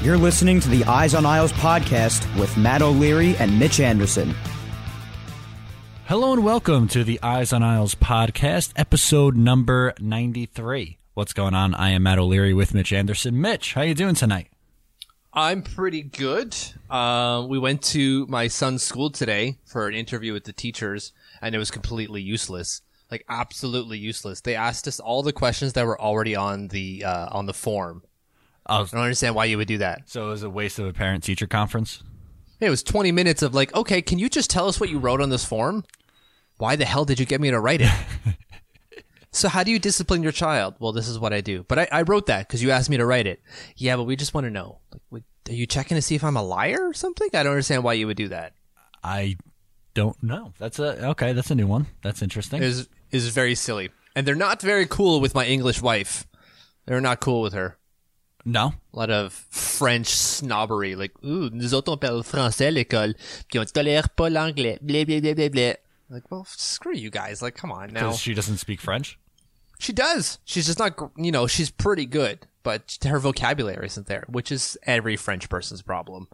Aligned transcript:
You're 0.00 0.16
listening 0.16 0.60
to 0.60 0.68
the 0.68 0.84
Eyes 0.84 1.12
on 1.12 1.26
Isles 1.26 1.52
podcast 1.54 2.22
with 2.38 2.56
Matt 2.56 2.82
O'Leary 2.82 3.34
and 3.38 3.58
Mitch 3.58 3.80
Anderson. 3.80 4.32
Hello 6.06 6.32
and 6.32 6.44
welcome 6.44 6.86
to 6.88 7.02
the 7.02 7.18
Eyes 7.20 7.52
on 7.52 7.64
Isles 7.64 7.96
podcast, 7.96 8.72
episode 8.76 9.36
number 9.36 9.94
93. 9.98 10.98
What's 11.14 11.32
going 11.32 11.54
on? 11.54 11.74
I 11.74 11.90
am 11.90 12.04
Matt 12.04 12.20
O'Leary 12.20 12.54
with 12.54 12.74
Mitch 12.74 12.92
Anderson. 12.92 13.40
Mitch, 13.40 13.74
how 13.74 13.82
you 13.82 13.92
doing 13.92 14.14
tonight? 14.14 14.46
I'm 15.32 15.62
pretty 15.62 16.02
good. 16.02 16.54
Uh, 16.88 17.44
we 17.48 17.58
went 17.58 17.82
to 17.82 18.24
my 18.28 18.46
son's 18.46 18.84
school 18.84 19.10
today 19.10 19.58
for 19.66 19.88
an 19.88 19.94
interview 19.94 20.32
with 20.32 20.44
the 20.44 20.52
teachers, 20.52 21.12
and 21.42 21.56
it 21.56 21.58
was 21.58 21.72
completely 21.72 22.22
useless. 22.22 22.82
Like 23.10 23.24
absolutely 23.28 23.98
useless. 23.98 24.42
They 24.42 24.54
asked 24.54 24.86
us 24.86 25.00
all 25.00 25.24
the 25.24 25.32
questions 25.32 25.72
that 25.72 25.86
were 25.86 26.00
already 26.00 26.36
on 26.36 26.68
the 26.68 27.04
uh, 27.04 27.28
on 27.32 27.46
the 27.46 27.54
form. 27.54 28.02
Oh, 28.68 28.82
I 28.82 28.84
don't 28.84 29.00
understand 29.00 29.34
why 29.34 29.46
you 29.46 29.56
would 29.56 29.68
do 29.68 29.78
that. 29.78 30.08
so 30.08 30.26
it 30.26 30.30
was 30.30 30.42
a 30.42 30.50
waste 30.50 30.78
of 30.78 30.86
a 30.86 30.92
parent 30.92 31.24
teacher 31.24 31.46
conference? 31.46 32.02
It 32.60 32.70
was 32.70 32.82
20 32.82 33.12
minutes 33.12 33.42
of 33.42 33.54
like, 33.54 33.74
okay, 33.74 34.02
can 34.02 34.18
you 34.18 34.28
just 34.28 34.50
tell 34.50 34.68
us 34.68 34.80
what 34.80 34.90
you 34.90 34.98
wrote 34.98 35.20
on 35.20 35.30
this 35.30 35.44
form? 35.44 35.84
Why 36.58 36.76
the 36.76 36.84
hell 36.84 37.04
did 37.04 37.20
you 37.20 37.26
get 37.26 37.40
me 37.40 37.50
to 37.50 37.60
write 37.60 37.80
it? 37.82 37.92
so 39.30 39.48
how 39.48 39.62
do 39.62 39.70
you 39.70 39.78
discipline 39.78 40.22
your 40.22 40.32
child? 40.32 40.74
Well, 40.80 40.92
this 40.92 41.08
is 41.08 41.18
what 41.18 41.32
I 41.32 41.40
do. 41.40 41.64
But 41.68 41.78
I, 41.78 41.88
I 41.92 42.02
wrote 42.02 42.26
that 42.26 42.48
because 42.48 42.62
you 42.62 42.72
asked 42.72 42.90
me 42.90 42.96
to 42.96 43.06
write 43.06 43.28
it. 43.28 43.40
Yeah, 43.76 43.96
but 43.96 44.04
we 44.04 44.16
just 44.16 44.34
want 44.34 44.44
to 44.46 44.50
know. 44.50 44.80
Like, 45.10 45.22
are 45.48 45.52
you 45.52 45.66
checking 45.66 45.94
to 45.94 46.02
see 46.02 46.16
if 46.16 46.24
I'm 46.24 46.36
a 46.36 46.42
liar 46.42 46.80
or 46.80 46.92
something? 46.92 47.28
I 47.32 47.44
don't 47.44 47.52
understand 47.52 47.84
why 47.84 47.92
you 47.92 48.08
would 48.08 48.16
do 48.16 48.28
that. 48.28 48.54
I 49.04 49.36
don't 49.94 50.20
know. 50.22 50.52
That's 50.58 50.78
a 50.78 51.08
okay, 51.10 51.32
that's 51.32 51.50
a 51.50 51.54
new 51.54 51.66
one. 51.66 51.86
That's 52.02 52.22
interesting. 52.22 52.62
It 52.62 52.66
was, 52.66 52.88
is 53.12 53.28
very 53.28 53.54
silly. 53.54 53.90
And 54.16 54.26
they're 54.26 54.34
not 54.34 54.60
very 54.60 54.86
cool 54.86 55.20
with 55.20 55.34
my 55.34 55.46
English 55.46 55.80
wife. 55.80 56.26
They're 56.86 57.00
not 57.00 57.20
cool 57.20 57.40
with 57.40 57.52
her. 57.52 57.78
No? 58.48 58.72
A 58.92 58.96
lot 58.96 59.10
of 59.10 59.32
French 59.32 60.08
snobbery, 60.08 60.94
like, 60.94 61.12
ooh, 61.24 61.50
nous 61.50 61.74
autres 61.74 61.92
on 61.92 61.96
parle 61.96 62.22
français 62.22 62.66
à 62.66 62.72
l'école, 62.72 63.14
puis 63.48 63.58
on 63.58 63.64
tolère 63.64 64.08
pas 64.16 64.30
l'anglais, 64.30 64.78
blé, 64.82 65.04
blé, 65.04 65.20
blé, 65.20 65.34
blé, 65.34 65.48
blé. 65.50 65.76
Like, 66.10 66.30
well, 66.30 66.46
screw 66.48 66.94
you 66.94 67.10
guys. 67.10 67.42
Like, 67.42 67.54
come 67.54 67.70
on 67.70 67.92
now. 67.92 68.08
Because 68.08 68.18
she 68.18 68.34
doesn't 68.34 68.56
speak 68.56 68.80
French? 68.80 69.18
She 69.78 69.92
does. 69.92 70.38
She's 70.44 70.66
just 70.66 70.78
not, 70.78 70.98
you 71.16 71.30
know, 71.30 71.46
she's 71.46 71.70
pretty 71.70 72.06
good, 72.06 72.46
but 72.62 72.98
her 73.04 73.18
vocabulary 73.18 73.86
isn't 73.86 74.06
there, 74.06 74.24
which 74.28 74.50
is 74.50 74.76
every 74.84 75.16
French 75.16 75.48
person's 75.48 75.82
problem. 75.82 76.28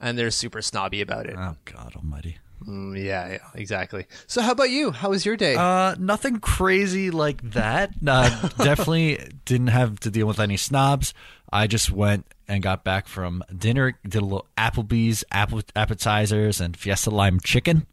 And 0.00 0.16
they're 0.16 0.30
super 0.30 0.62
snobby 0.62 1.00
about 1.02 1.26
it. 1.26 1.34
Oh 1.36 1.56
God 1.66 1.94
almighty. 1.96 2.38
Mm, 2.66 3.02
yeah, 3.02 3.28
yeah, 3.32 3.38
exactly. 3.54 4.06
So 4.26 4.42
how 4.42 4.52
about 4.52 4.70
you? 4.70 4.90
How 4.90 5.10
was 5.10 5.24
your 5.24 5.36
day? 5.36 5.54
Uh, 5.56 5.94
nothing 5.98 6.40
crazy 6.40 7.10
like 7.10 7.42
that. 7.52 7.90
Uh, 8.06 8.48
definitely 8.58 9.18
didn't 9.44 9.68
have 9.68 9.98
to 10.00 10.10
deal 10.10 10.26
with 10.26 10.40
any 10.40 10.56
snobs. 10.56 11.14
I 11.52 11.66
just 11.66 11.90
went 11.90 12.26
and 12.48 12.62
got 12.62 12.84
back 12.84 13.08
from 13.08 13.42
dinner. 13.56 13.98
Did 14.04 14.22
a 14.22 14.24
little 14.24 14.46
Applebee's 14.56 15.24
apple 15.32 15.62
appetizers 15.74 16.60
and 16.60 16.76
Fiesta 16.76 17.10
lime 17.10 17.40
chicken. 17.40 17.86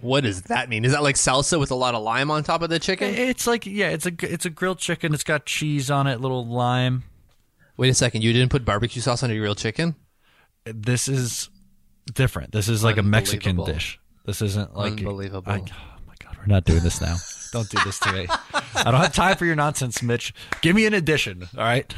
what 0.00 0.24
does 0.24 0.42
that 0.42 0.68
mean? 0.68 0.84
Is 0.84 0.92
that 0.92 1.02
like 1.02 1.16
salsa 1.16 1.58
with 1.58 1.70
a 1.70 1.74
lot 1.74 1.94
of 1.94 2.02
lime 2.02 2.30
on 2.30 2.42
top 2.42 2.62
of 2.62 2.70
the 2.70 2.78
chicken? 2.78 3.14
It's 3.14 3.46
like 3.46 3.66
yeah, 3.66 3.88
it's 3.90 4.06
a 4.06 4.12
it's 4.20 4.44
a 4.44 4.50
grilled 4.50 4.78
chicken. 4.78 5.14
It's 5.14 5.24
got 5.24 5.46
cheese 5.46 5.90
on 5.90 6.06
it, 6.06 6.20
little 6.20 6.46
lime. 6.46 7.04
Wait 7.76 7.88
a 7.90 7.94
second, 7.94 8.22
you 8.22 8.32
didn't 8.32 8.50
put 8.50 8.64
barbecue 8.64 9.02
sauce 9.02 9.22
on 9.22 9.30
your 9.30 9.42
real 9.42 9.54
chicken? 9.54 9.94
This 10.64 11.08
is 11.08 11.50
different. 12.14 12.52
This 12.52 12.68
is 12.68 12.82
like 12.82 12.96
a 12.96 13.02
Mexican 13.02 13.62
dish. 13.64 14.00
This 14.24 14.42
isn't 14.42 14.74
like 14.74 14.92
Unbelievable. 14.92 15.52
I, 15.52 15.58
oh 15.58 16.00
my 16.06 16.14
god, 16.18 16.36
we're 16.38 16.46
not 16.46 16.64
doing 16.64 16.82
this 16.82 17.00
now. 17.00 17.16
Don't 17.56 17.70
do 17.70 17.78
this 17.86 17.98
to 18.00 18.12
me. 18.12 18.26
I 18.74 18.90
don't 18.90 19.00
have 19.00 19.14
time 19.14 19.34
for 19.38 19.46
your 19.46 19.54
nonsense, 19.54 20.02
Mitch. 20.02 20.34
Give 20.60 20.76
me 20.76 20.84
an 20.84 20.92
addition. 20.92 21.48
All 21.56 21.64
right. 21.64 21.90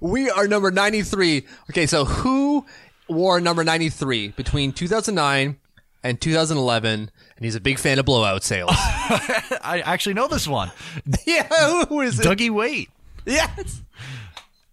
We 0.00 0.30
are 0.30 0.46
number 0.46 0.70
93. 0.70 1.44
Okay, 1.68 1.86
so 1.86 2.04
who 2.04 2.64
wore 3.08 3.40
number 3.40 3.64
93 3.64 4.28
between 4.28 4.70
2009 4.70 5.56
and 6.04 6.20
2011? 6.20 6.92
And 6.92 7.10
he's 7.44 7.56
a 7.56 7.60
big 7.60 7.80
fan 7.80 7.98
of 7.98 8.04
blowout 8.04 8.44
sales. 8.44 8.70
I 8.76 9.82
actually 9.84 10.14
know 10.14 10.28
this 10.28 10.46
one. 10.46 10.70
yeah, 11.26 11.48
who 11.88 12.02
is 12.02 12.20
it? 12.20 12.24
Dougie 12.24 12.50
Weight. 12.50 12.88
Yes. 13.26 13.82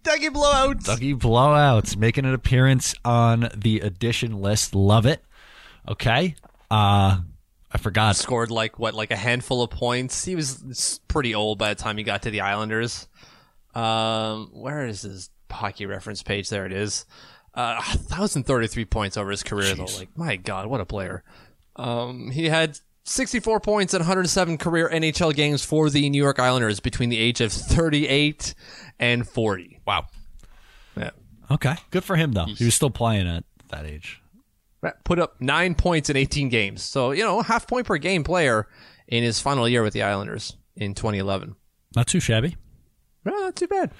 Dougie 0.04 0.32
Blowout. 0.32 0.76
Dougie 0.84 1.18
Blowouts 1.18 1.96
making 1.96 2.26
an 2.26 2.32
appearance 2.34 2.94
on 3.04 3.48
the 3.56 3.80
edition 3.80 4.40
list. 4.40 4.72
Love 4.72 5.04
it. 5.04 5.20
Okay. 5.88 6.36
Uh 6.70 7.22
I 7.70 7.78
forgot. 7.78 8.16
Scored 8.16 8.50
like, 8.50 8.78
what, 8.78 8.94
like 8.94 9.10
a 9.10 9.16
handful 9.16 9.62
of 9.62 9.70
points? 9.70 10.24
He 10.24 10.34
was 10.34 11.00
pretty 11.08 11.34
old 11.34 11.58
by 11.58 11.74
the 11.74 11.82
time 11.82 11.98
he 11.98 12.04
got 12.04 12.22
to 12.22 12.30
the 12.30 12.40
Islanders. 12.40 13.08
Um, 13.74 14.50
where 14.52 14.86
is 14.86 15.02
his 15.02 15.30
hockey 15.50 15.86
reference 15.86 16.22
page? 16.22 16.48
There 16.48 16.66
it 16.66 16.72
is. 16.72 17.04
Uh, 17.54 17.74
1,033 17.74 18.84
points 18.86 19.16
over 19.16 19.30
his 19.30 19.42
career, 19.42 19.74
though. 19.74 19.84
Like, 19.84 20.16
my 20.16 20.36
God, 20.36 20.66
what 20.68 20.80
a 20.80 20.86
player. 20.86 21.24
Um, 21.76 22.30
he 22.30 22.46
had 22.48 22.78
64 23.04 23.60
points 23.60 23.94
in 23.94 24.00
107 24.00 24.58
career 24.58 24.88
NHL 24.92 25.34
games 25.34 25.64
for 25.64 25.90
the 25.90 26.08
New 26.10 26.22
York 26.22 26.38
Islanders 26.38 26.80
between 26.80 27.08
the 27.08 27.18
age 27.18 27.40
of 27.40 27.52
38 27.52 28.54
and 28.98 29.26
40. 29.26 29.80
Wow. 29.86 30.06
Yeah. 30.96 31.10
Okay. 31.50 31.76
Good 31.90 32.04
for 32.04 32.16
him 32.16 32.32
though. 32.32 32.44
He 32.44 32.64
was 32.64 32.74
still 32.74 32.90
playing 32.90 33.26
at 33.26 33.44
that 33.68 33.86
age. 33.86 34.20
Put 35.04 35.18
up 35.18 35.40
nine 35.40 35.74
points 35.74 36.08
in 36.08 36.16
18 36.16 36.48
games. 36.48 36.82
So, 36.82 37.10
you 37.10 37.24
know, 37.24 37.42
half 37.42 37.66
point 37.66 37.86
per 37.86 37.96
game 37.98 38.22
player 38.22 38.68
in 39.08 39.24
his 39.24 39.40
final 39.40 39.68
year 39.68 39.82
with 39.82 39.92
the 39.92 40.02
Islanders 40.02 40.56
in 40.76 40.94
2011. 40.94 41.56
Not 41.96 42.06
too 42.06 42.20
shabby. 42.20 42.56
Well, 43.24 43.40
not 43.40 43.56
too 43.56 43.66
bad. 43.66 43.90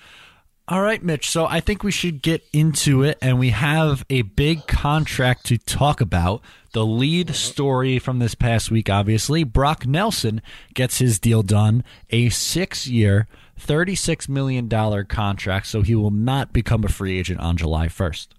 All 0.68 0.82
right, 0.82 1.02
Mitch. 1.02 1.30
So 1.30 1.46
I 1.46 1.60
think 1.60 1.82
we 1.82 1.90
should 1.90 2.20
get 2.20 2.44
into 2.52 3.02
it, 3.02 3.16
and 3.22 3.38
we 3.38 3.50
have 3.50 4.04
a 4.10 4.20
big 4.22 4.66
contract 4.66 5.46
to 5.46 5.56
talk 5.56 6.02
about. 6.02 6.42
The 6.74 6.84
lead 6.84 7.34
story 7.34 7.98
from 7.98 8.18
this 8.18 8.34
past 8.34 8.70
week, 8.70 8.90
obviously, 8.90 9.44
Brock 9.44 9.86
Nelson 9.86 10.42
gets 10.74 10.98
his 10.98 11.18
deal 11.18 11.42
done. 11.42 11.84
A 12.10 12.28
six-year, 12.28 13.26
thirty-six 13.58 14.28
million 14.28 14.68
dollar 14.68 15.04
contract, 15.04 15.68
so 15.68 15.80
he 15.80 15.94
will 15.94 16.10
not 16.10 16.52
become 16.52 16.84
a 16.84 16.88
free 16.88 17.18
agent 17.18 17.40
on 17.40 17.56
July 17.56 17.88
first. 17.88 18.34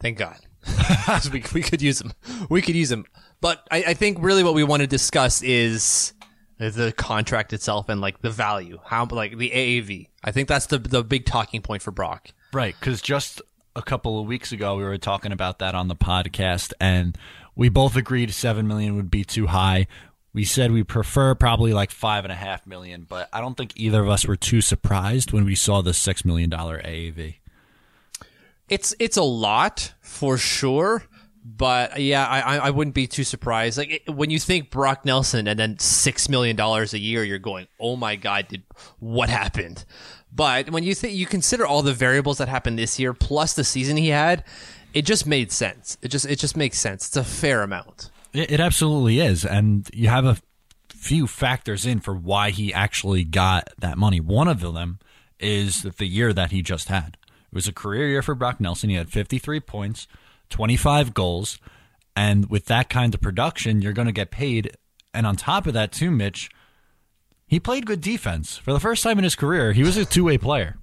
Thank 0.00 0.16
God. 0.16 0.38
we, 1.32 1.42
we 1.54 1.62
could 1.62 1.82
use 1.82 1.98
them. 1.98 2.12
We 2.48 2.62
could 2.62 2.74
use 2.74 2.90
him. 2.92 3.04
But 3.40 3.66
I, 3.70 3.84
I 3.88 3.94
think 3.94 4.18
really 4.20 4.44
what 4.44 4.54
we 4.54 4.64
want 4.64 4.82
to 4.82 4.86
discuss 4.86 5.42
is 5.42 6.12
Is 6.58 6.76
the 6.76 6.92
contract 6.92 7.52
itself 7.52 7.88
and 7.88 8.00
like 8.00 8.20
the 8.22 8.30
value, 8.30 8.78
how 8.84 9.06
like 9.10 9.36
the 9.36 9.50
AAV. 9.50 10.08
I 10.22 10.30
think 10.30 10.48
that's 10.48 10.66
the 10.66 10.78
the 10.78 11.02
big 11.02 11.26
talking 11.26 11.60
point 11.62 11.82
for 11.82 11.90
Brock. 11.90 12.28
Right, 12.52 12.76
because 12.78 13.02
just 13.02 13.42
a 13.74 13.82
couple 13.82 14.20
of 14.20 14.26
weeks 14.26 14.52
ago 14.52 14.76
we 14.76 14.84
were 14.84 14.98
talking 14.98 15.32
about 15.32 15.58
that 15.58 15.74
on 15.74 15.88
the 15.88 15.96
podcast, 15.96 16.72
and 16.80 17.18
we 17.56 17.68
both 17.68 17.96
agreed 17.96 18.32
seven 18.32 18.68
million 18.68 18.94
would 18.96 19.10
be 19.10 19.24
too 19.24 19.48
high. 19.48 19.86
We 20.34 20.44
said 20.44 20.70
we 20.70 20.82
prefer 20.84 21.34
probably 21.34 21.72
like 21.74 21.90
five 21.90 22.24
and 22.24 22.32
a 22.32 22.36
half 22.36 22.66
million, 22.66 23.06
but 23.08 23.28
I 23.32 23.40
don't 23.40 23.56
think 23.56 23.72
either 23.76 24.02
of 24.02 24.08
us 24.08 24.24
were 24.24 24.36
too 24.36 24.60
surprised 24.60 25.32
when 25.32 25.44
we 25.44 25.54
saw 25.54 25.82
the 25.82 25.92
six 25.92 26.24
million 26.24 26.48
dollar 26.48 26.80
AAV. 26.80 27.36
It's 28.68 28.94
it's 28.98 29.16
a 29.16 29.22
lot 29.22 29.92
for 30.12 30.36
sure, 30.36 31.02
but 31.42 32.00
yeah, 32.00 32.26
I 32.26 32.58
I 32.58 32.70
wouldn't 32.70 32.94
be 32.94 33.06
too 33.06 33.24
surprised. 33.24 33.78
Like 33.78 33.90
it, 34.06 34.14
when 34.14 34.30
you 34.30 34.38
think 34.38 34.70
Brock 34.70 35.04
Nelson 35.04 35.48
and 35.48 35.58
then 35.58 35.78
six 35.78 36.28
million 36.28 36.54
dollars 36.54 36.92
a 36.92 36.98
year, 36.98 37.24
you're 37.24 37.38
going, 37.38 37.66
oh 37.80 37.96
my 37.96 38.14
god, 38.16 38.48
did 38.48 38.62
what 38.98 39.28
happened? 39.30 39.84
But 40.30 40.70
when 40.70 40.84
you 40.84 40.94
think 40.94 41.14
you 41.14 41.26
consider 41.26 41.66
all 41.66 41.82
the 41.82 41.94
variables 41.94 42.38
that 42.38 42.48
happened 42.48 42.78
this 42.78 43.00
year 43.00 43.12
plus 43.14 43.54
the 43.54 43.64
season 43.64 43.96
he 43.96 44.08
had, 44.08 44.44
it 44.94 45.02
just 45.02 45.26
made 45.26 45.50
sense. 45.50 45.96
It 46.02 46.08
just 46.08 46.26
it 46.26 46.38
just 46.38 46.56
makes 46.56 46.78
sense. 46.78 47.08
It's 47.08 47.16
a 47.16 47.24
fair 47.24 47.62
amount. 47.62 48.10
It, 48.32 48.52
it 48.52 48.60
absolutely 48.60 49.20
is, 49.20 49.44
and 49.44 49.88
you 49.92 50.08
have 50.08 50.26
a 50.26 50.36
few 50.90 51.26
factors 51.26 51.86
in 51.86 52.00
for 52.00 52.14
why 52.14 52.50
he 52.50 52.72
actually 52.72 53.24
got 53.24 53.70
that 53.78 53.98
money. 53.98 54.20
One 54.20 54.46
of 54.46 54.60
them 54.60 55.00
is 55.40 55.82
the 55.82 56.06
year 56.06 56.32
that 56.32 56.52
he 56.52 56.62
just 56.62 56.88
had. 56.88 57.16
It 57.52 57.54
was 57.54 57.68
a 57.68 57.72
career 57.72 58.08
year 58.08 58.22
for 58.22 58.34
Brock 58.34 58.60
Nelson. 58.60 58.88
He 58.88 58.96
had 58.96 59.10
53 59.10 59.60
points, 59.60 60.08
25 60.48 61.12
goals, 61.12 61.58
and 62.16 62.48
with 62.48 62.64
that 62.66 62.88
kind 62.88 63.12
of 63.12 63.20
production, 63.20 63.82
you're 63.82 63.92
going 63.92 64.06
to 64.06 64.12
get 64.12 64.30
paid. 64.30 64.74
And 65.12 65.26
on 65.26 65.36
top 65.36 65.66
of 65.66 65.74
that, 65.74 65.92
too, 65.92 66.10
Mitch, 66.10 66.48
he 67.46 67.60
played 67.60 67.84
good 67.84 68.00
defense 68.00 68.56
for 68.56 68.72
the 68.72 68.80
first 68.80 69.02
time 69.02 69.18
in 69.18 69.24
his 69.24 69.34
career. 69.34 69.72
He 69.72 69.82
was 69.82 69.98
a 69.98 70.06
two 70.06 70.24
way 70.24 70.38
player. 70.38 70.78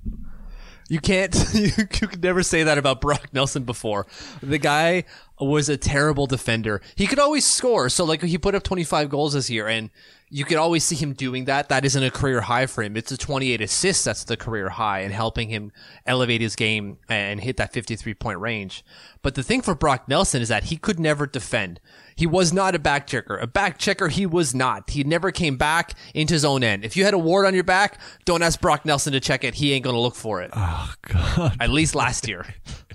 You 0.90 1.00
can't. 1.00 1.36
You, 1.54 1.72
you 1.78 2.08
could 2.08 2.22
never 2.22 2.44
say 2.44 2.64
that 2.64 2.78
about 2.78 3.02
Brock 3.02 3.30
Nelson 3.34 3.64
before. 3.64 4.06
The 4.42 4.60
guy 4.60 5.06
was 5.40 5.70
a 5.70 5.78
terrible 5.78 6.28
defender. 6.28 6.82
He 6.96 7.08
could 7.08 7.20
always 7.20 7.46
score. 7.46 7.90
So 7.90 8.06
like 8.06 8.22
he 8.22 8.38
put 8.38 8.54
up 8.54 8.62
25 8.62 9.10
goals 9.10 9.34
this 9.34 9.50
year, 9.50 9.68
and 9.68 9.90
you 10.32 10.46
could 10.46 10.58
always 10.58 10.84
see 10.84 10.96
him 10.96 11.14
doing 11.14 11.46
that. 11.46 11.70
That 11.70 11.86
isn't 11.86 12.04
a 12.04 12.12
career 12.12 12.42
high 12.42 12.68
for 12.68 12.84
him. 12.84 12.96
It's 12.96 13.12
a 13.12 13.18
28 13.18 13.62
assists 13.62 14.04
that's 14.04 14.24
the 14.24 14.38
career 14.38 14.70
high 14.70 15.00
and 15.00 15.12
helping 15.12 15.50
him 15.50 15.72
elevate 16.06 16.40
his 16.40 16.56
game 16.56 16.98
and 17.10 17.42
hit 17.42 17.58
that 17.58 17.74
53 17.74 18.14
point 18.14 18.40
range. 18.40 18.86
But 19.24 19.34
the 19.34 19.42
thing 19.42 19.64
for 19.64 19.74
Brock 19.74 20.08
Nelson 20.08 20.42
is 20.42 20.50
that 20.50 20.66
he 20.66 20.78
could 20.78 21.00
never 21.00 21.26
defend. 21.26 21.80
He 22.16 22.28
was 22.28 22.54
not 22.54 22.76
a 22.76 22.80
back 22.80 23.08
checker. 23.08 23.38
A 23.38 23.48
back 23.48 23.80
checker 23.80 24.10
he 24.10 24.26
was 24.28 24.54
not. 24.54 24.92
He 24.92 25.04
never 25.04 25.32
came 25.32 25.58
back 25.58 25.94
into 26.14 26.36
his 26.36 26.46
own 26.46 26.64
end. 26.64 26.86
If 26.86 26.96
you 26.96 27.06
had 27.06 27.16
a 27.16 27.20
ward 27.20 27.48
on 27.48 27.56
your 27.56 27.64
back, 27.64 28.00
don't 28.26 28.44
ask 28.44 28.62
Brock 28.62 28.86
Nelson 28.86 29.14
to 29.14 29.20
check 29.20 29.44
it. 29.44 29.56
He 29.56 29.74
ain't 29.74 29.84
going 29.84 29.96
to 29.96 30.02
look 30.02 30.16
for 30.16 30.42
it. 30.42 30.52
Oh 30.54 30.94
God. 31.08 31.58
At 31.60 31.72
least 31.72 31.96
last 31.96 32.28
year. 32.28 32.46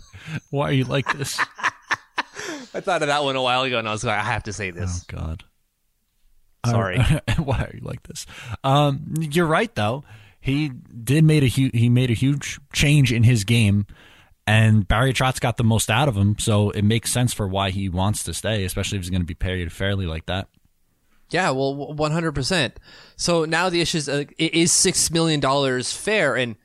Why 0.50 0.68
are 0.68 0.72
you 0.72 0.84
like 0.84 1.12
this? 1.16 1.40
I 2.76 2.80
thought 2.80 3.02
of 3.02 3.08
that 3.08 3.24
one 3.24 3.34
a 3.34 3.42
while 3.42 3.62
ago 3.62 3.78
and 3.78 3.88
I 3.88 3.92
was 3.92 4.04
like, 4.04 4.18
I 4.18 4.24
have 4.24 4.44
to 4.44 4.52
say 4.52 4.70
this. 4.70 5.04
Oh. 5.12 5.16
God. 5.16 5.44
Sorry. 6.64 6.98
Why 7.38 7.58
are 7.58 7.70
you 7.74 7.80
like 7.82 8.02
this? 8.04 8.26
Um, 8.62 9.14
you're 9.18 9.46
right 9.46 9.74
though. 9.74 10.04
He 10.40 10.68
did 10.68 11.24
made 11.24 11.42
a 11.42 11.48
hu- 11.48 11.70
he 11.72 11.88
made 11.88 12.10
a 12.10 12.14
huge 12.14 12.60
change 12.72 13.12
in 13.12 13.22
his 13.22 13.44
game, 13.44 13.86
and 14.46 14.86
Barry 14.86 15.14
Trotz 15.14 15.40
got 15.40 15.56
the 15.56 15.64
most 15.64 15.90
out 15.90 16.08
of 16.08 16.16
him. 16.16 16.38
So 16.38 16.70
it 16.70 16.82
makes 16.82 17.10
sense 17.10 17.32
for 17.32 17.48
why 17.48 17.70
he 17.70 17.88
wants 17.88 18.22
to 18.24 18.34
stay, 18.34 18.64
especially 18.64 18.98
if 18.98 19.04
he's 19.04 19.10
going 19.10 19.22
to 19.22 19.26
be 19.26 19.34
paid 19.34 19.72
fairly 19.72 20.06
like 20.06 20.26
that. 20.26 20.48
Yeah, 21.30 21.50
well, 21.50 21.74
one 21.74 22.12
hundred 22.12 22.32
percent. 22.32 22.78
So 23.16 23.44
now 23.46 23.70
the 23.70 23.80
issue 23.80 23.98
is: 23.98 24.08
uh, 24.08 24.24
is 24.38 24.70
six 24.70 25.10
million 25.10 25.40
dollars 25.40 25.92
fair, 25.92 26.36
and 26.36 26.56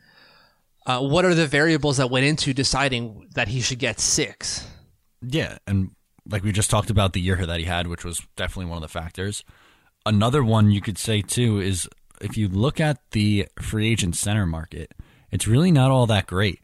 uh, 0.86 1.00
what 1.00 1.24
are 1.24 1.34
the 1.34 1.48
variables 1.48 1.98
that 1.98 2.10
went 2.10 2.26
into 2.26 2.54
deciding 2.54 3.30
that 3.36 3.48
he 3.48 3.62
should 3.62 3.80
get 3.80 4.00
six? 4.00 4.68
Yeah, 5.22 5.58
and 5.66 5.92
like 6.30 6.44
we 6.44 6.52
just 6.52 6.70
talked 6.70 6.90
about 6.90 7.14
the 7.14 7.22
year 7.22 7.46
that 7.46 7.60
he 7.60 7.66
had, 7.66 7.88
which 7.88 8.04
was 8.04 8.22
definitely 8.36 8.70
one 8.70 8.78
of 8.78 8.82
the 8.82 8.88
factors. 8.90 9.44
Another 10.10 10.44
one 10.44 10.72
you 10.72 10.82
could 10.82 10.98
say 10.98 11.22
too 11.22 11.60
is 11.60 11.88
if 12.20 12.36
you 12.36 12.48
look 12.48 12.80
at 12.80 12.98
the 13.12 13.48
free 13.62 13.92
agent 13.92 14.16
center 14.16 14.48
market, 14.48 14.92
it's 15.30 15.48
really 15.48 15.72
not 15.72 15.92
all 15.92 16.08
that 16.08 16.26
great. 16.26 16.62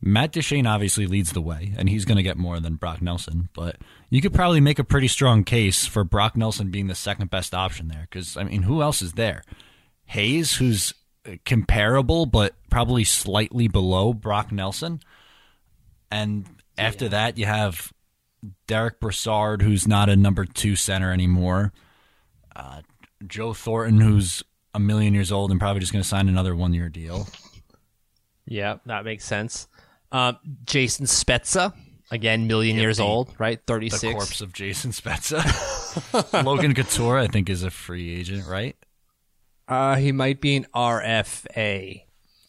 Matt 0.00 0.30
Duchene 0.30 0.68
obviously 0.68 1.04
leads 1.04 1.32
the 1.32 1.40
way, 1.40 1.74
and 1.76 1.88
he's 1.88 2.04
going 2.04 2.16
to 2.16 2.22
get 2.22 2.36
more 2.36 2.60
than 2.60 2.76
Brock 2.76 3.02
Nelson. 3.02 3.48
But 3.54 3.78
you 4.08 4.22
could 4.22 4.32
probably 4.32 4.60
make 4.60 4.78
a 4.78 4.84
pretty 4.84 5.08
strong 5.08 5.42
case 5.42 5.84
for 5.84 6.04
Brock 6.04 6.36
Nelson 6.36 6.70
being 6.70 6.86
the 6.86 6.94
second 6.94 7.28
best 7.28 7.54
option 7.54 7.88
there. 7.88 8.06
Because 8.08 8.36
I 8.36 8.44
mean, 8.44 8.62
who 8.62 8.82
else 8.82 9.02
is 9.02 9.14
there? 9.14 9.42
Hayes, 10.04 10.56
who's 10.56 10.94
uh, 11.26 11.32
comparable 11.44 12.24
but 12.24 12.54
probably 12.70 13.02
slightly 13.02 13.66
below 13.66 14.12
Brock 14.14 14.52
Nelson, 14.52 15.00
and 16.08 16.46
after 16.78 17.08
that 17.08 17.36
you 17.36 17.46
have 17.46 17.92
Derek 18.68 19.00
Brassard, 19.00 19.62
who's 19.62 19.88
not 19.88 20.08
a 20.08 20.14
number 20.14 20.44
two 20.44 20.76
center 20.76 21.12
anymore. 21.12 21.72
Uh, 22.56 22.80
Joe 23.26 23.52
Thornton, 23.52 24.00
who's 24.00 24.42
a 24.74 24.80
million 24.80 25.14
years 25.14 25.30
old 25.30 25.50
and 25.50 25.60
probably 25.60 25.80
just 25.80 25.92
going 25.92 26.02
to 26.02 26.08
sign 26.08 26.28
another 26.28 26.54
one 26.56 26.72
year 26.72 26.88
deal. 26.88 27.28
Yeah, 28.46 28.76
that 28.86 29.04
makes 29.04 29.24
sense. 29.24 29.68
Um, 30.12 30.38
Jason 30.64 31.06
Spezza, 31.06 31.74
again, 32.10 32.46
million 32.46 32.76
years 32.76 32.98
the- 32.98 33.04
old, 33.04 33.34
right? 33.38 33.60
Thirty 33.66 33.88
The 33.88 34.12
corpse 34.12 34.40
of 34.40 34.52
Jason 34.52 34.92
Spezza. 34.92 35.42
Logan 36.44 36.74
Couture, 36.74 37.18
I 37.18 37.26
think, 37.26 37.50
is 37.50 37.62
a 37.62 37.70
free 37.70 38.14
agent, 38.14 38.46
right? 38.46 38.76
Uh, 39.68 39.96
he 39.96 40.12
might 40.12 40.40
be 40.40 40.56
an 40.56 40.66
RFA. 40.74 42.02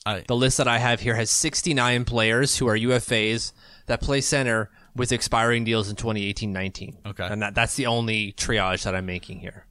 I- 0.06 0.24
the 0.28 0.36
list 0.36 0.58
that 0.58 0.68
I 0.68 0.78
have 0.78 1.02
here 1.02 1.16
has 1.16 1.30
69 1.30 2.06
players 2.06 2.58
who 2.58 2.68
are 2.68 2.78
UFAs 2.78 3.52
that 3.88 4.00
play 4.00 4.22
center 4.22 4.70
with 4.96 5.12
expiring 5.12 5.64
deals 5.64 5.90
in 5.90 5.96
2018-19. 5.96 7.06
Okay. 7.08 7.28
And 7.28 7.42
that, 7.42 7.56
that's 7.56 7.76
the 7.76 7.88
only 7.88 8.34
triage 8.34 8.84
that 8.84 8.96
I'm 8.96 9.06
making 9.06 9.40
here. 9.40 9.67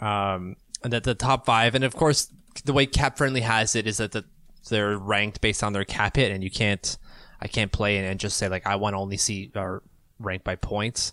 Um, 0.00 0.56
and 0.82 0.92
that 0.92 1.04
the 1.04 1.14
top 1.14 1.46
five, 1.46 1.74
and 1.74 1.84
of 1.84 1.94
course, 1.94 2.32
the 2.64 2.72
way 2.72 2.86
Cap 2.86 3.18
Friendly 3.18 3.42
has 3.42 3.74
it 3.76 3.86
is 3.86 3.98
that 3.98 4.12
the, 4.12 4.24
they're 4.68 4.96
ranked 4.96 5.40
based 5.40 5.62
on 5.62 5.72
their 5.72 5.84
cap 5.84 6.16
hit, 6.16 6.32
and 6.32 6.42
you 6.42 6.50
can't, 6.50 6.96
I 7.40 7.48
can't 7.48 7.70
play 7.72 7.96
and, 7.98 8.06
and 8.06 8.18
just 8.18 8.36
say 8.36 8.48
like 8.48 8.66
I 8.66 8.76
want 8.76 8.94
to 8.94 8.98
only 8.98 9.16
see 9.16 9.50
or 9.54 9.82
ranked 10.18 10.44
by 10.44 10.56
points. 10.56 11.12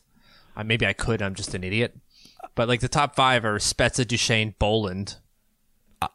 Uh, 0.55 0.63
maybe 0.63 0.85
I 0.85 0.93
could. 0.93 1.21
I'm 1.21 1.35
just 1.35 1.53
an 1.53 1.63
idiot. 1.63 1.95
But 2.55 2.67
like 2.67 2.79
the 2.79 2.87
top 2.87 3.15
five 3.15 3.45
are 3.45 3.59
Spezza, 3.59 4.07
Duchene, 4.07 4.55
Boland, 4.57 5.17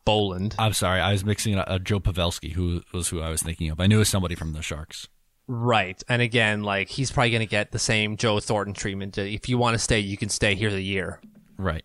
Boland. 0.04 0.54
I'm 0.58 0.72
sorry, 0.72 1.00
I 1.00 1.12
was 1.12 1.24
mixing 1.24 1.56
up 1.56 1.66
uh, 1.68 1.78
Joe 1.78 2.00
Pavelski, 2.00 2.52
who 2.52 2.82
was 2.92 3.08
who 3.08 3.20
I 3.20 3.30
was 3.30 3.42
thinking 3.42 3.70
of. 3.70 3.80
I 3.80 3.86
knew 3.86 3.96
it 3.96 4.00
was 4.00 4.08
somebody 4.08 4.34
from 4.34 4.52
the 4.52 4.62
Sharks. 4.62 5.08
Right. 5.46 6.02
And 6.08 6.22
again, 6.22 6.62
like 6.62 6.88
he's 6.88 7.10
probably 7.10 7.30
going 7.30 7.40
to 7.40 7.46
get 7.46 7.72
the 7.72 7.78
same 7.78 8.16
Joe 8.16 8.40
Thornton 8.40 8.74
treatment. 8.74 9.18
If 9.18 9.48
you 9.48 9.58
want 9.58 9.74
to 9.74 9.78
stay, 9.78 9.98
you 10.00 10.16
can 10.16 10.28
stay 10.28 10.54
here 10.54 10.70
the 10.70 10.80
year. 10.82 11.20
Right. 11.58 11.84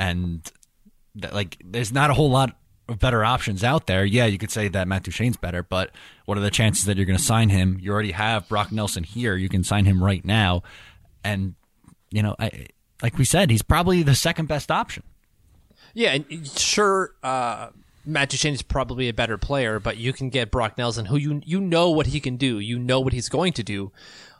And 0.00 0.50
like, 1.30 1.58
there's 1.62 1.92
not 1.92 2.08
a 2.10 2.14
whole 2.14 2.30
lot 2.30 2.56
of 2.88 2.98
better 2.98 3.22
options 3.22 3.62
out 3.62 3.86
there. 3.86 4.04
Yeah, 4.04 4.24
you 4.24 4.38
could 4.38 4.50
say 4.50 4.68
that 4.68 4.88
Matt 4.88 5.04
Duchene's 5.04 5.36
better, 5.36 5.62
but 5.62 5.90
what 6.24 6.38
are 6.38 6.40
the 6.40 6.50
chances 6.50 6.86
that 6.86 6.96
you're 6.96 7.06
going 7.06 7.18
to 7.18 7.22
sign 7.22 7.50
him? 7.50 7.78
You 7.80 7.92
already 7.92 8.12
have 8.12 8.48
Brock 8.48 8.72
Nelson 8.72 9.04
here. 9.04 9.36
You 9.36 9.50
can 9.50 9.62
sign 9.62 9.84
him 9.84 10.02
right 10.02 10.24
now. 10.24 10.62
And, 11.22 11.54
you 12.10 12.22
know, 12.22 12.34
I, 12.38 12.68
like 13.02 13.18
we 13.18 13.26
said, 13.26 13.50
he's 13.50 13.60
probably 13.60 14.02
the 14.02 14.14
second 14.14 14.48
best 14.48 14.70
option. 14.70 15.02
Yeah, 15.92 16.12
and 16.12 16.48
sure, 16.48 17.14
uh, 17.22 17.68
Matt 18.06 18.30
Duchene 18.30 18.54
is 18.54 18.62
probably 18.62 19.08
a 19.08 19.12
better 19.12 19.36
player, 19.36 19.78
but 19.78 19.98
you 19.98 20.12
can 20.12 20.30
get 20.30 20.50
Brock 20.50 20.78
Nelson, 20.78 21.06
who 21.06 21.16
you 21.16 21.42
you 21.44 21.60
know 21.60 21.90
what 21.90 22.06
he 22.06 22.20
can 22.20 22.36
do. 22.36 22.58
You 22.58 22.78
know 22.78 23.00
what 23.00 23.12
he's 23.12 23.28
going 23.28 23.52
to 23.54 23.62
do. 23.62 23.92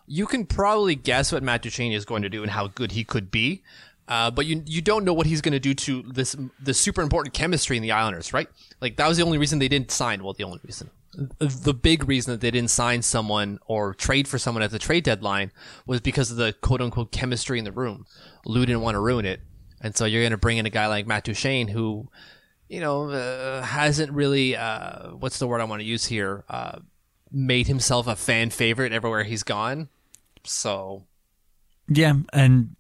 You 0.07 0.27
can 0.27 0.47
probably 0.47 0.95
guess 0.95 1.33
what 1.33 1.43
Matt 1.43 1.63
Duchene 1.63 1.93
is 1.93 2.05
going 2.05 2.23
to 2.23 2.29
do 2.29 2.43
and 2.43 2.51
how 2.51 2.69
good 2.69 2.93
he 2.93 3.05
could 3.05 3.31
be. 3.31 3.63
Uh, 4.11 4.29
but 4.29 4.45
you 4.45 4.61
you 4.67 4.83
don't 4.83 5.05
know 5.05 5.13
what 5.13 5.27
he's 5.27 5.41
going 5.41 5.53
to 5.53 5.61
do 5.61 5.73
to 5.73 6.03
this 6.03 6.35
the 6.61 6.75
super 6.75 7.01
important 7.01 7.33
chemistry 7.33 7.77
in 7.77 7.83
the 7.83 7.93
Islanders, 7.93 8.33
right? 8.33 8.49
Like 8.81 8.97
that 8.97 9.07
was 9.07 9.17
the 9.17 9.23
only 9.23 9.39
reason 9.39 9.61
they 9.61 9.69
didn't 9.69 9.93
sign. 9.93 10.25
Well, 10.25 10.33
the 10.33 10.43
only 10.43 10.59
reason, 10.65 10.91
the 11.39 11.73
big 11.73 12.09
reason 12.09 12.33
that 12.33 12.41
they 12.41 12.51
didn't 12.51 12.71
sign 12.71 13.03
someone 13.03 13.61
or 13.67 13.95
trade 13.95 14.27
for 14.27 14.37
someone 14.37 14.65
at 14.65 14.73
the 14.73 14.81
trade 14.81 15.05
deadline 15.05 15.53
was 15.87 16.01
because 16.01 16.33
of 16.33 16.39
the 16.39 16.53
quote 16.61 16.81
unquote 16.81 17.13
chemistry 17.13 17.57
in 17.61 17.65
the 17.65 17.71
room. 17.71 18.05
Lou 18.45 18.67
didn't 18.67 18.81
want 18.81 18.97
to 18.97 19.01
ruin 19.01 19.25
it, 19.25 19.43
and 19.81 19.97
so 19.97 20.07
you're 20.07 20.23
going 20.23 20.33
to 20.33 20.37
bring 20.37 20.59
in 20.59 20.67
a 20.67 20.71
guy 20.71 20.89
like 20.89 21.07
Matt 21.07 21.23
Duchene 21.23 21.69
who, 21.69 22.09
you 22.69 22.81
know, 22.81 23.11
uh, 23.11 23.63
hasn't 23.63 24.11
really 24.11 24.57
uh, 24.57 25.11
what's 25.11 25.39
the 25.39 25.47
word 25.47 25.61
I 25.61 25.65
want 25.65 25.83
to 25.83 25.87
use 25.87 26.07
here, 26.07 26.45
uh, 26.49 26.81
made 27.31 27.69
himself 27.69 28.09
a 28.09 28.17
fan 28.17 28.51
favorite 28.51 28.93
everywhere 28.93 29.23
he's 29.23 29.45
gone. 29.45 29.89
So 30.43 31.05
Yeah, 31.87 32.15
and 32.33 32.77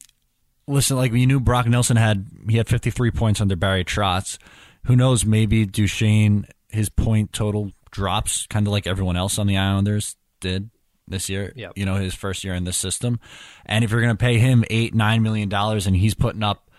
listen, 0.70 0.96
like 0.96 1.12
we 1.12 1.26
knew 1.26 1.40
Brock 1.40 1.66
Nelson 1.66 1.96
had 1.96 2.26
he 2.48 2.56
had 2.56 2.68
53 2.68 3.10
points 3.10 3.40
under 3.40 3.56
Barry 3.56 3.84
Trotz. 3.84 4.38
Who 4.86 4.96
knows? 4.96 5.24
Maybe 5.24 5.66
Duchene 5.66 6.46
his 6.68 6.88
point 6.88 7.32
total 7.32 7.72
drops, 7.90 8.46
kind 8.46 8.66
of 8.66 8.72
like 8.72 8.86
everyone 8.86 9.16
else 9.16 9.38
on 9.38 9.46
the 9.46 9.56
Islanders 9.56 10.16
did 10.40 10.70
this 11.08 11.28
year. 11.28 11.52
Yep. 11.56 11.72
You 11.76 11.84
know, 11.84 11.96
his 11.96 12.14
first 12.14 12.44
year 12.44 12.54
in 12.54 12.64
this 12.64 12.76
system. 12.76 13.18
And 13.66 13.84
if 13.84 13.90
you're 13.90 14.00
going 14.00 14.16
to 14.16 14.20
pay 14.20 14.38
him 14.38 14.64
eight 14.70 14.94
nine 14.94 15.22
million 15.22 15.48
dollars, 15.48 15.86
and 15.86 15.96
he's 15.96 16.14
putting 16.14 16.42
up 16.42 16.70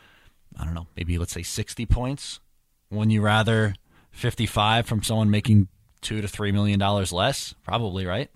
I 0.57 0.65
don't 0.65 0.73
know, 0.73 0.87
maybe 0.95 1.17
let's 1.17 1.33
say 1.33 1.43
60 1.43 1.85
points? 1.85 2.39
Wouldn't 2.89 3.11
you 3.11 3.21
rather 3.21 3.75
55 4.11 4.85
from 4.85 5.03
someone 5.03 5.29
making 5.29 5.69
two 6.01 6.21
to 6.21 6.27
three 6.27 6.51
million 6.51 6.79
dollars 6.79 7.13
less? 7.13 7.55
Probably, 7.63 8.05
right? 8.05 8.29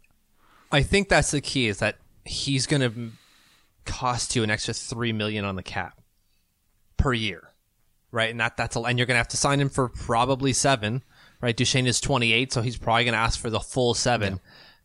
I 0.71 0.81
think 0.81 1.09
that's 1.09 1.31
the 1.31 1.41
key 1.41 1.67
is 1.67 1.79
that 1.79 1.97
he's 2.23 2.67
going 2.67 2.81
to 2.81 3.11
cost 3.85 4.35
you 4.35 4.43
an 4.43 4.49
extra 4.49 4.73
three 4.73 5.13
million 5.13 5.45
on 5.45 5.55
the 5.55 5.63
cap 5.63 6.01
per 6.97 7.13
year, 7.13 7.51
right? 8.11 8.29
And 8.29 8.39
that 8.39 8.57
that's 8.57 8.75
a, 8.75 8.81
and 8.81 8.97
you're 8.97 9.05
going 9.05 9.15
to 9.15 9.19
have 9.19 9.27
to 9.29 9.37
sign 9.37 9.59
him 9.59 9.69
for 9.69 9.89
probably 9.89 10.53
seven, 10.53 11.03
right? 11.41 11.55
Duchene 11.55 11.87
is 11.87 12.01
28, 12.01 12.51
so 12.51 12.61
he's 12.61 12.77
probably 12.77 13.05
going 13.05 13.13
to 13.13 13.19
ask 13.19 13.39
for 13.39 13.49
the 13.49 13.59
full 13.59 13.93
seven. 13.93 14.39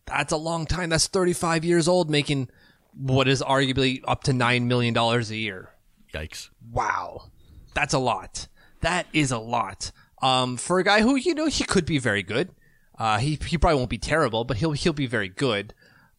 That's 0.07 0.33
a 0.33 0.37
long 0.37 0.67
time. 0.67 0.91
That's 0.91 1.07
35 1.07 1.65
years 1.65 1.87
old, 1.89 2.11
making 2.11 2.49
what 2.95 3.29
is 3.29 3.43
arguably 3.43 4.03
up 4.07 4.25
to 4.25 4.33
nine 4.33 4.69
million 4.69 4.95
dollars 4.95 5.31
a 5.31 5.37
year. 5.37 5.71
Yikes. 6.13 6.51
Wow, 6.73 7.31
that's 7.75 7.95
a 7.95 7.99
lot. 7.99 8.49
That 8.81 9.07
is 9.13 9.31
a 9.31 9.39
lot. 9.39 9.93
Um, 10.23 10.57
for 10.57 10.79
a 10.79 10.85
guy 10.85 11.01
who 11.01 11.17
you 11.17 11.35
know 11.35 11.47
he 11.47 11.65
could 11.65 11.87
be 11.87 11.99
very 11.99 12.23
good. 12.23 12.51
Uh, 12.99 13.19
he 13.19 13.39
he 13.47 13.57
probably 13.57 13.79
won't 13.79 13.91
be 13.91 13.99
terrible, 13.99 14.45
but 14.45 14.59
he'll 14.59 14.73
he'll 14.73 14.93
be 14.93 15.07
very 15.07 15.29
good. 15.29 15.73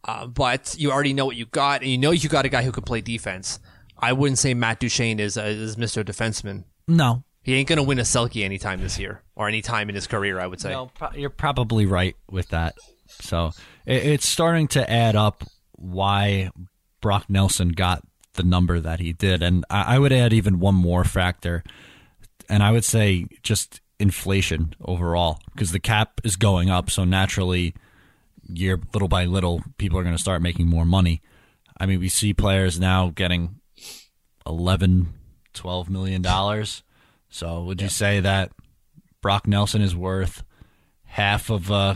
Uh, 0.04 0.28
but 0.28 0.76
you 0.78 0.92
already 0.92 1.14
know 1.14 1.26
what 1.26 1.36
you 1.36 1.46
got, 1.46 1.82
and 1.82 1.90
you 1.90 1.98
know 1.98 2.12
you 2.12 2.28
got 2.30 2.46
a 2.46 2.50
guy 2.50 2.64
who 2.64 2.72
can 2.72 2.84
play 2.84 3.02
defense. 3.02 3.60
I 3.98 4.14
wouldn't 4.14 4.40
say 4.40 4.54
Matt 4.54 4.80
Duchene 4.80 5.20
is 5.20 5.38
uh, 5.38 5.44
is 5.44 5.76
Mr. 5.76 6.04
Defenseman. 6.04 6.64
No. 6.88 7.24
He 7.44 7.56
ain't 7.56 7.68
gonna 7.68 7.84
win 7.84 8.00
a 8.00 8.04
Selke 8.04 8.44
anytime 8.44 8.82
this 8.82 9.00
year 9.00 9.22
or 9.36 9.48
any 9.48 9.62
time 9.62 9.90
in 9.90 9.96
his 9.96 10.08
career. 10.08 10.40
I 10.40 10.48
would 10.48 10.60
say. 10.60 10.72
No, 10.72 10.88
pro- 10.88 11.12
you're 11.14 11.30
probably 11.30 11.86
right 11.86 12.16
with 12.30 12.50
that. 12.50 12.76
So 13.08 13.52
it, 13.86 14.04
it's 14.04 14.28
starting 14.28 14.68
to 14.70 14.90
add 14.90 15.16
up 15.16 15.44
why 15.74 16.50
Brock 17.02 17.26
Nelson 17.30 17.70
got 17.70 18.04
the 18.34 18.44
number 18.44 18.80
that 18.80 19.00
he 19.00 19.14
did. 19.14 19.42
And 19.44 19.66
I, 19.70 19.96
I 19.96 20.00
would 20.00 20.12
add 20.14 20.34
even 20.34 20.60
one 20.60 20.76
more 20.76 21.04
factor, 21.04 21.64
and 22.50 22.64
I 22.64 22.72
would 22.72 22.86
say 22.86 23.28
just 23.44 23.82
inflation 24.00 24.74
overall, 24.82 25.40
because 25.54 25.72
the 25.72 25.80
cap 25.80 26.22
is 26.24 26.36
going 26.36 26.70
up. 26.70 26.90
So 26.90 27.04
naturally, 27.04 27.74
year 28.54 28.80
little 28.94 29.08
by 29.08 29.26
little, 29.26 29.62
people 29.78 29.98
are 29.98 30.04
going 30.04 30.16
to 30.16 30.22
start 30.22 30.42
making 30.42 30.68
more 30.68 30.86
money. 30.86 31.22
I 31.80 31.86
mean, 31.86 32.00
we 32.00 32.10
see 32.10 32.34
players 32.34 32.80
now 32.80 33.12
getting 33.14 33.60
11, 34.46 35.14
12 35.54 35.90
million 35.90 36.22
dollars. 36.22 36.84
So 37.30 37.64
would 37.64 37.82
you 37.82 37.90
say 37.90 38.20
that 38.20 38.52
Brock 39.22 39.48
Nelson 39.48 39.82
is 39.82 39.96
worth 39.96 40.44
half 41.06 41.50
of 41.50 41.72
uh, 41.72 41.96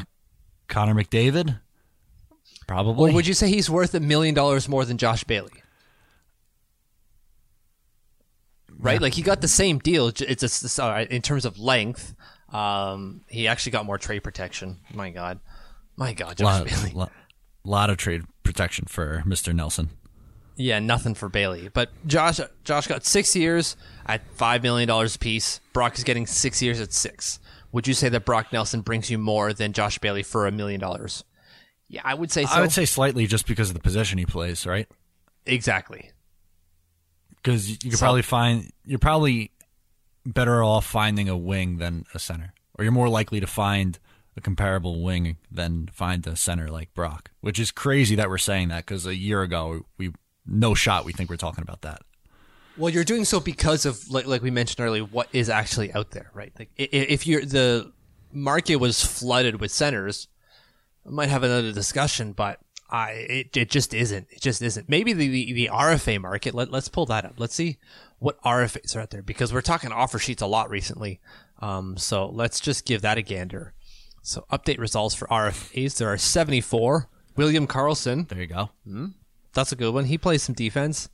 Connor 0.67 0.95
McDavid? 0.95 1.59
Probably. 2.67 3.11
Or 3.11 3.13
would 3.13 3.27
you 3.27 3.33
say 3.33 3.49
he's 3.49 3.69
worth 3.69 3.93
a 3.93 3.99
million 3.99 4.33
dollars 4.33 4.67
more 4.67 4.85
than 4.85 4.97
Josh 4.97 5.23
Bailey? 5.23 5.51
Right, 8.77 9.01
like 9.01 9.13
he 9.13 9.21
got 9.21 9.41
the 9.41 9.47
same 9.47 9.79
deal. 9.79 10.07
It's 10.07 10.41
just 10.41 10.79
in 10.79 11.21
terms 11.21 11.45
of 11.45 11.57
length. 11.57 12.13
Um, 12.51 13.21
he 13.27 13.47
actually 13.47 13.71
got 13.71 13.85
more 13.85 13.97
trade 13.97 14.19
protection. 14.19 14.77
My 14.93 15.09
God, 15.09 15.39
my 15.97 16.13
God, 16.13 16.37
Josh 16.37 16.45
lot, 16.45 16.65
Bailey. 16.67 16.91
lot, 16.91 17.11
lot 17.63 17.89
of 17.89 17.97
trade 17.97 18.23
protection 18.43 18.85
for 18.87 19.23
Mr. 19.25 19.53
Nelson. 19.53 19.89
Yeah, 20.57 20.79
nothing 20.79 21.15
for 21.15 21.27
Bailey. 21.27 21.69
But 21.73 21.89
Josh, 22.07 22.39
Josh 22.63 22.87
got 22.87 23.05
six 23.05 23.35
years 23.35 23.75
at 24.05 24.21
five 24.35 24.63
million 24.63 24.87
dollars 24.87 25.15
a 25.15 25.19
piece. 25.19 25.59
Brock 25.73 25.97
is 25.97 26.03
getting 26.03 26.25
six 26.25 26.61
years 26.61 26.79
at 26.79 26.93
six. 26.93 27.39
Would 27.73 27.87
you 27.87 27.93
say 27.93 28.07
that 28.09 28.23
Brock 28.23 28.53
Nelson 28.53 28.79
brings 28.81 29.09
you 29.09 29.17
more 29.17 29.51
than 29.51 29.73
Josh 29.73 29.99
Bailey 29.99 30.23
for 30.23 30.47
a 30.47 30.51
million 30.51 30.79
dollars? 30.79 31.25
Yeah, 31.89 32.01
I 32.05 32.13
would 32.13 32.31
say 32.31 32.45
so. 32.45 32.55
I 32.55 32.61
would 32.61 32.71
say 32.71 32.85
slightly 32.85 33.27
just 33.27 33.45
because 33.47 33.69
of 33.69 33.73
the 33.73 33.81
position 33.81 34.17
he 34.17 34.25
plays, 34.25 34.65
right? 34.65 34.87
exactly. 35.45 36.11
Because 37.35 37.69
you 37.69 37.77
could 37.77 37.93
So- 37.93 38.05
probably 38.05 38.21
find 38.23 38.71
you're 38.85 38.97
probably 38.99 39.51
better 40.25 40.63
off 40.63 40.85
finding 40.85 41.29
a 41.29 41.37
wing 41.37 41.77
than 41.77 42.05
a 42.13 42.19
center, 42.19 42.53
or 42.73 42.83
you're 42.83 42.91
more 42.91 43.09
likely 43.09 43.39
to 43.39 43.47
find 43.47 43.99
a 44.37 44.41
comparable 44.41 45.01
wing 45.01 45.37
than 45.51 45.87
find 45.93 46.25
a 46.27 46.35
center 46.35 46.67
like 46.69 46.93
Brock. 46.93 47.31
Which 47.41 47.59
is 47.59 47.71
crazy 47.71 48.15
that 48.15 48.29
we're 48.29 48.37
saying 48.37 48.67
that 48.69 48.85
because 48.85 49.05
a 49.05 49.15
year 49.15 49.41
ago 49.41 49.85
we 49.97 50.11
no 50.45 50.73
shot 50.75 51.05
we 51.05 51.13
think 51.13 51.29
we're 51.29 51.37
talking 51.37 51.61
about 51.63 51.81
that. 51.81 52.01
Well, 52.77 52.91
you're 52.93 53.05
doing 53.05 53.23
so 53.25 53.39
because 53.39 53.85
of 53.85 54.09
like 54.11 54.27
like 54.27 54.41
we 54.41 54.51
mentioned 54.51 54.85
earlier, 54.85 55.03
what 55.03 55.29
is 55.31 55.49
actually 55.49 55.93
out 55.93 56.11
there, 56.11 56.29
right? 56.33 56.51
Like 56.59 56.69
i- 56.77 56.83
i- 56.83 56.87
if 56.91 57.25
you're 57.25 57.45
the 57.45 57.91
market 58.33 58.75
was 58.77 59.03
flooded 59.05 59.61
with 59.61 59.71
centers, 59.71 60.27
we 61.05 61.13
might 61.13 61.29
have 61.29 61.43
another 61.43 61.71
discussion, 61.71 62.33
but 62.33 62.59
I 62.89 63.11
it, 63.11 63.57
it 63.57 63.69
just 63.69 63.93
isn't. 63.93 64.27
It 64.29 64.41
just 64.41 64.61
isn't. 64.61 64.89
Maybe 64.89 65.13
the, 65.13 65.27
the, 65.27 65.53
the 65.53 65.69
RFA 65.71 66.19
market. 66.21 66.53
Let, 66.53 66.69
let's 66.71 66.89
pull 66.89 67.05
that 67.07 67.23
up. 67.25 67.35
Let's 67.37 67.55
see 67.55 67.77
what 68.19 68.41
RFAs 68.43 68.95
are 68.95 68.99
out 68.99 69.09
there 69.11 69.23
because 69.23 69.53
we're 69.53 69.61
talking 69.61 69.91
offer 69.91 70.19
sheets 70.19 70.41
a 70.41 70.45
lot 70.47 70.69
recently. 70.69 71.19
Um, 71.61 71.95
so 71.97 72.27
let's 72.27 72.59
just 72.59 72.85
give 72.85 73.01
that 73.03 73.17
a 73.17 73.21
gander. 73.21 73.73
So 74.25 74.43
update 74.51 74.79
results 74.79 75.13
for 75.13 75.27
RFAs. 75.27 75.97
There 75.99 76.11
are 76.11 76.17
74. 76.17 77.07
William 77.35 77.67
Karlsson, 77.67 78.27
There 78.27 78.39
you 78.41 78.47
go. 78.47 78.71
that's 79.53 79.71
a 79.71 79.75
good 79.75 79.93
one. 79.93 80.05
He 80.05 80.17
plays 80.17 80.41
some 80.41 80.55
defense. 80.55 81.09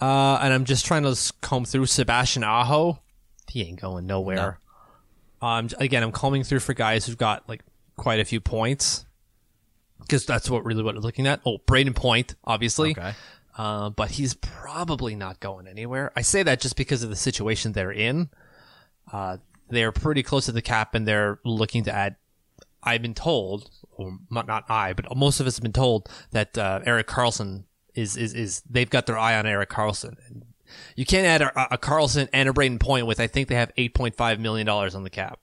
Uh, 0.00 0.38
and 0.40 0.54
I'm 0.54 0.64
just 0.64 0.86
trying 0.86 1.02
to 1.02 1.32
comb 1.42 1.66
through 1.66 1.84
Sebastian 1.86 2.44
Aho. 2.44 3.00
He 3.50 3.62
ain't 3.62 3.78
going 3.80 4.06
nowhere. 4.06 4.60
Um, 5.42 5.68
again, 5.78 6.02
I'm 6.02 6.10
combing 6.12 6.42
through 6.42 6.60
for 6.60 6.72
guys 6.72 7.04
who've 7.04 7.18
got 7.18 7.46
like 7.50 7.62
quite 7.96 8.18
a 8.18 8.24
few 8.24 8.40
points 8.40 9.04
because 10.00 10.24
that's 10.24 10.48
what 10.48 10.64
really 10.64 10.82
what 10.82 10.94
we're 10.94 11.00
looking 11.02 11.26
at. 11.26 11.40
Oh, 11.44 11.58
Brayden 11.58 11.94
Point, 11.94 12.34
obviously. 12.44 12.92
Okay. 12.92 13.12
Uh, 13.58 13.90
but 13.90 14.12
he's 14.12 14.32
probably 14.34 15.14
not 15.16 15.38
going 15.38 15.66
anywhere. 15.66 16.12
I 16.16 16.22
say 16.22 16.42
that 16.44 16.60
just 16.60 16.76
because 16.76 17.02
of 17.02 17.10
the 17.10 17.16
situation 17.16 17.72
they're 17.72 17.92
in. 17.92 18.30
Uh, 19.12 19.36
they're 19.68 19.92
pretty 19.92 20.22
close 20.22 20.46
to 20.46 20.52
the 20.52 20.62
cap 20.62 20.94
and 20.94 21.06
they're 21.06 21.40
looking 21.44 21.84
to 21.84 21.92
add. 21.92 22.16
I've 22.82 23.02
been 23.02 23.14
told, 23.14 23.70
or 23.92 24.18
not, 24.30 24.46
not 24.46 24.64
I, 24.68 24.92
but 24.92 25.14
most 25.16 25.40
of 25.40 25.46
us 25.46 25.56
have 25.56 25.62
been 25.62 25.72
told 25.72 26.08
that 26.30 26.56
uh, 26.56 26.80
Erik 26.84 27.06
Karlsson 27.06 27.64
is, 27.94 28.16
is 28.16 28.34
is 28.34 28.62
they've 28.68 28.88
got 28.88 29.06
their 29.06 29.18
eye 29.18 29.36
on 29.36 29.46
Erik 29.46 29.70
Karlsson. 29.70 30.16
And 30.28 30.44
you 30.96 31.04
can't 31.04 31.26
add 31.26 31.42
a, 31.42 31.74
a 31.74 31.78
Karlsson 31.78 32.28
and 32.32 32.48
a 32.48 32.52
Brayden 32.52 32.78
Point 32.80 33.06
with 33.06 33.20
I 33.20 33.26
think 33.26 33.48
they 33.48 33.56
have 33.56 33.72
eight 33.76 33.94
point 33.94 34.16
five 34.16 34.38
million 34.38 34.66
dollars 34.66 34.94
on 34.94 35.02
the 35.02 35.10
cap. 35.10 35.40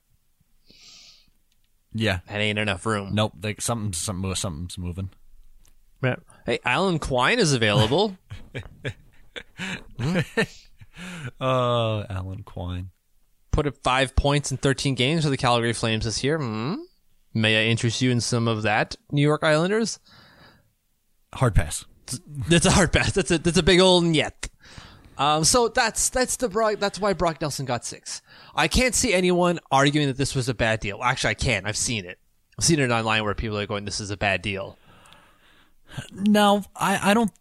Yeah. 1.92 2.20
That 2.28 2.40
ain't 2.40 2.58
enough 2.58 2.84
room. 2.84 3.14
Nope. 3.14 3.32
They, 3.38 3.56
something, 3.58 3.92
something, 3.92 4.34
something's 4.34 4.78
moving. 4.78 5.10
Right. 6.02 6.18
Hey, 6.44 6.58
Alan 6.64 6.98
Quine 6.98 7.38
is 7.38 7.52
available. 7.54 8.16
Uh, 8.54 8.60
Alan 11.40 12.42
Quine. 12.44 12.90
put 13.50 13.66
up 13.66 13.76
five 13.82 14.14
points 14.14 14.50
in 14.50 14.58
13 14.58 14.94
games 14.94 15.24
for 15.24 15.30
the 15.30 15.36
Calgary 15.36 15.72
Flames 15.72 16.04
this 16.04 16.22
year. 16.22 16.38
Hmm? 16.38 16.74
May 17.36 17.66
I 17.66 17.70
interest 17.70 18.00
you 18.00 18.10
in 18.10 18.22
some 18.22 18.48
of 18.48 18.62
that, 18.62 18.96
New 19.12 19.20
York 19.20 19.44
Islanders? 19.44 20.00
Hard 21.34 21.54
pass. 21.54 21.84
That's 22.26 22.64
a 22.64 22.70
hard 22.70 22.94
pass. 22.94 23.12
That's 23.12 23.30
a 23.30 23.36
that's 23.36 23.58
a 23.58 23.62
big 23.62 23.78
old 23.78 24.06
yet. 24.14 24.48
Um, 25.18 25.44
so 25.44 25.68
that's 25.68 26.08
that's 26.08 26.36
the 26.36 26.48
Brock. 26.48 26.76
That's 26.78 26.98
why 26.98 27.12
Brock 27.12 27.42
Nelson 27.42 27.66
got 27.66 27.84
six. 27.84 28.22
I 28.54 28.68
can't 28.68 28.94
see 28.94 29.12
anyone 29.12 29.60
arguing 29.70 30.06
that 30.06 30.16
this 30.16 30.34
was 30.34 30.48
a 30.48 30.54
bad 30.54 30.80
deal. 30.80 31.02
Actually, 31.02 31.32
I 31.32 31.34
can. 31.34 31.66
I've 31.66 31.76
seen 31.76 32.06
it. 32.06 32.18
I've 32.58 32.64
seen 32.64 32.80
it 32.80 32.90
online 32.90 33.22
where 33.22 33.34
people 33.34 33.58
are 33.58 33.66
going, 33.66 33.84
"This 33.84 34.00
is 34.00 34.10
a 34.10 34.16
bad 34.16 34.40
deal." 34.40 34.78
No, 36.10 36.64
I, 36.74 37.10
I 37.10 37.12
don't. 37.12 37.32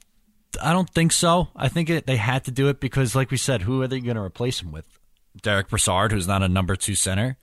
I 0.61 0.73
don't 0.73 0.89
think 0.89 1.13
so. 1.13 1.47
I 1.55 1.69
think 1.69 1.89
it, 1.89 2.05
they 2.05 2.17
had 2.17 2.43
to 2.45 2.51
do 2.51 2.67
it 2.67 2.81
because, 2.81 3.15
like 3.15 3.31
we 3.31 3.37
said, 3.37 3.61
who 3.61 3.81
are 3.81 3.87
they 3.87 4.01
going 4.01 4.17
to 4.17 4.21
replace 4.21 4.61
him 4.61 4.73
with? 4.73 4.99
Derek 5.41 5.69
Brassard, 5.69 6.11
who's 6.11 6.27
not 6.27 6.43
a 6.43 6.49
number 6.49 6.75
two 6.75 6.95
center, 6.95 7.37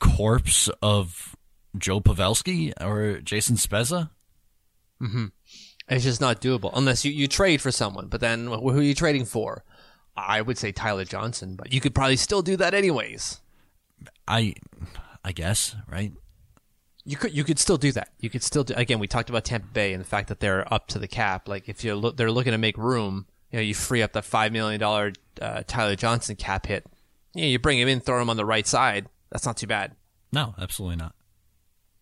corpse 0.00 0.68
of 0.82 1.36
Joe 1.76 2.00
Pavelski 2.00 2.72
or 2.80 3.20
Jason 3.20 3.56
Spezza. 3.56 4.10
It's 5.88 6.04
just 6.04 6.20
not 6.20 6.40
doable 6.40 6.70
unless 6.74 7.04
you, 7.04 7.12
you 7.12 7.26
trade 7.26 7.60
for 7.60 7.70
someone. 7.70 8.08
But 8.08 8.20
then 8.20 8.46
who 8.46 8.78
are 8.78 8.82
you 8.82 8.94
trading 8.94 9.24
for? 9.24 9.64
I 10.16 10.40
would 10.40 10.58
say 10.58 10.72
Tyler 10.72 11.04
Johnson, 11.04 11.56
but 11.56 11.72
you 11.72 11.80
could 11.80 11.94
probably 11.94 12.16
still 12.16 12.42
do 12.42 12.56
that 12.56 12.74
anyways. 12.74 13.40
I, 14.26 14.54
I 15.24 15.32
guess 15.32 15.76
right. 15.88 16.12
You 17.04 17.16
could 17.16 17.34
you 17.34 17.44
could 17.44 17.58
still 17.58 17.78
do 17.78 17.92
that. 17.92 18.10
You 18.20 18.28
could 18.28 18.42
still 18.42 18.62
do 18.62 18.74
again. 18.76 18.98
We 18.98 19.08
talked 19.08 19.30
about 19.30 19.44
Tampa 19.44 19.68
Bay 19.68 19.92
and 19.94 20.02
the 20.02 20.06
fact 20.06 20.28
that 20.28 20.40
they're 20.40 20.72
up 20.72 20.86
to 20.88 20.98
the 20.98 21.08
cap. 21.08 21.48
Like 21.48 21.68
if 21.68 21.82
you 21.82 21.94
look, 21.94 22.16
they're 22.16 22.30
looking 22.30 22.52
to 22.52 22.58
make 22.58 22.76
room. 22.76 23.26
You 23.50 23.58
know, 23.58 23.62
you 23.62 23.74
free 23.74 24.02
up 24.02 24.12
that 24.12 24.24
five 24.24 24.52
million 24.52 24.78
dollar 24.78 25.12
uh, 25.40 25.62
Tyler 25.66 25.96
Johnson 25.96 26.36
cap 26.36 26.66
hit. 26.66 26.86
You 27.34 27.42
know, 27.42 27.48
you 27.48 27.58
bring 27.58 27.78
him 27.78 27.88
in, 27.88 28.00
throw 28.00 28.20
him 28.20 28.30
on 28.30 28.36
the 28.36 28.44
right 28.44 28.66
side. 28.66 29.06
That's 29.30 29.46
not 29.46 29.56
too 29.56 29.66
bad. 29.66 29.94
No, 30.32 30.54
absolutely 30.58 30.96
not. 30.96 31.14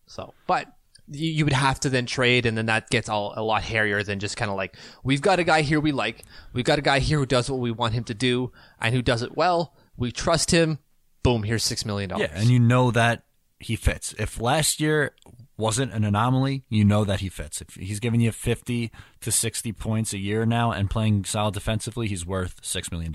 So, 0.07 0.33
but 0.47 0.67
you, 1.07 1.31
you 1.31 1.43
would 1.45 1.53
have 1.53 1.79
to 1.81 1.89
then 1.89 2.05
trade, 2.05 2.45
and 2.45 2.57
then 2.57 2.67
that 2.67 2.89
gets 2.89 3.09
all 3.09 3.33
a 3.35 3.43
lot 3.43 3.63
hairier 3.63 4.03
than 4.03 4.19
just 4.19 4.37
kind 4.37 4.51
of 4.51 4.57
like 4.57 4.75
we've 5.03 5.21
got 5.21 5.39
a 5.39 5.43
guy 5.43 5.61
here 5.61 5.79
we 5.79 5.91
like. 5.91 6.23
We've 6.53 6.65
got 6.65 6.79
a 6.79 6.83
guy 6.83 6.99
here 6.99 7.19
who 7.19 7.25
does 7.25 7.49
what 7.49 7.59
we 7.59 7.71
want 7.71 7.93
him 7.93 8.03
to 8.05 8.13
do 8.13 8.51
and 8.79 8.93
who 8.93 9.01
does 9.01 9.21
it 9.21 9.35
well. 9.35 9.73
We 9.97 10.11
trust 10.11 10.51
him. 10.51 10.79
Boom, 11.23 11.43
here's 11.43 11.63
six 11.63 11.85
million 11.85 12.09
dollars. 12.09 12.29
Yeah, 12.31 12.39
and 12.39 12.49
you 12.49 12.59
know 12.59 12.91
that 12.91 13.23
he 13.59 13.75
fits. 13.75 14.13
If 14.17 14.39
last 14.39 14.79
year 14.79 15.13
wasn't 15.57 15.91
an 15.91 16.05
anomaly, 16.05 16.63
you 16.69 16.85
know 16.85 17.03
that 17.03 17.19
he 17.19 17.27
fits. 17.29 17.61
If 17.61 17.75
he's 17.75 17.99
giving 17.99 18.21
you 18.21 18.31
50 18.31 18.91
to 19.19 19.31
60 19.31 19.73
points 19.73 20.13
a 20.13 20.17
year 20.17 20.45
now 20.45 20.71
and 20.71 20.89
playing 20.89 21.25
solid 21.25 21.53
defensively, 21.53 22.07
he's 22.07 22.25
worth 22.25 22.61
$6 22.61 22.91
million. 22.91 23.13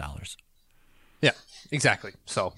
Yeah, 1.23 1.30
exactly. 1.71 2.12
So 2.26 2.52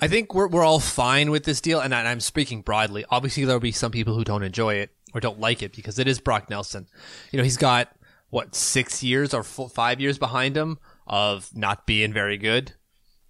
I 0.00 0.08
think 0.08 0.34
we're, 0.34 0.48
we're 0.48 0.64
all 0.64 0.80
fine 0.80 1.30
with 1.30 1.44
this 1.44 1.60
deal. 1.60 1.80
And 1.80 1.94
I- 1.94 2.10
I'm 2.10 2.20
speaking 2.20 2.62
broadly. 2.62 3.04
Obviously, 3.10 3.44
there'll 3.44 3.60
be 3.60 3.72
some 3.72 3.92
people 3.92 4.14
who 4.14 4.24
don't 4.24 4.42
enjoy 4.42 4.74
it 4.74 4.90
or 5.14 5.20
don't 5.20 5.40
like 5.40 5.62
it 5.62 5.74
because 5.74 5.98
it 5.98 6.06
is 6.08 6.20
Brock 6.20 6.50
Nelson. 6.50 6.86
You 7.32 7.38
know, 7.38 7.44
he's 7.44 7.56
got, 7.56 7.88
what, 8.30 8.54
six 8.54 9.02
years 9.02 9.32
or 9.32 9.42
full, 9.42 9.68
five 9.68 10.00
years 10.00 10.18
behind 10.18 10.56
him 10.56 10.78
of 11.06 11.48
not 11.54 11.86
being 11.86 12.12
very 12.12 12.36
good. 12.36 12.72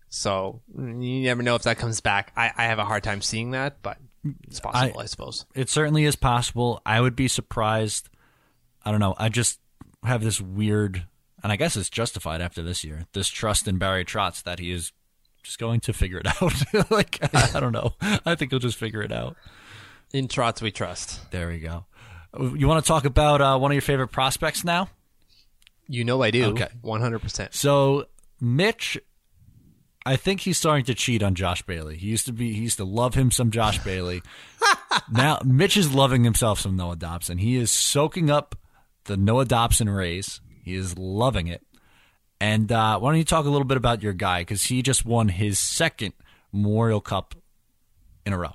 So 0.08 0.62
mm, 0.76 1.04
you 1.04 1.24
never 1.24 1.42
know 1.42 1.54
if 1.54 1.62
that 1.64 1.78
comes 1.78 2.00
back. 2.00 2.32
I, 2.36 2.50
I 2.56 2.64
have 2.64 2.78
a 2.78 2.84
hard 2.84 3.02
time 3.02 3.20
seeing 3.20 3.50
that, 3.50 3.82
but 3.82 3.98
it's 4.48 4.60
possible, 4.60 5.00
I, 5.00 5.06
suppose. 5.06 5.46
It 5.54 5.68
certainly 5.68 6.04
is 6.04 6.16
possible. 6.16 6.80
I 6.86 7.00
would 7.00 7.14
be 7.14 7.28
surprised. 7.28 8.08
I 8.84 8.90
don't 8.90 9.00
know. 9.00 9.14
I 9.18 9.28
just 9.28 9.60
have 10.02 10.22
this 10.22 10.40
weird, 10.40 11.06
and 11.42 11.52
I 11.52 11.56
guess 11.56 11.76
it's 11.76 11.90
justified 11.90 12.40
after 12.40 12.62
this 12.62 12.82
year, 12.82 13.06
this 13.12 13.28
trust 13.28 13.68
in 13.68 13.78
Barry 13.78 14.04
Trotz 14.04 14.42
that 14.44 14.58
he 14.58 14.70
is 14.70 14.92
just 15.46 15.58
going 15.58 15.80
to 15.80 15.92
figure 15.92 16.18
it 16.18 16.26
out. 16.42 16.90
like, 16.90 17.18
I 17.34 17.60
don't 17.60 17.72
know. 17.72 17.94
I 18.24 18.34
think 18.34 18.52
he'll 18.52 18.58
just 18.60 18.76
figure 18.76 19.02
it 19.02 19.12
out. 19.12 19.36
In 20.12 20.28
Trotz 20.28 20.60
we 20.60 20.70
trust. 20.70 21.30
There 21.30 21.48
we 21.48 21.58
go. 21.58 21.86
You 22.38 22.68
want 22.68 22.84
to 22.84 22.88
talk 22.88 23.04
about 23.04 23.40
uh, 23.40 23.58
one 23.58 23.70
of 23.70 23.74
your 23.74 23.82
favorite 23.82 24.08
prospects 24.08 24.64
now? 24.64 24.90
You 25.88 26.04
know 26.04 26.22
I 26.22 26.30
do. 26.30 26.46
Okay. 26.46 26.68
100%. 26.84 27.54
So 27.54 28.06
Mitch, 28.40 28.98
I 30.04 30.16
think 30.16 30.40
he's 30.40 30.58
starting 30.58 30.84
to 30.86 30.94
cheat 30.94 31.22
on 31.22 31.34
Josh 31.34 31.62
Bailey. 31.62 31.96
He 31.96 32.08
used 32.08 32.26
to 32.26 32.32
be, 32.32 32.52
he 32.52 32.62
used 32.62 32.76
to 32.76 32.84
love 32.84 33.14
him 33.14 33.30
some 33.30 33.50
Josh 33.50 33.82
Bailey. 33.82 34.22
now 35.12 35.40
Mitch 35.44 35.76
is 35.76 35.94
loving 35.94 36.24
himself 36.24 36.60
some 36.60 36.76
Noah 36.76 36.96
Dobson. 36.96 37.38
He 37.38 37.56
is 37.56 37.70
soaking 37.70 38.30
up 38.30 38.54
the 39.04 39.16
Noah 39.16 39.44
Dobson 39.46 39.88
rays. 39.88 40.40
He 40.62 40.74
is 40.74 40.98
loving 40.98 41.46
it. 41.46 41.62
And 42.40 42.70
uh, 42.70 42.98
why 42.98 43.10
don't 43.10 43.18
you 43.18 43.24
talk 43.24 43.46
a 43.46 43.50
little 43.50 43.66
bit 43.66 43.76
about 43.76 44.02
your 44.02 44.12
guy 44.12 44.42
because 44.42 44.64
he 44.64 44.82
just 44.82 45.04
won 45.06 45.28
his 45.28 45.58
second 45.58 46.12
Memorial 46.52 47.00
Cup 47.00 47.34
in 48.24 48.32
a 48.32 48.38
row. 48.38 48.52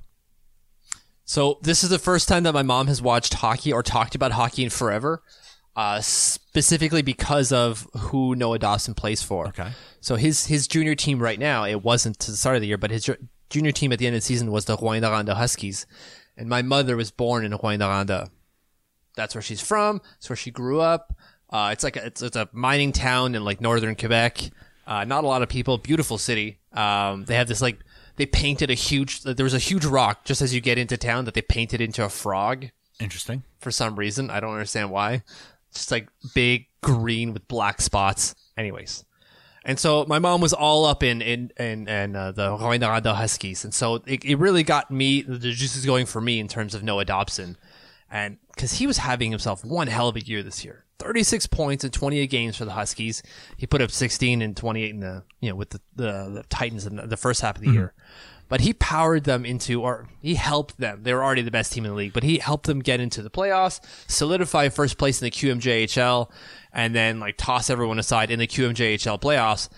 So 1.26 1.60
this 1.62 1.84
is 1.84 1.90
the 1.90 2.00
first 2.00 2.28
time 2.28 2.44
that 2.44 2.54
my 2.54 2.62
mom 2.62 2.88
has 2.88 3.02
watched 3.02 3.36
hockey 3.36 3.72
or 3.72 3.82
talked 3.82 4.16
about 4.16 4.34
hockey 4.34 4.64
in 4.64 4.70
forever, 4.70 5.24
uh, 5.76 6.02
specifically 6.02 7.02
because 7.02 7.52
of 7.52 7.88
who 7.98 8.36
Noah 8.36 8.60
Dobson 8.60 8.94
plays 8.94 9.24
for. 9.24 9.48
Okay. 9.48 9.72
So 10.02 10.16
his 10.16 10.48
his 10.48 10.68
junior 10.68 10.94
team 10.94 11.20
right 11.20 11.40
now, 11.40 11.64
it 11.64 11.84
wasn't 11.84 12.20
to 12.20 12.32
the 12.32 12.38
start 12.38 12.58
of 12.58 12.62
the 12.62 12.68
year, 12.68 12.78
but 12.78 12.92
his 12.92 13.10
junior 13.50 13.72
team 13.72 13.94
at 13.94 14.00
the 14.00 14.08
end 14.08 14.16
of 14.16 14.22
the 14.22 14.26
season 14.26 14.52
was 14.52 14.66
the 14.66 14.78
Rouyn-Noranda 14.78 15.34
Huskies, 15.36 15.86
and 16.36 16.50
my 16.50 16.62
mother 16.62 16.98
was 16.98 17.12
born 17.12 17.46
in 17.46 17.52
Rouyn-Noranda. 17.54 18.30
That's 19.16 19.36
where 19.36 19.42
she's 19.42 19.62
from. 19.62 20.02
That's 20.16 20.30
where 20.30 20.38
she 20.38 20.52
grew 20.52 20.82
up. 20.82 21.14
Uh, 21.52 21.70
it's 21.74 21.84
like 21.84 21.98
a, 21.98 22.06
it's 22.06 22.22
it's 22.22 22.36
a 22.38 22.48
mining 22.54 22.92
town 22.92 23.36
in 23.36 23.44
like 23.44 23.62
northern 23.62 23.96
Quebec. 23.96 24.52
Uh, 24.88 25.04
not 25.06 25.24
a 25.24 25.28
lot 25.28 25.42
of 25.42 25.50
people. 25.50 25.78
Beautiful 25.78 26.18
city. 26.18 26.60
Um, 26.74 27.26
they 27.26 27.36
have 27.36 27.48
this 27.48 27.62
like 27.62 27.80
they 28.16 28.26
painted 28.26 28.70
a 28.70 28.74
huge. 28.74 29.24
There 29.24 29.44
was 29.44 29.54
a 29.54 29.60
huge 29.60 29.86
rock 29.86 30.26
just 30.26 30.42
as 30.42 30.54
you 30.54 30.62
get 30.62 30.78
into 30.78 30.98
town 30.98 31.26
that 31.26 31.34
they 31.34 31.42
painted 31.42 31.82
into 31.82 32.04
a 32.04 32.10
frog 32.10 32.68
Interesting. 33.00 33.44
for 33.60 33.72
some 33.72 33.96
reason. 33.98 34.30
I 34.30 34.40
don't 34.40 34.54
understand 34.54 34.92
why. 34.92 35.24
Just 35.74 35.92
like 35.92 36.08
big 36.34 36.68
green 36.82 37.34
with 37.34 37.48
black 37.48 37.82
spots. 37.82 38.36
Anyways. 38.58 39.06
And 39.64 39.78
so 39.80 40.06
my 40.08 40.18
mom 40.18 40.42
was 40.42 40.54
all 40.54 40.86
up 40.86 41.04
in 41.04 41.22
in 41.22 41.52
in, 41.58 41.88
in 41.88 42.16
uh, 42.16 42.32
the 42.32 42.50
Rouyn-Noranda 42.58 43.14
Huskies, 43.14 43.64
and 43.64 43.74
so 43.74 44.02
it, 44.08 44.26
it 44.26 44.40
really 44.40 44.64
got 44.64 44.90
me 44.90 45.22
the 45.22 45.38
juices 45.52 45.86
going 45.86 46.08
for 46.08 46.20
me 46.20 46.40
in 46.40 46.48
terms 46.48 46.74
of 46.74 46.82
Noah 46.82 47.06
Dobson, 47.06 47.58
and 48.10 48.38
because 48.56 48.74
he 48.74 48.88
was 48.88 48.98
having 48.98 49.30
himself 49.30 49.64
one 49.64 49.86
hell 49.86 50.08
of 50.08 50.16
a 50.16 50.22
year 50.22 50.42
this 50.42 50.66
year, 50.66 50.86
thirty 51.02 51.24
six 51.24 51.48
points 51.48 51.84
in 51.84 51.92
twenty 51.92 52.20
eight 52.20 52.30
games 52.30 52.56
for 52.56 52.66
the 52.66 52.72
Huskies. 52.72 53.24
He 53.58 53.68
put 53.68 53.82
up 53.82 53.92
sixteen 53.92 54.42
and 54.42 54.56
twenty 54.56 54.84
eight 54.84 54.92
in 54.92 55.00
the 55.00 55.24
you 55.40 55.50
know 55.50 55.56
with 55.56 55.72
the 55.72 55.82
the, 55.96 56.30
the 56.30 56.46
Titans 56.50 56.86
in 56.86 56.96
the, 56.98 57.08
the 57.08 57.18
first 57.18 57.42
half 57.42 57.56
of 57.56 57.62
the 57.62 57.68
mm-hmm. 57.68 57.78
year, 57.78 57.94
but 58.48 58.62
he 58.62 58.74
powered 58.74 59.24
them 59.24 59.46
into 59.46 59.82
or 59.82 60.08
he 60.22 60.36
helped 60.36 60.78
them. 60.78 61.04
They 61.04 61.14
were 61.14 61.24
already 61.24 61.42
the 61.42 61.52
best 61.52 61.74
team 61.74 61.86
in 61.86 61.92
the 61.92 61.98
league, 61.98 62.14
but 62.14 62.24
he 62.24 62.38
helped 62.38 62.68
them 62.68 62.80
get 62.80 63.00
into 63.00 63.22
the 63.22 63.30
playoffs, 63.30 63.80
solidify 64.08 64.70
first 64.70 64.98
place 64.98 65.22
in 65.22 65.26
the 65.26 65.32
QMJHL, 65.32 66.30
and 66.74 66.94
then 66.94 67.20
like 67.20 67.38
toss 67.38 67.70
everyone 67.70 68.00
aside 68.00 68.32
in 68.32 68.40
the 68.40 68.48
QMJHL 68.48 69.22
playoffs, 69.22 69.70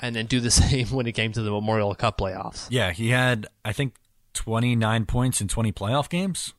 and 0.00 0.16
then 0.16 0.26
do 0.26 0.40
the 0.40 0.50
same 0.62 0.88
when 0.88 1.06
it 1.06 1.12
came 1.12 1.32
to 1.32 1.42
the 1.42 1.50
Memorial 1.50 1.94
Cup 1.94 2.18
playoffs. 2.18 2.66
Yeah, 2.70 2.92
he 2.92 3.10
had 3.10 3.46
I 3.64 3.72
think 3.72 3.94
29 4.32 5.06
points 5.06 5.40
in 5.40 5.48
20 5.48 5.72
playoff 5.72 6.08
games. 6.08 6.54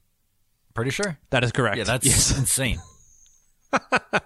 Pretty 0.74 0.92
sure. 0.92 1.18
That 1.32 1.44
is 1.44 1.52
correct. 1.52 1.78
Yeah, 1.78 1.86
that's 1.86 2.06
Yes. 2.06 2.38
insane. 2.38 2.80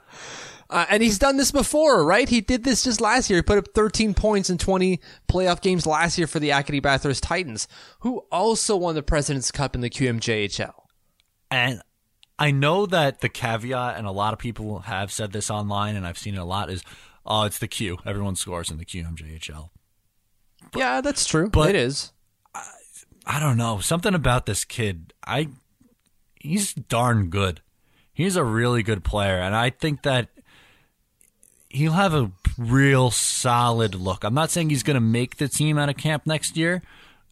Uh, 0.71 0.85
and 0.89 1.03
he's 1.03 1.19
done 1.19 1.35
this 1.35 1.51
before, 1.51 2.05
right? 2.05 2.29
He 2.29 2.39
did 2.39 2.63
this 2.63 2.85
just 2.85 3.01
last 3.01 3.29
year. 3.29 3.39
He 3.39 3.43
put 3.43 3.57
up 3.57 3.67
13 3.75 4.13
points 4.13 4.49
in 4.49 4.57
20 4.57 5.01
playoff 5.27 5.61
games 5.61 5.85
last 5.85 6.17
year 6.17 6.27
for 6.27 6.39
the 6.39 6.51
Acadie 6.51 6.79
Bathurst 6.79 7.23
Titans, 7.23 7.67
who 7.99 8.19
also 8.31 8.77
won 8.77 8.95
the 8.95 9.03
President's 9.03 9.51
Cup 9.51 9.75
in 9.75 9.81
the 9.81 9.89
QMJHL. 9.89 10.71
And 11.49 11.81
I 12.39 12.51
know 12.51 12.85
that 12.85 13.19
the 13.19 13.27
caveat, 13.27 13.97
and 13.97 14.07
a 14.07 14.11
lot 14.11 14.31
of 14.31 14.39
people 14.39 14.79
have 14.79 15.11
said 15.11 15.33
this 15.33 15.51
online, 15.51 15.97
and 15.97 16.07
I've 16.07 16.17
seen 16.17 16.35
it 16.35 16.39
a 16.39 16.45
lot, 16.45 16.69
is 16.69 16.85
oh, 17.25 17.43
it's 17.43 17.59
the 17.59 17.67
Q. 17.67 17.97
Everyone 18.05 18.37
scores 18.37 18.71
in 18.71 18.77
the 18.77 18.85
QMJHL. 18.85 19.71
yeah, 20.73 21.01
that's 21.01 21.25
true. 21.25 21.49
but- 21.49 21.67
it 21.67 21.75
is. 21.75 22.13
I 23.25 23.39
don't 23.39 23.57
know. 23.57 23.79
Something 23.79 24.15
about 24.15 24.45
this 24.45 24.65
kid. 24.65 25.13
I 25.27 25.49
he's 26.39 26.73
darn 26.73 27.29
good. 27.29 27.61
He's 28.21 28.35
a 28.35 28.43
really 28.43 28.83
good 28.83 29.03
player, 29.03 29.37
and 29.37 29.55
I 29.55 29.71
think 29.71 30.03
that 30.03 30.29
he'll 31.69 31.93
have 31.93 32.13
a 32.13 32.31
real 32.57 33.09
solid 33.11 33.95
look. 33.95 34.23
I'm 34.23 34.33
not 34.33 34.51
saying 34.51 34.69
he's 34.69 34.83
going 34.83 34.95
to 34.95 35.01
make 35.01 35.37
the 35.37 35.47
team 35.47 35.77
out 35.77 35.89
of 35.89 35.97
camp 35.97 36.25
next 36.25 36.57
year. 36.57 36.83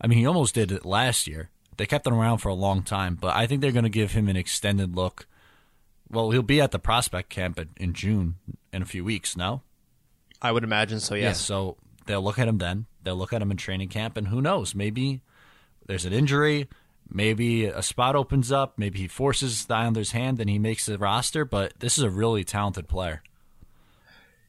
I 0.02 0.08
mean, 0.08 0.18
he 0.18 0.26
almost 0.26 0.56
did 0.56 0.72
it 0.72 0.86
last 0.86 1.28
year. 1.28 1.50
They 1.78 1.86
kept 1.86 2.08
him 2.08 2.14
around 2.14 2.40
for 2.40 2.50
a 2.50 2.54
long 2.54 2.84
time, 2.84 3.16
but 3.16 3.36
I 3.36 3.48
think 3.48 3.62
they're 3.62 3.72
going 3.72 3.84
to 3.84 3.90
give 3.90 4.14
him 4.14 4.28
an 4.28 4.36
extended 4.36 4.96
look. 4.96 5.28
Well, 6.10 6.32
he'll 6.32 6.42
be 6.42 6.60
at 6.60 6.72
the 6.72 6.80
prospect 6.80 7.30
camp 7.30 7.60
in- 7.78 7.94
June 7.94 8.36
in 8.74 8.82
a 8.82 8.86
few 8.86 9.04
weeks. 9.04 9.38
No, 9.38 9.62
I 10.42 10.52
would 10.52 10.64
imagine 10.64 11.00
so, 11.00 11.16
yeah. 11.16 11.26
yes. 11.26 11.40
So 11.40 11.78
they'll 12.06 12.24
look 12.24 12.40
at 12.40 12.48
him 12.48 12.58
then. 12.58 12.88
They'll 13.04 13.16
look 13.16 13.32
at 13.34 13.42
him 13.42 13.52
in 13.52 13.58
training 13.58 13.90
camp, 13.90 14.18
and 14.18 14.28
who 14.28 14.42
knows? 14.42 14.74
Maybe 14.74 15.22
there's 15.86 16.06
an 16.06 16.14
injury. 16.14 16.68
Maybe 17.12 17.66
a 17.66 17.82
spot 17.82 18.16
opens 18.16 18.52
up. 18.52 18.78
Maybe 18.78 19.00
he 19.00 19.08
forces 19.08 19.66
the 19.66 19.76
Islanders' 19.76 20.12
hand 20.12 20.40
and 20.40 20.50
he 20.50 20.60
makes 20.60 20.86
the 20.86 20.98
roster. 20.98 21.44
But 21.44 21.74
this 21.80 21.98
is 21.98 22.04
a 22.04 22.10
really 22.10 22.44
talented 22.44 22.88
player. 22.88 23.24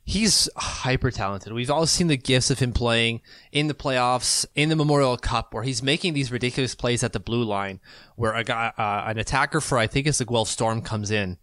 He's 0.04 0.48
hyper 0.56 1.10
talented. 1.10 1.52
We've 1.52 1.70
all 1.70 1.86
seen 1.86 2.08
the 2.08 2.16
gifts 2.16 2.50
of 2.50 2.58
him 2.58 2.72
playing 2.72 3.20
in 3.52 3.68
the 3.68 3.74
playoffs, 3.74 4.44
in 4.54 4.68
the 4.68 4.74
Memorial 4.74 5.16
Cup, 5.16 5.54
where 5.54 5.62
he's 5.62 5.82
making 5.82 6.14
these 6.14 6.32
ridiculous 6.32 6.74
plays 6.74 7.04
at 7.04 7.12
the 7.12 7.20
blue 7.20 7.44
line, 7.44 7.80
where 8.16 8.34
a 8.34 8.42
guy, 8.42 8.72
uh, 8.76 9.04
an 9.08 9.18
attacker 9.18 9.60
for 9.60 9.78
I 9.78 9.86
think 9.86 10.06
it's 10.06 10.18
the 10.18 10.24
Guelph 10.24 10.48
Storm 10.48 10.82
comes 10.82 11.12
in, 11.12 11.38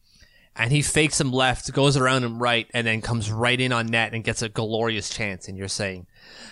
and 0.53 0.71
he 0.71 0.81
fakes 0.81 1.21
him 1.21 1.31
left, 1.31 1.71
goes 1.71 1.95
around 1.95 2.25
him 2.25 2.39
right, 2.39 2.69
and 2.73 2.85
then 2.85 3.01
comes 3.01 3.31
right 3.31 3.59
in 3.59 3.71
on 3.71 3.87
net 3.87 4.13
and 4.13 4.23
gets 4.23 4.41
a 4.41 4.49
glorious 4.49 5.09
chance. 5.09 5.47
And 5.47 5.57
you're 5.57 5.69
saying 5.69 6.07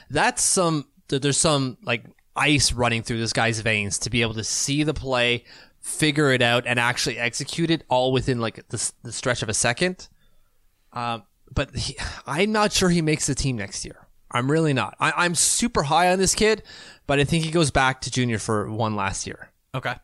that's 0.09 0.43
some 0.43 0.85
there's 1.09 1.37
some 1.37 1.77
like 1.83 2.05
ice 2.35 2.71
running 2.73 3.03
through 3.03 3.19
this 3.19 3.33
guy's 3.33 3.59
veins 3.59 3.97
to 3.99 4.09
be 4.09 4.21
able 4.21 4.33
to 4.35 4.43
see 4.43 4.83
the 4.83 4.93
play, 4.93 5.45
figure 5.79 6.31
it 6.31 6.41
out, 6.41 6.65
and 6.65 6.79
actually 6.79 7.17
execute 7.17 7.71
it 7.71 7.83
all 7.89 8.11
within 8.11 8.39
like 8.39 8.67
the, 8.69 8.91
the 9.03 9.11
stretch 9.11 9.41
of 9.41 9.49
a 9.49 9.53
second. 9.53 10.07
Um, 10.93 11.23
but 11.53 11.75
he, 11.75 11.97
I'm 12.25 12.51
not 12.51 12.73
sure 12.73 12.89
he 12.89 13.01
makes 13.01 13.27
the 13.27 13.35
team 13.35 13.57
next 13.57 13.85
year. 13.85 14.07
I'm 14.31 14.51
really 14.51 14.73
not. 14.73 14.95
I, 14.99 15.13
I'm 15.15 15.35
super 15.35 15.83
high 15.83 16.11
on 16.11 16.19
this 16.19 16.35
kid, 16.35 16.63
but 17.07 17.19
I 17.19 17.23
think 17.23 17.45
he 17.45 17.51
goes 17.51 17.71
back 17.71 18.01
to 18.01 18.11
junior 18.11 18.39
for 18.39 18.69
one 18.69 18.95
last 18.95 19.25
year. 19.25 19.51
Okay. 19.73 19.95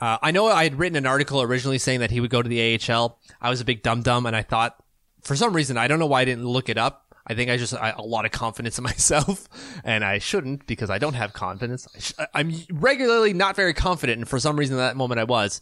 Uh, 0.00 0.18
I 0.22 0.30
know 0.30 0.46
I 0.46 0.64
had 0.64 0.78
written 0.78 0.96
an 0.96 1.06
article 1.06 1.42
originally 1.42 1.78
saying 1.78 2.00
that 2.00 2.10
he 2.10 2.20
would 2.20 2.30
go 2.30 2.42
to 2.42 2.48
the 2.48 2.78
AHL. 2.78 3.18
I 3.40 3.50
was 3.50 3.60
a 3.60 3.64
big 3.64 3.82
dum 3.82 4.02
dum, 4.02 4.26
and 4.26 4.34
I 4.34 4.42
thought, 4.42 4.82
for 5.22 5.36
some 5.36 5.54
reason, 5.54 5.76
I 5.76 5.88
don't 5.88 5.98
know 5.98 6.06
why 6.06 6.22
I 6.22 6.24
didn't 6.24 6.46
look 6.46 6.68
it 6.68 6.78
up. 6.78 7.09
I 7.26 7.34
think 7.34 7.50
I 7.50 7.56
just 7.56 7.74
I, 7.74 7.90
a 7.90 8.02
lot 8.02 8.24
of 8.24 8.30
confidence 8.30 8.78
in 8.78 8.84
myself, 8.84 9.48
and 9.84 10.04
I 10.04 10.18
shouldn't 10.18 10.66
because 10.66 10.90
I 10.90 10.98
don't 10.98 11.14
have 11.14 11.32
confidence. 11.32 11.86
I 11.94 11.98
sh- 11.98 12.12
I'm 12.34 12.52
regularly 12.72 13.32
not 13.32 13.56
very 13.56 13.74
confident, 13.74 14.18
and 14.18 14.28
for 14.28 14.38
some 14.38 14.58
reason, 14.58 14.76
at 14.76 14.80
that 14.80 14.96
moment, 14.96 15.20
I 15.20 15.24
was. 15.24 15.60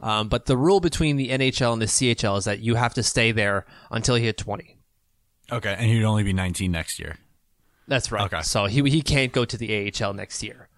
Um, 0.00 0.28
but 0.28 0.46
the 0.46 0.56
rule 0.56 0.80
between 0.80 1.16
the 1.16 1.30
NHL 1.30 1.72
and 1.72 1.82
the 1.82 1.86
CHL 1.86 2.38
is 2.38 2.44
that 2.44 2.60
you 2.60 2.76
have 2.76 2.94
to 2.94 3.02
stay 3.02 3.32
there 3.32 3.66
until 3.90 4.16
you 4.16 4.24
hit 4.24 4.36
20. 4.38 4.76
Okay. 5.50 5.74
And 5.76 5.86
he'd 5.86 6.04
only 6.04 6.22
be 6.22 6.32
19 6.32 6.70
next 6.70 6.98
year. 6.98 7.16
That's 7.86 8.12
right. 8.12 8.26
Okay. 8.26 8.42
So 8.42 8.66
he 8.66 8.82
he 8.90 9.00
can't 9.02 9.32
go 9.32 9.44
to 9.44 9.56
the 9.56 9.92
AHL 9.92 10.12
next 10.12 10.42
year. 10.42 10.68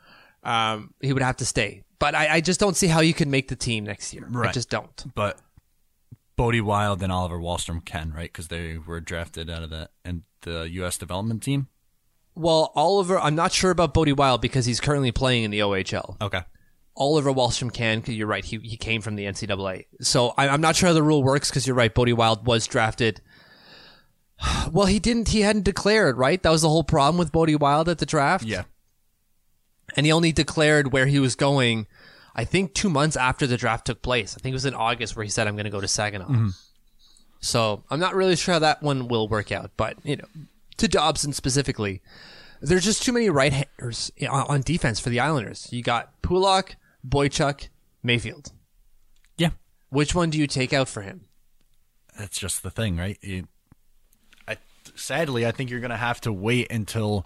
Um, 0.43 0.95
he 1.01 1.13
would 1.13 1.23
have 1.23 1.37
to 1.39 1.45
stay. 1.45 1.83
But 1.99 2.15
I, 2.15 2.37
I 2.37 2.41
just 2.41 2.61
don't 2.61 2.77
see 2.77 2.87
how 2.87 3.01
you 3.01 3.13
can 3.13 3.31
make 3.31 3.49
the 3.49 3.57
team 3.57 3.85
next 3.85 4.15
year. 4.15 4.27
I 4.49 4.53
just 4.53 4.71
don't. 4.71 5.05
But 5.15 5.39
Bode 6.41 6.61
Wilde 6.63 7.03
and 7.03 7.13
Oliver 7.13 7.39
Wahlstrom 7.39 7.85
can, 7.85 8.15
right? 8.15 8.33
Because 8.33 8.49
they 8.49 8.79
were 8.79 8.99
drafted 8.99 9.51
out 9.51 9.63
of 9.63 9.69
the 9.69 9.91
and 10.07 10.23
the 10.41 10.63
U.S. 10.71 10.97
development 10.97 11.43
team. 11.43 11.69
Well, 12.35 12.73
Oliver, 12.75 13.19
I'm 13.19 13.35
not 13.35 13.53
sure 13.53 13.71
about 13.71 13.93
Bode 13.93 14.13
Wilde 14.13 14.41
because 14.41 14.65
he's 14.65 14.81
currently 14.81 15.13
playing 15.13 15.45
in 15.45 15.51
the 15.51 15.59
OHL. 15.59 16.17
Okay. 16.19 16.41
Oliver 16.97 17.31
Wahlstrom 17.31 17.71
can, 17.71 18.01
because 18.01 18.15
you're 18.15 18.27
right, 18.27 18.43
he, 18.43 18.57
he 18.63 18.79
came 18.79 19.03
from 19.03 19.17
the 19.17 19.25
NCAA. 19.25 19.85
So 20.01 20.33
I, 20.39 20.49
I'm 20.49 20.63
not 20.63 20.77
sure 20.77 20.87
how 20.87 20.95
the 20.95 21.03
rule 21.03 21.23
works 21.23 21.51
because 21.51 21.67
you're 21.67 21.77
right, 21.77 21.95
Bode 21.95 22.13
Wilde 22.13 22.47
was 22.47 22.67
drafted. 22.67 23.21
Well, 24.73 24.87
he 24.87 24.99
didn't, 24.99 25.29
he 25.29 25.43
hadn't 25.43 25.67
declared, 25.67 26.17
right? 26.17 26.43
That 26.43 26.51
was 26.51 26.63
the 26.63 26.71
whole 26.71 26.85
problem 26.85 27.19
with 27.19 27.33
Bode 27.33 27.55
Wilde 27.57 27.91
at 27.91 27.99
the 27.99 28.07
draft. 28.07 28.47
Yeah. 28.47 28.63
And 29.95 30.07
he 30.07 30.13
only 30.13 30.33
declared 30.33 30.91
where 30.91 31.05
he 31.05 31.19
was 31.19 31.35
going, 31.35 31.87
I 32.35 32.45
think 32.45 32.75
two 32.75 32.89
months 32.89 33.17
after 33.17 33.47
the 33.47 33.57
draft 33.57 33.87
took 33.87 34.03
place. 34.03 34.37
I 34.37 34.41
think 34.41 34.53
it 34.53 34.55
was 34.55 34.67
in 34.67 34.75
August 34.75 35.17
where 35.17 35.25
he 35.25 35.31
said, 35.31 35.47
I'm 35.47 35.57
going 35.57 35.65
to 35.65 35.71
go 35.71 35.81
to 35.81 35.89
Saginaw. 35.89 36.27
Mm-hmm. 36.27 36.49
So 37.41 37.83
I'm 37.91 38.01
not 38.01 38.15
really 38.15 38.37
sure 38.37 38.55
how 38.55 38.59
that 38.61 38.83
one 38.83 39.09
will 39.09 39.29
work 39.29 39.51
out. 39.51 39.71
But, 39.77 39.97
you 40.05 40.17
know, 40.17 40.27
to 40.77 40.89
Dobson 40.89 41.33
specifically, 41.33 42.03
there's 42.61 42.85
just 42.85 43.03
too 43.03 43.13
many 43.13 43.31
right 43.31 43.53
handers 43.53 44.13
on 44.23 44.47
on 44.47 44.61
defense 44.61 45.01
for 45.01 45.09
the 45.09 45.21
Islanders. 45.21 45.69
You 45.73 45.83
got 45.83 46.21
Pulock, 46.23 46.77
Boychuk, 47.07 47.69
Mayfield. 48.03 48.53
Yeah. 49.39 49.51
Which 49.89 50.15
one 50.15 50.31
do 50.31 50.39
you 50.39 50.47
take 50.47 50.73
out 50.73 50.89
for 50.89 51.03
him? 51.03 51.23
That's 52.19 52.39
just 52.39 52.63
the 52.63 52.71
thing, 52.71 52.99
right? 52.99 53.19
You, 53.23 53.49
I, 54.47 54.59
sadly, 54.95 55.47
I 55.47 55.53
think 55.53 55.71
you're 55.71 55.81
going 55.81 55.91
to 55.91 55.97
have 55.97 56.21
to 56.23 56.33
wait 56.33 56.71
until 56.71 57.25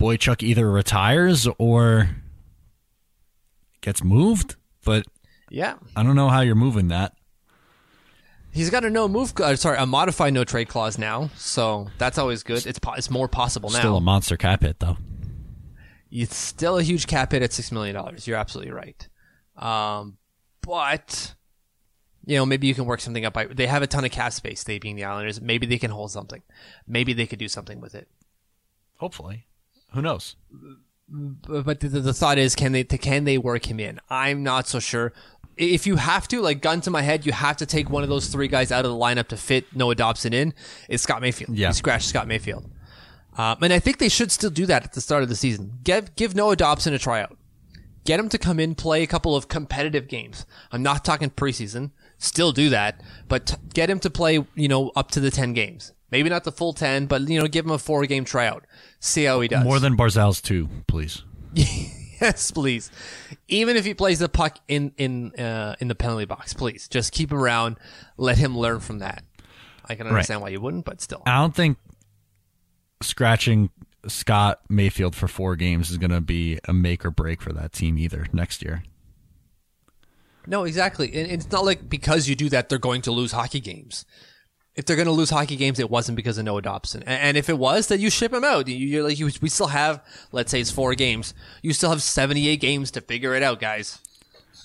Boychuk 0.00 0.42
either 0.42 0.68
retires 0.68 1.46
or 1.58 2.10
gets 3.86 4.04
moved. 4.04 4.56
But 4.84 5.06
Yeah. 5.48 5.76
I 5.94 6.02
don't 6.02 6.16
know 6.16 6.28
how 6.28 6.40
you're 6.42 6.54
moving 6.56 6.88
that. 6.88 7.14
He's 8.50 8.68
got 8.70 8.84
a 8.84 8.90
no 8.90 9.06
move, 9.06 9.32
uh, 9.40 9.54
sorry, 9.56 9.78
a 9.78 9.86
modified 9.86 10.32
no 10.34 10.42
trade 10.44 10.68
clause 10.68 10.98
now, 10.98 11.30
so 11.36 11.88
that's 11.98 12.16
always 12.18 12.42
good. 12.42 12.66
It's 12.66 12.78
po- 12.78 12.94
it's 12.94 13.10
more 13.10 13.28
possible 13.28 13.68
now. 13.70 13.78
Still 13.78 13.96
a 13.98 14.00
monster 14.00 14.36
cap 14.36 14.62
hit, 14.62 14.80
though. 14.80 14.96
It's 16.10 16.34
still 16.34 16.78
a 16.78 16.82
huge 16.82 17.06
cap 17.06 17.32
hit 17.32 17.42
at 17.42 17.52
six 17.52 17.70
million 17.70 17.94
dollars. 17.94 18.26
You're 18.26 18.38
absolutely 18.38 18.72
right. 18.72 19.06
Um, 19.56 20.16
but 20.62 21.34
you 22.24 22.36
know, 22.36 22.46
maybe 22.46 22.66
you 22.66 22.74
can 22.74 22.86
work 22.86 23.00
something 23.00 23.24
up. 23.26 23.34
By, 23.34 23.46
they 23.46 23.66
have 23.66 23.82
a 23.82 23.86
ton 23.86 24.04
of 24.06 24.10
cap 24.10 24.32
space. 24.32 24.64
They 24.64 24.78
being 24.78 24.96
the 24.96 25.04
Islanders, 25.04 25.40
maybe 25.40 25.66
they 25.66 25.78
can 25.78 25.90
hold 25.90 26.10
something. 26.10 26.42
Maybe 26.88 27.12
they 27.12 27.26
could 27.26 27.38
do 27.38 27.48
something 27.48 27.80
with 27.80 27.94
it. 27.94 28.08
Hopefully. 28.96 29.46
Who 29.92 30.00
knows? 30.02 30.34
But 31.08 31.80
the, 31.80 31.88
the 31.88 32.12
thought 32.12 32.38
is, 32.38 32.54
can 32.54 32.72
they 32.72 32.84
can 32.84 33.24
they 33.24 33.38
work 33.38 33.70
him 33.70 33.78
in? 33.78 34.00
I'm 34.10 34.42
not 34.42 34.66
so 34.66 34.80
sure. 34.80 35.12
If 35.56 35.86
you 35.86 35.96
have 35.96 36.28
to, 36.28 36.40
like 36.42 36.60
gun 36.60 36.80
to 36.82 36.90
my 36.90 37.02
head, 37.02 37.24
you 37.24 37.32
have 37.32 37.56
to 37.58 37.66
take 37.66 37.88
one 37.88 38.02
of 38.02 38.08
those 38.08 38.26
three 38.26 38.48
guys 38.48 38.70
out 38.70 38.84
of 38.84 38.90
the 38.90 38.96
lineup 38.96 39.28
to 39.28 39.36
fit 39.36 39.74
Noah 39.74 39.94
Dobson 39.94 40.32
in. 40.34 40.52
It's 40.88 41.02
Scott 41.02 41.22
Mayfield. 41.22 41.56
Yeah. 41.56 41.68
You 41.68 41.74
scratch 41.74 42.04
Scott 42.04 42.26
Mayfield. 42.28 42.70
Um, 43.38 43.58
and 43.62 43.72
I 43.72 43.78
think 43.78 43.98
they 43.98 44.08
should 44.08 44.32
still 44.32 44.50
do 44.50 44.66
that 44.66 44.84
at 44.84 44.92
the 44.92 45.00
start 45.00 45.22
of 45.22 45.28
the 45.28 45.36
season. 45.36 45.78
Give 45.84 46.14
give 46.16 46.34
Noah 46.34 46.56
Dobson 46.56 46.92
a 46.92 46.98
tryout. 46.98 47.36
Get 48.04 48.20
him 48.20 48.28
to 48.28 48.38
come 48.38 48.60
in, 48.60 48.74
play 48.76 49.02
a 49.02 49.06
couple 49.06 49.34
of 49.34 49.48
competitive 49.48 50.06
games. 50.06 50.46
I'm 50.70 50.82
not 50.82 51.04
talking 51.04 51.28
preseason. 51.28 51.90
Still 52.18 52.52
do 52.52 52.68
that, 52.70 53.02
but 53.28 53.46
t- 53.46 53.56
get 53.74 53.90
him 53.90 53.98
to 54.00 54.10
play, 54.10 54.46
you 54.54 54.68
know, 54.68 54.92
up 54.94 55.10
to 55.10 55.20
the 55.20 55.30
10 55.30 55.54
games. 55.54 55.92
Maybe 56.10 56.28
not 56.28 56.44
the 56.44 56.52
full 56.52 56.72
10, 56.72 57.06
but, 57.06 57.28
you 57.28 57.40
know, 57.40 57.48
give 57.48 57.64
him 57.64 57.72
a 57.72 57.78
four 57.78 58.06
game 58.06 58.24
tryout. 58.24 58.64
See 59.00 59.24
how 59.24 59.40
he 59.40 59.48
does. 59.48 59.64
More 59.64 59.80
than 59.80 59.96
Barzal's 59.96 60.40
two, 60.40 60.68
please. 60.86 61.22
yes, 61.54 62.50
please. 62.50 62.90
Even 63.48 63.76
if 63.76 63.84
he 63.84 63.94
plays 63.94 64.20
the 64.20 64.28
puck 64.28 64.58
in, 64.68 64.92
in, 64.96 65.34
uh, 65.34 65.74
in 65.80 65.88
the 65.88 65.94
penalty 65.94 66.24
box, 66.24 66.54
please. 66.54 66.88
Just 66.88 67.12
keep 67.12 67.32
him 67.32 67.38
around. 67.38 67.78
Let 68.16 68.38
him 68.38 68.56
learn 68.56 68.80
from 68.80 69.00
that. 69.00 69.24
I 69.84 69.94
can 69.94 70.06
understand 70.06 70.40
why 70.42 70.48
you 70.48 70.60
wouldn't, 70.60 70.84
but 70.84 71.00
still. 71.00 71.22
I 71.26 71.38
don't 71.38 71.54
think 71.54 71.78
scratching 73.02 73.70
Scott 74.08 74.60
Mayfield 74.68 75.14
for 75.14 75.28
four 75.28 75.56
games 75.56 75.90
is 75.90 75.98
going 75.98 76.10
to 76.10 76.20
be 76.20 76.58
a 76.66 76.72
make 76.72 77.04
or 77.04 77.10
break 77.10 77.40
for 77.40 77.52
that 77.52 77.72
team 77.72 77.98
either 77.98 78.26
next 78.32 78.62
year. 78.62 78.82
No, 80.46 80.64
exactly. 80.64 81.12
And 81.14 81.30
it's 81.30 81.50
not 81.50 81.64
like 81.64 81.88
because 81.88 82.28
you 82.28 82.36
do 82.36 82.48
that, 82.50 82.68
they're 82.68 82.78
going 82.78 83.02
to 83.02 83.12
lose 83.12 83.32
hockey 83.32 83.60
games. 83.60 84.04
If 84.76 84.84
they're 84.84 84.96
going 84.96 85.06
to 85.06 85.12
lose 85.12 85.30
hockey 85.30 85.56
games, 85.56 85.78
it 85.78 85.90
wasn't 85.90 86.16
because 86.16 86.36
of 86.36 86.44
Noah 86.44 86.62
Dobson. 86.62 87.02
And, 87.04 87.36
if 87.36 87.48
it 87.48 87.58
was, 87.58 87.88
then 87.88 88.00
you 88.00 88.10
ship 88.10 88.32
him 88.32 88.44
out. 88.44 88.68
You, 88.68 88.76
you're 88.76 89.02
like, 89.02 89.18
you, 89.18 89.30
we 89.40 89.48
still 89.48 89.68
have, 89.68 90.04
let's 90.32 90.50
say 90.50 90.60
it's 90.60 90.70
four 90.70 90.94
games. 90.94 91.32
You 91.62 91.72
still 91.72 91.88
have 91.88 92.02
78 92.02 92.60
games 92.60 92.90
to 92.90 93.00
figure 93.00 93.34
it 93.34 93.42
out, 93.42 93.58
guys. 93.58 94.00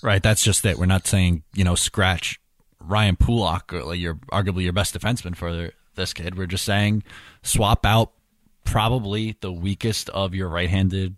Right. 0.02 0.22
That's 0.22 0.44
just 0.44 0.64
it. 0.66 0.78
We're 0.78 0.86
not 0.86 1.06
saying, 1.06 1.44
you 1.54 1.64
know, 1.64 1.74
scratch 1.74 2.38
Ryan 2.80 3.16
Pulock, 3.16 3.72
or 3.72 3.84
like 3.84 4.00
your 4.00 4.14
arguably 4.32 4.64
your 4.64 4.72
best 4.72 4.98
defenseman 4.98 5.36
for 5.36 5.70
this 5.94 6.12
kid. 6.12 6.36
We're 6.36 6.46
just 6.46 6.64
saying 6.64 7.02
swap 7.42 7.86
out 7.86 8.12
probably 8.64 9.36
the 9.40 9.52
weakest 9.52 10.08
of 10.10 10.34
your 10.34 10.48
right 10.48 10.68
handed 10.68 11.16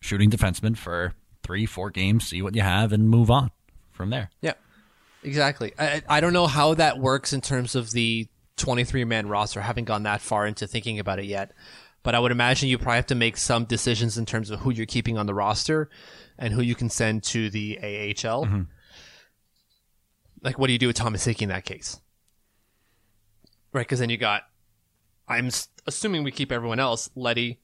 shooting 0.00 0.30
defenseman 0.30 0.76
for 0.76 1.14
three, 1.42 1.66
four 1.66 1.90
games, 1.90 2.28
see 2.28 2.42
what 2.42 2.54
you 2.54 2.62
have, 2.62 2.92
and 2.92 3.08
move 3.08 3.30
on 3.30 3.50
from 3.90 4.10
there. 4.10 4.30
Yeah, 4.40 4.54
exactly. 5.22 5.72
I, 5.78 6.02
I 6.08 6.20
don't 6.20 6.32
know 6.32 6.46
how 6.46 6.74
that 6.74 6.98
works 6.98 7.32
in 7.32 7.40
terms 7.40 7.74
of 7.74 7.90
the 7.90 8.28
23 8.56 9.04
man 9.04 9.28
roster. 9.28 9.60
I 9.60 9.64
haven't 9.64 9.84
gone 9.84 10.02
that 10.04 10.20
far 10.20 10.46
into 10.46 10.66
thinking 10.66 10.98
about 10.98 11.18
it 11.18 11.26
yet. 11.26 11.52
But 12.02 12.14
I 12.14 12.20
would 12.20 12.32
imagine 12.32 12.68
you 12.68 12.78
probably 12.78 12.96
have 12.96 13.06
to 13.06 13.14
make 13.14 13.36
some 13.36 13.64
decisions 13.64 14.16
in 14.16 14.24
terms 14.24 14.50
of 14.50 14.60
who 14.60 14.70
you're 14.70 14.86
keeping 14.86 15.18
on 15.18 15.26
the 15.26 15.34
roster 15.34 15.90
and 16.38 16.54
who 16.54 16.62
you 16.62 16.74
can 16.74 16.88
send 16.88 17.22
to 17.24 17.50
the 17.50 17.78
AHL. 18.24 18.46
Like, 20.42 20.58
what 20.58 20.68
do 20.68 20.72
you 20.72 20.78
do 20.78 20.86
with 20.86 20.96
Thomas 20.96 21.24
Hickey 21.24 21.42
in 21.42 21.48
that 21.48 21.64
case? 21.64 22.00
Right, 23.72 23.82
because 23.82 23.98
then 23.98 24.10
you 24.10 24.16
got, 24.16 24.44
I'm 25.26 25.50
assuming 25.86 26.22
we 26.22 26.30
keep 26.30 26.52
everyone 26.52 26.78
else, 26.78 27.10
Leddy, 27.16 27.58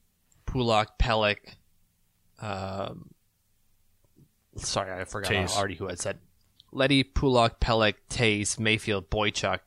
Pulock, 0.45 0.99
Pelech, 0.99 1.37
um, 2.41 3.09
sorry, 4.57 4.91
I 4.91 5.05
forgot 5.05 5.31
Toews. 5.31 5.57
already 5.57 5.75
who 5.75 5.89
I 5.89 5.95
said. 5.95 6.19
Leddy, 6.75 7.03
Pulock, 7.03 7.59
Pelech, 7.59 7.95
Toews, 8.09 8.59
Mayfield, 8.59 9.09
Boychuk, 9.09 9.59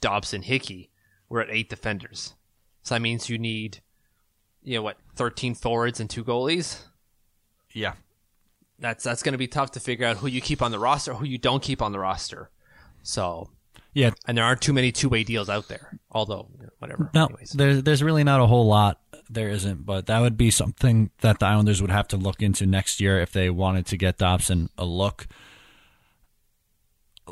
Dobson, 0.00 0.42
Hickey. 0.42 0.90
We're 1.28 1.40
at 1.40 1.50
eight 1.50 1.68
defenders. 1.68 2.34
So 2.82 2.94
that 2.94 3.00
means 3.00 3.28
you 3.28 3.38
need, 3.38 3.78
you 4.62 4.76
know, 4.76 4.82
what, 4.82 4.98
13 5.16 5.54
forwards 5.54 5.98
and 6.00 6.08
two 6.08 6.22
goalies? 6.24 6.80
Yeah. 7.72 7.94
That's 8.78 9.02
that's 9.04 9.22
going 9.22 9.32
to 9.32 9.38
be 9.38 9.46
tough 9.48 9.72
to 9.72 9.80
figure 9.80 10.06
out 10.06 10.18
who 10.18 10.26
you 10.26 10.40
keep 10.40 10.60
on 10.62 10.70
the 10.70 10.78
roster, 10.78 11.14
who 11.14 11.24
you 11.24 11.38
don't 11.38 11.62
keep 11.62 11.80
on 11.80 11.92
the 11.92 11.98
roster. 11.98 12.50
So, 13.02 13.50
Yeah. 13.92 14.10
and 14.26 14.36
there 14.36 14.44
aren't 14.44 14.60
too 14.60 14.72
many 14.72 14.92
two 14.92 15.08
way 15.08 15.24
deals 15.24 15.48
out 15.48 15.68
there. 15.68 15.98
Although, 16.10 16.48
you 16.58 16.64
know, 16.64 16.72
whatever. 16.78 17.10
No, 17.14 17.26
Anyways. 17.26 17.50
there's 17.52 17.82
there's 17.82 18.02
really 18.02 18.24
not 18.24 18.40
a 18.40 18.46
whole 18.46 18.66
lot. 18.66 19.00
There 19.30 19.48
isn't, 19.48 19.86
but 19.86 20.06
that 20.06 20.20
would 20.20 20.36
be 20.36 20.50
something 20.50 21.10
that 21.20 21.38
the 21.38 21.46
Islanders 21.46 21.80
would 21.80 21.90
have 21.90 22.08
to 22.08 22.16
look 22.16 22.42
into 22.42 22.66
next 22.66 23.00
year 23.00 23.20
if 23.20 23.32
they 23.32 23.48
wanted 23.48 23.86
to 23.86 23.96
get 23.96 24.18
Dobson 24.18 24.68
a 24.76 24.84
look. 24.84 25.26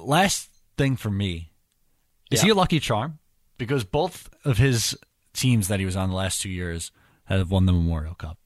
Last 0.03 0.51
thing 0.77 0.97
for 0.97 1.11
me, 1.11 1.53
is 2.31 2.41
Yeah. 2.41 2.45
he 2.47 2.51
a 2.51 2.55
lucky 2.55 2.81
charm? 2.81 3.19
Because 3.59 3.85
both 3.85 4.29
of 4.45 4.59
his 4.59 4.97
teams 5.33 5.69
that 5.69 5.79
he 5.81 5.87
was 5.87 5.97
on 5.97 6.09
the 6.11 6.15
last 6.17 6.41
two 6.41 6.49
years 6.51 6.91
have 7.25 7.51
won 7.51 7.67
the 7.67 7.73
Memorial 7.73 8.15
Cup. 8.15 8.39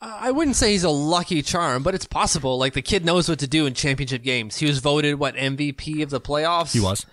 I 0.00 0.30
wouldn't 0.30 0.56
say 0.56 0.72
he's 0.72 0.84
a 0.84 0.90
lucky 0.90 1.40
charm, 1.42 1.82
but 1.82 1.94
it's 1.94 2.04
possible. 2.06 2.58
Like 2.58 2.74
the 2.74 2.82
kid 2.82 3.04
knows 3.04 3.28
what 3.28 3.38
to 3.38 3.48
do 3.48 3.64
in 3.66 3.72
championship 3.74 4.22
games. 4.22 4.56
He 4.58 4.66
was 4.66 4.78
voted 4.78 5.18
what 5.18 5.34
MVP 5.36 6.02
of 6.02 6.10
the 6.10 6.20
playoffs. 6.20 6.72
He 6.72 6.80
was. 6.80 7.06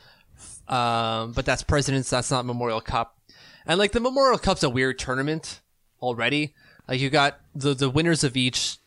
um, 0.67 1.31
but 1.31 1.45
that's 1.45 1.63
Presidents. 1.63 2.09
That's 2.09 2.29
not 2.29 2.45
Memorial 2.45 2.81
Cup. 2.81 3.17
And 3.65 3.79
like 3.79 3.93
the 3.93 4.01
Memorial 4.01 4.37
Cup's 4.37 4.63
a 4.63 4.69
weird 4.69 4.99
tournament 4.99 5.61
already. 6.01 6.53
Like 6.87 6.99
you 6.99 7.09
got 7.09 7.39
the 7.55 7.73
the 7.73 7.89
winners 7.89 8.23
of 8.25 8.35
each. 8.35 8.77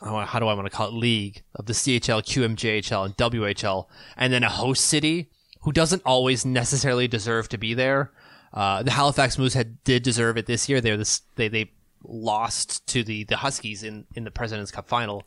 How 0.00 0.38
do 0.38 0.46
I 0.46 0.54
want 0.54 0.66
to 0.66 0.70
call 0.70 0.88
it? 0.88 0.94
League 0.94 1.42
of 1.54 1.66
the 1.66 1.72
CHL, 1.72 2.22
QMJHL, 2.22 3.04
and 3.04 3.16
WHL, 3.16 3.86
and 4.16 4.32
then 4.32 4.42
a 4.42 4.48
host 4.48 4.86
city 4.86 5.30
who 5.62 5.72
doesn't 5.72 6.02
always 6.06 6.46
necessarily 6.46 7.06
deserve 7.06 7.48
to 7.50 7.58
be 7.58 7.74
there. 7.74 8.12
Uh, 8.52 8.82
the 8.82 8.90
Halifax 8.90 9.38
Moose 9.38 9.54
had 9.54 9.82
did 9.84 10.02
deserve 10.02 10.36
it 10.36 10.46
this 10.46 10.68
year. 10.68 10.80
They're 10.80 10.96
this 10.96 11.22
they 11.36 11.48
they 11.48 11.72
lost 12.02 12.86
to 12.88 13.04
the 13.04 13.24
the 13.24 13.36
Huskies 13.36 13.82
in 13.82 14.06
in 14.14 14.24
the 14.24 14.30
Presidents 14.30 14.70
Cup 14.70 14.88
final. 14.88 15.24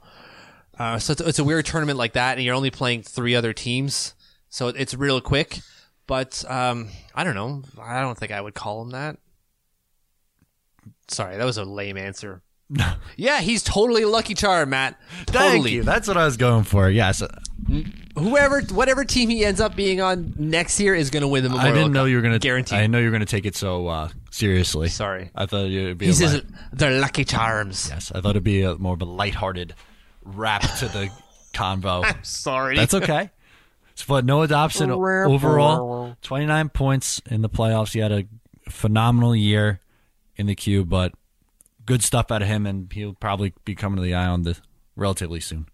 Uh, 0.77 0.97
so 0.97 1.11
it's, 1.11 1.21
it's 1.21 1.39
a 1.39 1.43
weird 1.43 1.65
tournament 1.65 1.99
like 1.99 2.13
that, 2.13 2.37
and 2.37 2.45
you're 2.45 2.55
only 2.55 2.71
playing 2.71 3.03
three 3.03 3.35
other 3.35 3.53
teams, 3.53 4.15
so 4.49 4.69
it's 4.69 4.95
real 4.95 5.21
quick. 5.21 5.59
But 6.07 6.43
um, 6.49 6.89
I 7.15 7.23
don't 7.23 7.35
know. 7.35 7.63
I 7.81 8.01
don't 8.01 8.17
think 8.17 8.31
I 8.31 8.41
would 8.41 8.55
call 8.55 8.83
them 8.83 8.91
that. 8.91 9.17
Sorry, 11.07 11.37
that 11.37 11.45
was 11.45 11.57
a 11.57 11.63
lame 11.63 11.97
answer. 11.97 12.41
yeah, 13.17 13.41
he's 13.41 13.63
totally 13.63 14.03
a 14.03 14.07
lucky 14.07 14.33
charm, 14.33 14.71
Matt. 14.71 14.99
Totally. 15.25 15.51
Thank 15.61 15.69
you. 15.71 15.83
That's 15.83 16.07
what 16.07 16.17
I 16.17 16.25
was 16.25 16.37
going 16.37 16.63
for. 16.63 16.89
Yes. 16.89 17.21
Whoever, 18.17 18.61
whatever 18.61 19.05
team 19.05 19.29
he 19.29 19.45
ends 19.45 19.61
up 19.61 19.75
being 19.75 20.01
on 20.01 20.33
next 20.37 20.79
year 20.79 20.93
is 20.93 21.09
going 21.09 21.21
to 21.21 21.27
win 21.27 21.43
the 21.43 21.49
I 21.51 21.71
didn't 21.71 21.93
know 21.93 22.05
you 22.05 22.15
were 22.15 22.21
going 22.21 22.33
to 22.33 22.39
guarantee. 22.39 22.75
I 22.75 22.87
know 22.87 22.99
you 22.99 23.05
were 23.05 23.11
going 23.11 23.21
to 23.21 23.25
take 23.25 23.45
it 23.45 23.55
so 23.55 23.87
uh, 23.87 24.09
seriously. 24.31 24.89
Sorry. 24.89 25.31
I 25.35 25.45
thought 25.45 25.65
it'd 25.65 25.97
be 25.97 26.07
He 26.07 26.13
says 26.13 26.35
light- 26.35 26.43
they're 26.71 26.99
lucky 26.99 27.25
charms. 27.25 27.89
Yes, 27.89 28.11
I 28.13 28.21
thought 28.21 28.31
it'd 28.31 28.43
be 28.43 28.63
a, 28.63 28.75
more 28.75 28.93
of 28.93 29.01
a 29.01 29.05
lighthearted 29.05 29.73
wrap 30.23 30.61
to 30.79 30.87
the 30.87 31.09
convo. 31.53 32.25
Sorry. 32.25 32.75
That's 32.75 32.93
okay. 32.93 33.29
But 34.07 34.25
Noah 34.25 34.47
Dobson 34.47 34.89
overall, 34.91 36.15
29 36.23 36.69
points 36.69 37.21
in 37.29 37.41
the 37.41 37.49
playoffs. 37.49 37.93
He 37.93 37.99
had 37.99 38.11
a 38.11 38.25
phenomenal 38.69 39.35
year 39.35 39.79
in 40.35 40.47
the 40.47 40.55
Q, 40.55 40.83
but 40.83 41.13
good 41.85 42.03
stuff 42.03 42.31
out 42.31 42.41
of 42.41 42.47
him, 42.47 42.65
and 42.65 42.91
he'll 42.91 43.13
probably 43.13 43.53
be 43.65 43.75
coming 43.75 43.97
to 43.97 44.01
the 44.01 44.13
Island 44.13 44.59
relatively 44.95 45.39
soon. 45.39 45.67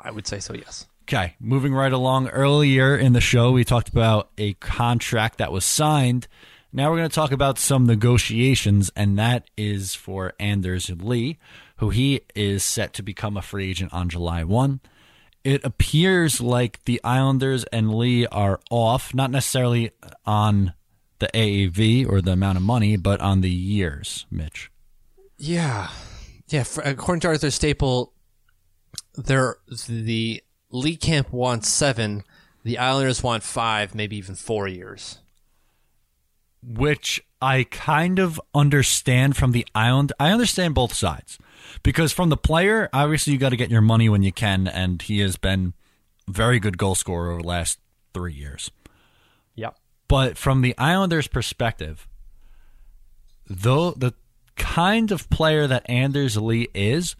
I 0.00 0.10
would 0.10 0.26
say 0.26 0.40
so. 0.40 0.54
Yes. 0.54 0.86
Okay, 1.02 1.34
moving 1.38 1.74
right 1.74 1.92
along. 1.92 2.28
Earlier 2.28 2.96
in 2.96 3.12
the 3.12 3.20
show, 3.20 3.52
we 3.52 3.64
talked 3.64 3.88
about 3.88 4.30
a 4.38 4.54
contract 4.54 5.38
that 5.38 5.52
was 5.52 5.64
signed. 5.64 6.28
Now 6.72 6.90
we're 6.90 6.96
going 6.96 7.10
to 7.10 7.14
talk 7.14 7.30
about 7.30 7.58
some 7.58 7.86
negotiations, 7.86 8.90
and 8.96 9.18
that 9.18 9.48
is 9.56 9.94
for 9.94 10.32
Anders 10.40 10.90
Lee, 10.90 11.38
who 11.76 11.90
he 11.90 12.22
is 12.34 12.64
set 12.64 12.94
to 12.94 13.02
become 13.02 13.36
a 13.36 13.42
free 13.42 13.70
agent 13.70 13.92
on 13.92 14.08
July 14.08 14.44
1. 14.44 14.80
It 15.44 15.62
appears 15.62 16.40
like 16.40 16.82
the 16.84 17.00
Islanders 17.04 17.64
and 17.64 17.94
Lee 17.94 18.26
are 18.26 18.60
off, 18.70 19.14
not 19.14 19.30
necessarily 19.30 19.90
on 20.24 20.72
the 21.18 21.28
AAV 21.34 22.08
or 22.08 22.22
the 22.22 22.32
amount 22.32 22.56
of 22.56 22.62
money, 22.64 22.96
but 22.96 23.20
on 23.20 23.42
the 23.42 23.50
years, 23.50 24.24
Mitch. 24.30 24.70
Yeah, 25.36 25.88
yeah. 26.48 26.62
For, 26.62 26.82
according 26.82 27.20
to 27.20 27.28
Arthur 27.28 27.50
Staple, 27.50 28.12
there 29.14 29.56
the 29.88 30.42
Lee 30.70 30.96
camp 30.96 31.32
wants 31.32 31.68
seven. 31.68 32.24
The 32.62 32.78
Islanders 32.78 33.22
want 33.22 33.42
five, 33.42 33.94
maybe 33.94 34.16
even 34.16 34.34
four 34.34 34.68
years. 34.68 35.18
Which 36.62 37.22
I 37.42 37.64
kind 37.64 38.18
of 38.18 38.40
understand 38.54 39.36
from 39.36 39.52
the 39.52 39.66
island. 39.74 40.12
I 40.18 40.30
understand 40.30 40.74
both 40.74 40.94
sides 40.94 41.38
because 41.82 42.12
from 42.12 42.30
the 42.30 42.38
player, 42.38 42.88
obviously 42.92 43.34
you 43.34 43.38
got 43.38 43.50
to 43.50 43.56
get 43.56 43.70
your 43.70 43.82
money 43.82 44.08
when 44.08 44.22
you 44.22 44.32
can, 44.32 44.66
and 44.66 45.02
he 45.02 45.20
has 45.20 45.36
been 45.36 45.74
very 46.26 46.58
good 46.58 46.78
goal 46.78 46.94
scorer 46.94 47.32
over 47.32 47.42
the 47.42 47.48
last 47.48 47.78
three 48.14 48.32
years. 48.32 48.70
Yep. 49.56 49.76
But 50.08 50.38
from 50.38 50.62
the 50.62 50.76
Islanders' 50.78 51.28
perspective, 51.28 52.08
though 53.46 53.90
the 53.90 54.14
kind 54.56 55.10
of 55.10 55.28
player 55.30 55.66
that 55.66 55.88
Anders 55.88 56.36
Lee 56.36 56.68
is, 56.74 57.16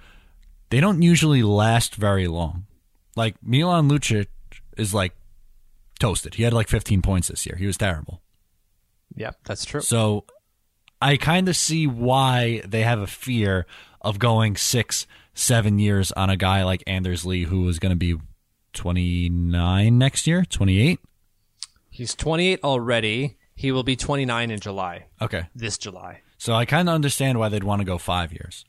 they 0.70 0.80
don't 0.80 1.02
usually 1.02 1.42
last 1.42 1.94
very 1.94 2.26
long. 2.26 2.66
Like 3.16 3.36
Milan 3.42 3.88
Lucic 3.88 4.26
is 4.76 4.92
like 4.92 5.14
toasted. 5.98 6.34
He 6.34 6.42
had 6.42 6.52
like 6.52 6.68
15 6.68 7.02
points 7.02 7.28
this 7.28 7.46
year. 7.46 7.56
He 7.56 7.66
was 7.66 7.76
terrible. 7.76 8.20
Yep, 9.16 9.36
that's 9.44 9.64
true. 9.64 9.80
So 9.80 10.24
I 11.00 11.16
kind 11.16 11.48
of 11.48 11.56
see 11.56 11.86
why 11.86 12.62
they 12.66 12.82
have 12.82 12.98
a 12.98 13.06
fear 13.06 13.66
of 14.00 14.18
going 14.18 14.56
six, 14.56 15.06
seven 15.34 15.78
years 15.78 16.12
on 16.12 16.30
a 16.30 16.36
guy 16.36 16.64
like 16.64 16.82
Anders 16.86 17.24
Lee, 17.24 17.44
who 17.44 17.68
is 17.68 17.78
going 17.78 17.90
to 17.90 17.96
be 17.96 18.16
29 18.72 19.98
next 19.98 20.26
year, 20.26 20.44
28. 20.44 20.98
He's 21.90 22.14
28 22.14 22.60
already. 22.64 23.36
He 23.54 23.70
will 23.70 23.84
be 23.84 23.94
29 23.94 24.50
in 24.50 24.58
July. 24.58 25.06
Okay. 25.22 25.46
This 25.54 25.78
July. 25.78 26.22
So 26.38 26.54
I 26.54 26.64
kind 26.64 26.88
of 26.88 26.94
understand 26.94 27.38
why 27.38 27.48
they'd 27.48 27.64
want 27.64 27.80
to 27.80 27.84
go 27.84 27.98
five 27.98 28.32
years. 28.32 28.64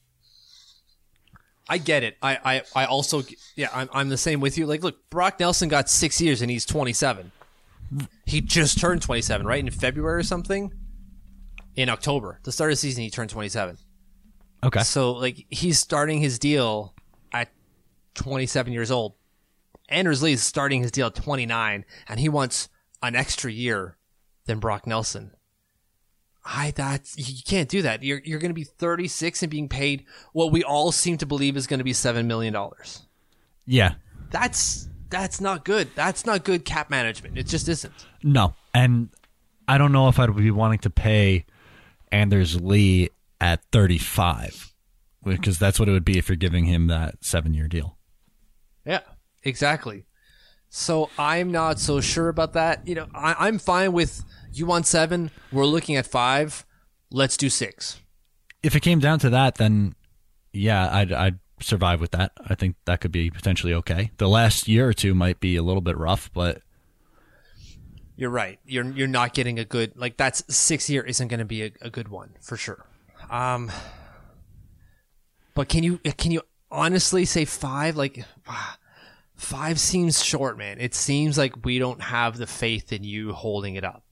I 1.68 1.78
get 1.78 2.04
it. 2.04 2.18
I, 2.22 2.38
I, 2.76 2.84
I 2.84 2.86
also, 2.86 3.24
yeah, 3.56 3.70
I'm, 3.74 3.90
I'm 3.92 4.10
the 4.10 4.18
same 4.18 4.40
with 4.40 4.58
you. 4.58 4.68
Like, 4.68 4.84
look, 4.84 5.10
Brock 5.10 5.40
Nelson 5.40 5.68
got 5.68 5.90
six 5.90 6.22
years 6.22 6.42
and 6.42 6.52
he's 6.52 6.66
27. 6.66 7.32
He 8.26 8.42
just 8.42 8.80
turned 8.80 9.02
27, 9.02 9.46
right? 9.46 9.60
In 9.60 9.70
February 9.72 10.20
or 10.20 10.24
something? 10.24 10.72
In 11.76 11.90
October. 11.90 12.40
The 12.44 12.52
start 12.52 12.72
of 12.72 12.74
the 12.74 12.82
season, 12.82 13.04
he 13.04 13.10
turned 13.10 13.30
27. 13.30 13.78
Okay. 14.64 14.82
So, 14.82 15.14
like, 15.14 15.46
he's 15.50 15.80
starting 15.80 16.22
his 16.22 16.40
deal 16.40 16.94
at 17.32 17.50
27 18.16 18.72
years 18.74 18.92
old. 18.92 19.14
Anders 19.90 20.24
Lee 20.24 20.34
is 20.34 20.44
starting 20.44 20.82
his 20.82 20.92
deal 20.92 21.08
at 21.08 21.16
29, 21.16 21.86
and 22.08 22.20
he 22.20 22.30
wants 22.30 22.70
an 23.04 23.16
extra 23.16 23.52
year 23.52 23.98
than 24.46 24.60
Brock 24.60 24.88
Nelson. 24.88 25.32
I 26.46 26.72
that's 26.72 27.18
you 27.18 27.42
can't 27.44 27.68
do 27.68 27.82
that. 27.82 28.04
You're 28.04 28.22
you're 28.24 28.40
going 28.40 28.52
to 28.52 28.56
be 28.56 28.64
36 28.64 29.42
and 29.42 29.50
being 29.50 29.68
paid 29.68 30.06
what 30.32 30.52
we 30.52 30.64
all 30.64 30.92
seem 30.92 31.18
to 31.18 31.26
believe 31.26 31.58
is 31.58 31.66
going 31.66 31.80
to 31.80 31.84
be 31.84 31.94
seven 31.94 32.28
million 32.28 32.54
dollars. 32.54 33.02
Yeah. 33.66 33.96
That's 34.30 34.88
that's 35.10 35.42
not 35.42 35.66
good. 35.66 35.90
That's 35.96 36.26
not 36.26 36.44
good 36.44 36.64
cap 36.66 36.90
management. 36.90 37.38
It 37.38 37.48
just 37.48 37.68
isn't. 37.68 37.94
No. 38.22 38.54
And 38.74 39.10
I 39.68 39.78
don't 39.78 39.92
know 39.92 40.08
if 40.08 40.20
I'd 40.20 40.36
be 40.36 40.52
wanting 40.52 40.80
to 40.80 40.90
pay 40.90 41.46
Anders 42.12 42.62
Lee 42.62 43.10
at 43.42 43.64
35 43.72 44.74
because 45.24 45.58
that's 45.58 45.80
what 45.80 45.90
it 45.90 45.92
would 45.92 46.06
be 46.06 46.18
if 46.18 46.30
you're 46.30 46.36
giving 46.36 46.66
him 46.66 46.88
that 46.88 47.16
seven 47.22 47.54
year 47.54 47.68
deal. 47.68 47.98
Yeah, 48.86 49.02
exactly. 49.44 50.06
So 50.70 51.10
I'm 51.18 51.52
not 51.52 51.80
so 51.80 52.02
sure 52.02 52.30
about 52.30 52.54
that. 52.54 52.88
You 52.88 52.96
know, 52.96 53.08
I, 53.14 53.36
I'm 53.48 53.58
fine 53.58 53.94
with 53.94 54.24
you 54.58 54.66
want 54.66 54.88
seven. 54.88 55.32
We're 55.52 55.66
looking 55.66 55.96
at 55.96 56.06
five. 56.08 56.66
Let's 57.12 57.38
do 57.38 57.50
six. 57.50 58.00
If 58.64 58.76
it 58.76 58.82
came 58.82 59.00
down 59.00 59.20
to 59.20 59.30
that, 59.32 59.56
then 59.56 59.96
yeah, 60.54 60.90
I'd, 60.92 61.12
I'd 61.12 61.40
survive 61.62 62.02
with 62.02 62.12
that. 62.12 62.32
I 62.48 62.56
think 62.56 62.76
that 62.86 63.02
could 63.02 63.12
be 63.12 63.30
potentially 63.30 63.74
okay. 63.74 64.12
The 64.18 64.28
last 64.30 64.68
year 64.68 64.88
or 64.88 64.94
two 64.94 65.14
might 65.14 65.40
be 65.40 65.56
a 65.56 65.64
little 65.64 65.82
bit 65.82 65.98
rough, 65.98 66.32
but 66.34 66.62
You're 68.16 68.30
right. 68.30 68.60
You're 68.66 68.86
you're 68.92 69.08
not 69.08 69.34
getting 69.34 69.60
a 69.60 69.66
good 69.66 69.92
like 69.98 70.16
that's 70.18 70.44
six 70.54 70.90
year 70.90 71.04
isn't 71.04 71.28
going 71.28 71.40
to 71.40 71.46
be 71.46 71.64
a, 71.64 71.72
a 71.82 71.90
good 71.90 72.08
one 72.08 72.36
for 72.42 72.56
sure. 72.56 72.86
Um, 73.30 73.70
but 75.54 75.68
can 75.68 75.84
you 75.84 75.98
can 76.18 76.32
you 76.32 76.42
honestly 76.72 77.26
say 77.26 77.44
five? 77.46 77.98
Like 77.98 78.24
five 79.36 79.80
seems 79.82 80.24
short, 80.24 80.58
man. 80.58 80.80
It 80.80 80.96
seems 80.96 81.38
like 81.38 81.66
we 81.66 81.78
don't 81.78 82.02
have 82.02 82.38
the 82.38 82.48
faith 82.48 82.94
in 82.94 83.04
you 83.04 83.34
holding 83.34 83.76
it 83.76 83.84
up. 83.84 84.05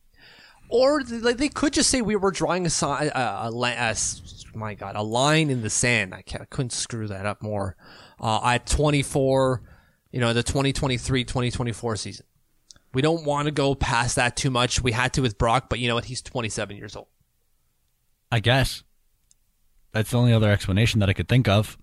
Or 0.69 1.02
like 1.02 1.38
they 1.38 1.49
could 1.49 1.73
just 1.73 1.89
say 1.89 2.02
we 2.02 2.15
were 2.15 2.32
drawing 2.32 2.65
a, 2.65 2.69
si- 2.69 2.86
a, 2.86 3.12
a, 3.13 3.49
a, 3.52 3.91
a 3.91 3.95
my 4.58 4.73
god 4.73 4.95
a 4.95 5.04
line 5.04 5.49
in 5.49 5.62
the 5.62 5.69
sand. 5.69 6.13
I, 6.13 6.23
I 6.39 6.45
couldn't 6.45 6.71
screw 6.71 7.08
that 7.08 7.26
up 7.26 7.41
more. 7.41 7.76
Uh, 8.19 8.39
at 8.43 8.65
24, 8.65 9.62
you 10.12 10.19
know 10.19 10.34
the 10.34 10.43
2023-2024 10.43 11.97
season. 11.97 12.26
We 12.93 13.02
don't 13.02 13.26
want 13.26 13.47
to 13.47 13.52
go 13.52 13.73
past 13.73 14.15
that 14.17 14.36
too 14.36 14.52
much. 14.52 14.82
We 14.82 14.91
had 14.91 15.13
to 15.13 15.21
with 15.21 15.38
Brock, 15.38 15.67
but 15.69 15.80
you 15.80 15.88
know 15.88 15.95
what? 15.95 16.06
He's 16.06 16.21
27 16.21 16.78
years 16.78 16.95
old. 16.95 17.08
I 18.32 18.39
guess 18.39 18.84
that's 19.91 20.12
the 20.12 20.17
only 20.17 20.34
other 20.34 20.52
explanation 20.52 20.99
that 20.99 21.10
I 21.10 21.13
could 21.13 21.28
think 21.28 21.47
of. 21.47 21.78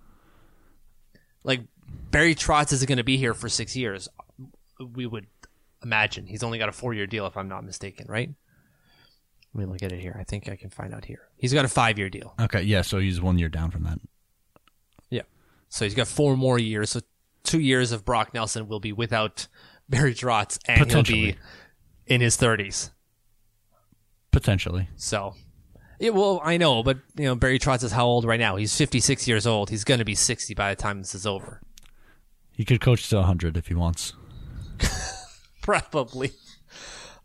Like 1.43 1.63
Barry 2.11 2.35
Trotz 2.35 2.73
isn't 2.73 2.89
going 2.89 2.99
to 2.99 3.05
be 3.05 3.17
here 3.17 3.35
for 3.35 3.49
six 3.49 3.77
years. 3.77 4.09
We 4.79 5.07
would 5.07 5.27
imagine 5.83 6.27
he's 6.27 6.43
only 6.43 6.59
got 6.59 6.69
a 6.69 6.73
four-year 6.73 7.07
deal, 7.07 7.27
if 7.27 7.37
I'm 7.37 7.49
not 7.49 7.65
mistaken, 7.65 8.07
right? 8.09 8.31
Let 9.55 9.67
me 9.67 9.73
look 9.73 9.83
at 9.83 9.93
it 9.93 10.01
here. 10.01 10.17
I 10.19 10.25
think 10.25 10.49
I 10.49 10.57
can 10.57 10.71
find 10.71 10.95
out 10.95 11.05
here. 11.05 11.29
He's 11.37 11.53
got 11.53 11.65
a 11.65 11.69
five-year 11.69 12.09
deal. 12.09 12.35
Okay, 12.41 12.63
yeah, 12.63 12.83
so 12.83 12.99
he's 12.99 13.21
one 13.21 13.39
year 13.39 13.49
down 13.49 13.71
from 13.71 13.83
that. 13.83 13.99
Yeah. 15.11 15.23
So 15.69 15.85
he's 15.85 15.95
got 15.95 16.07
four 16.07 16.37
more 16.37 16.59
years. 16.59 16.91
So 16.91 17.01
two 17.43 17.61
years 17.61 17.91
of 17.91 18.05
Brock 18.05 18.33
Nelson 18.33 18.69
will 18.69 18.81
be 18.81 18.93
without 18.93 19.49
Barry 19.89 20.15
Trotz, 20.15 20.59
and 20.67 20.91
he'll 20.91 21.03
be 21.03 21.37
in 22.07 22.21
his 22.21 22.37
30s. 22.37 22.91
Potentially. 24.31 24.89
So, 24.97 25.35
yeah, 25.99 26.11
well, 26.11 26.41
I 26.45 26.57
know, 26.57 26.85
but 26.85 26.99
you 27.17 27.25
know, 27.25 27.35
Barry 27.35 27.59
Trotz 27.59 27.83
is 27.83 27.91
how 27.91 28.07
old 28.07 28.25
right 28.25 28.39
now? 28.39 28.55
He's 28.55 28.77
56 28.77 29.27
years 29.27 29.47
old. 29.47 29.71
He's 29.71 29.83
going 29.83 29.99
to 29.99 30.05
be 30.05 30.15
60 30.15 30.55
by 30.55 30.73
the 30.73 30.81
time 30.81 30.99
this 30.99 31.15
is 31.15 31.27
over. 31.27 31.61
He 32.53 32.65
could 32.65 32.81
coach 32.81 33.09
to 33.09 33.17
100 33.17 33.57
if 33.57 33.67
he 33.67 33.75
wants. 33.75 34.13
Probably. 35.63 36.33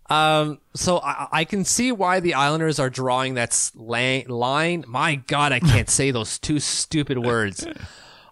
Um, 0.09 0.59
so 0.75 0.99
I, 0.99 1.27
I 1.31 1.45
can 1.45 1.65
see 1.65 1.91
why 1.91 2.19
the 2.19 2.35
Islanders 2.35 2.79
are 2.79 2.89
drawing 2.89 3.33
that 3.35 3.53
slang, 3.53 4.27
line. 4.27 4.85
My 4.87 5.15
God, 5.15 5.51
I 5.51 5.59
can't 5.59 5.89
say 5.89 6.11
those 6.11 6.37
two 6.37 6.59
stupid 6.59 7.17
words. 7.17 7.65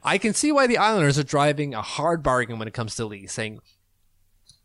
I 0.04 0.18
can 0.18 0.34
see 0.34 0.52
why 0.52 0.68
the 0.68 0.78
Islanders 0.78 1.18
are 1.18 1.24
driving 1.24 1.74
a 1.74 1.82
hard 1.82 2.22
bargain 2.22 2.60
when 2.60 2.68
it 2.68 2.74
comes 2.74 2.96
to 2.96 3.06
Lee, 3.06 3.26
saying, 3.26 3.60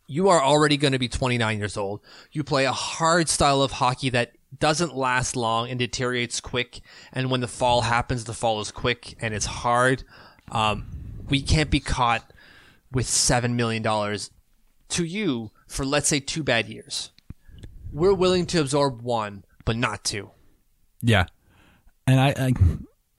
you 0.06 0.28
are 0.28 0.42
already 0.42 0.76
going 0.76 0.92
to 0.92 0.98
be 0.98 1.08
29 1.08 1.58
years 1.58 1.76
old. 1.76 2.00
You 2.32 2.42
play 2.42 2.64
a 2.64 2.72
hard 2.72 3.28
style 3.28 3.62
of 3.62 3.72
hockey 3.72 4.10
that 4.10 4.32
doesn't 4.58 4.96
last 4.96 5.36
long 5.36 5.68
and 5.68 5.78
deteriorates 5.78 6.40
quick. 6.40 6.80
And 7.12 7.30
when 7.30 7.40
the 7.40 7.48
fall 7.48 7.82
happens, 7.82 8.24
the 8.24 8.32
fall 8.32 8.60
is 8.60 8.72
quick 8.72 9.14
and 9.20 9.34
it's 9.34 9.46
hard. 9.46 10.04
Um, 10.50 10.86
we 11.28 11.42
can't 11.42 11.70
be 11.70 11.80
caught 11.80 12.32
with 12.90 13.06
$7 13.06 13.52
million 13.54 13.82
to 13.82 15.04
you 15.04 15.50
for, 15.68 15.84
let's 15.84 16.08
say, 16.08 16.20
two 16.20 16.42
bad 16.42 16.68
years. 16.68 17.12
We're 17.92 18.14
willing 18.14 18.46
to 18.46 18.60
absorb 18.60 19.02
one, 19.02 19.44
but 19.64 19.76
not 19.76 20.04
two. 20.04 20.30
Yeah. 21.00 21.26
And 22.06 22.20
I 22.20 22.34
I, 22.36 22.52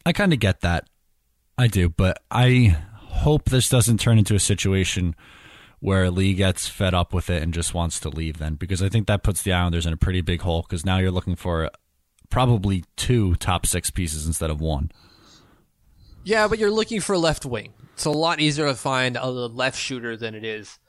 I 0.06 0.14
kind 0.14 0.34
of 0.34 0.40
get 0.40 0.62
that. 0.62 0.90
I 1.58 1.68
do, 1.68 1.90
but 1.90 2.22
I 2.32 2.78
hope 2.96 3.50
this 3.50 3.70
doesn't 3.70 4.00
turn 4.00 4.18
into 4.18 4.36
a 4.36 4.40
situation 4.40 5.16
where 5.80 6.10
Lee 6.10 6.34
gets 6.34 6.68
fed 6.68 6.94
up 6.94 7.14
with 7.14 7.30
it 7.30 7.42
and 7.42 7.54
just 7.54 7.74
wants 7.74 8.00
to 8.02 8.10
leave 8.10 8.38
then 8.38 8.56
because 8.56 8.82
I 8.82 8.90
think 8.90 9.08
that 9.08 9.24
puts 9.24 9.42
the 9.42 9.54
Islanders 9.54 9.86
in 9.86 9.94
a 9.94 9.98
pretty 9.98 10.22
big 10.22 10.42
hole 10.42 10.62
because 10.62 10.86
now 10.86 10.98
you're 10.98 11.12
looking 11.12 11.36
for 11.36 11.70
probably 12.30 12.84
two 12.96 13.36
top 13.36 13.66
6 13.66 13.92
pieces 13.92 14.28
instead 14.28 14.50
of 14.50 14.62
one. 14.62 14.92
Yeah, 16.24 16.48
but 16.48 16.60
you're 16.60 16.72
looking 16.72 17.02
for 17.02 17.14
a 17.14 17.20
left 17.20 17.46
wing. 17.46 17.74
It's 17.94 18.06
a 18.06 18.12
lot 18.12 18.40
easier 18.40 18.68
to 18.68 18.76
find 18.76 19.18
a 19.18 19.30
left 19.30 19.78
shooter 19.78 20.16
than 20.16 20.36
it 20.36 20.44
is 20.44 20.80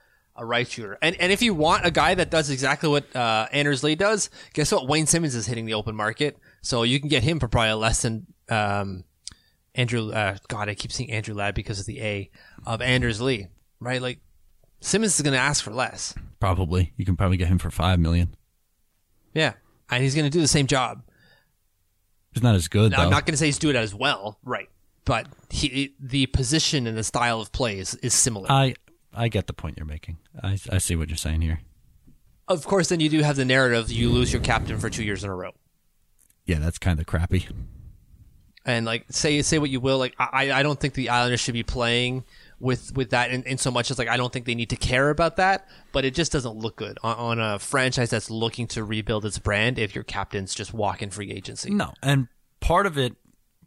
a 0.40 0.44
right 0.44 0.66
shooter. 0.66 0.98
And 1.00 1.14
and 1.20 1.31
if 1.31 1.42
you 1.42 1.55
want 1.55 1.87
a 1.87 1.90
guy 1.90 2.14
that 2.14 2.31
does 2.31 2.50
exactly 2.50 2.88
what 2.88 3.14
uh, 3.14 3.46
Anders 3.53 3.85
Lee 3.85 3.94
does, 3.94 4.31
guess 4.55 4.72
what? 4.72 4.88
Wayne 4.88 5.07
Simmonds 5.07 5.37
is 5.37 5.46
hitting 5.46 5.66
the 5.66 5.74
open 5.74 5.94
market, 5.94 6.38
so 6.62 6.83
you 6.83 6.98
can 6.98 7.09
get 7.09 7.22
him 7.22 7.38
for 7.38 7.46
probably 7.46 7.70
a 7.70 7.76
less 7.76 8.03
than 8.03 8.26
um, 8.48 9.05
Andrew. 9.74 10.11
Uh, 10.11 10.38
God, 10.48 10.68
I 10.68 10.74
keep 10.74 10.90
seeing 10.90 11.12
Andrew 11.12 11.35
Ladd 11.35 11.55
because 11.55 11.79
of 11.79 11.87
the 11.87 12.00
A 12.00 12.31
of 12.66 12.81
Anders 12.81 13.20
Lee, 13.20 13.48
right? 13.79 14.00
Like 14.00 14.20
Simmonds 14.81 15.14
is 15.14 15.22
going 15.22 15.35
to 15.35 15.40
ask 15.40 15.62
for 15.62 15.72
less. 15.72 16.14
Probably. 16.40 16.94
You 16.96 17.05
can 17.05 17.16
probably 17.16 17.37
get 17.37 17.48
him 17.48 17.59
for 17.59 17.70
five 17.70 18.00
million. 18.00 18.35
Yeah, 19.35 19.53
and 19.90 20.03
he's 20.03 20.14
going 20.14 20.24
to 20.24 20.31
do 20.31 20.40
the 20.40 20.48
same 20.48 20.66
job. 20.66 21.03
He's 22.33 22.42
not 22.42 22.55
as 22.55 22.68
good 22.68 22.92
Now. 22.92 23.03
I'm 23.03 23.11
not 23.11 23.26
going 23.26 23.35
to 23.35 23.37
say 23.37 23.46
he's 23.46 23.59
doing 23.59 23.76
it 23.76 23.81
as 23.81 23.94
well, 23.94 24.38
right? 24.44 24.68
But 25.05 25.26
he, 25.50 25.96
the 25.98 26.26
position 26.26 26.87
and 26.87 26.96
the 26.96 27.03
style 27.03 27.40
of 27.40 27.50
play 27.50 27.79
is, 27.79 27.94
is 27.96 28.14
similar. 28.14 28.46
I 28.50 28.74
I 29.14 29.28
get 29.28 29.46
the 29.46 29.52
point 29.52 29.76
you're 29.76 29.86
making. 29.86 30.18
I 30.42 30.58
I 30.70 30.78
see 30.78 30.96
what 30.96 31.08
you're 31.08 31.16
saying 31.16 31.40
here. 31.42 31.60
of 32.48 32.64
course, 32.66 32.88
then 32.88 33.00
you 33.00 33.08
do 33.08 33.20
have 33.22 33.36
the 33.36 33.44
narrative: 33.44 33.90
you 33.90 34.10
lose 34.10 34.32
your 34.32 34.42
captain 34.42 34.78
for 34.78 34.90
two 34.90 35.04
years 35.04 35.24
in 35.24 35.30
a 35.30 35.34
row. 35.34 35.52
Yeah, 36.46 36.58
that's 36.58 36.78
kind 36.78 36.98
of 37.00 37.06
crappy. 37.06 37.46
and 38.66 38.84
like 38.84 39.06
say 39.10 39.40
say 39.42 39.58
what 39.58 39.70
you 39.70 39.80
will 39.80 39.96
like 39.98 40.14
i 40.18 40.52
i 40.52 40.62
don't 40.62 40.78
think 40.78 40.92
the 40.92 41.08
islanders 41.08 41.40
should 41.40 41.54
be 41.54 41.62
playing 41.62 42.24
with 42.58 42.94
with 42.94 43.08
that 43.10 43.30
in, 43.30 43.42
in 43.44 43.56
so 43.56 43.70
much 43.70 43.90
as 43.90 43.98
like 43.98 44.06
i 44.08 44.18
don't 44.18 44.34
think 44.34 44.44
they 44.44 44.54
need 44.54 44.68
to 44.68 44.76
care 44.76 45.08
about 45.08 45.36
that 45.36 45.66
but 45.92 46.04
it 46.04 46.14
just 46.14 46.30
doesn't 46.30 46.56
look 46.56 46.76
good 46.76 46.98
on, 47.02 47.16
on 47.16 47.40
a 47.40 47.58
franchise 47.58 48.10
that's 48.10 48.28
looking 48.30 48.66
to 48.66 48.84
rebuild 48.84 49.24
its 49.24 49.38
brand 49.38 49.78
if 49.78 49.94
your 49.94 50.04
captain's 50.04 50.54
just 50.54 50.74
walking 50.74 51.08
free 51.08 51.30
agency 51.32 51.70
No, 51.70 51.94
and 52.02 52.28
part 52.60 52.84
of 52.84 52.98
it, 52.98 53.14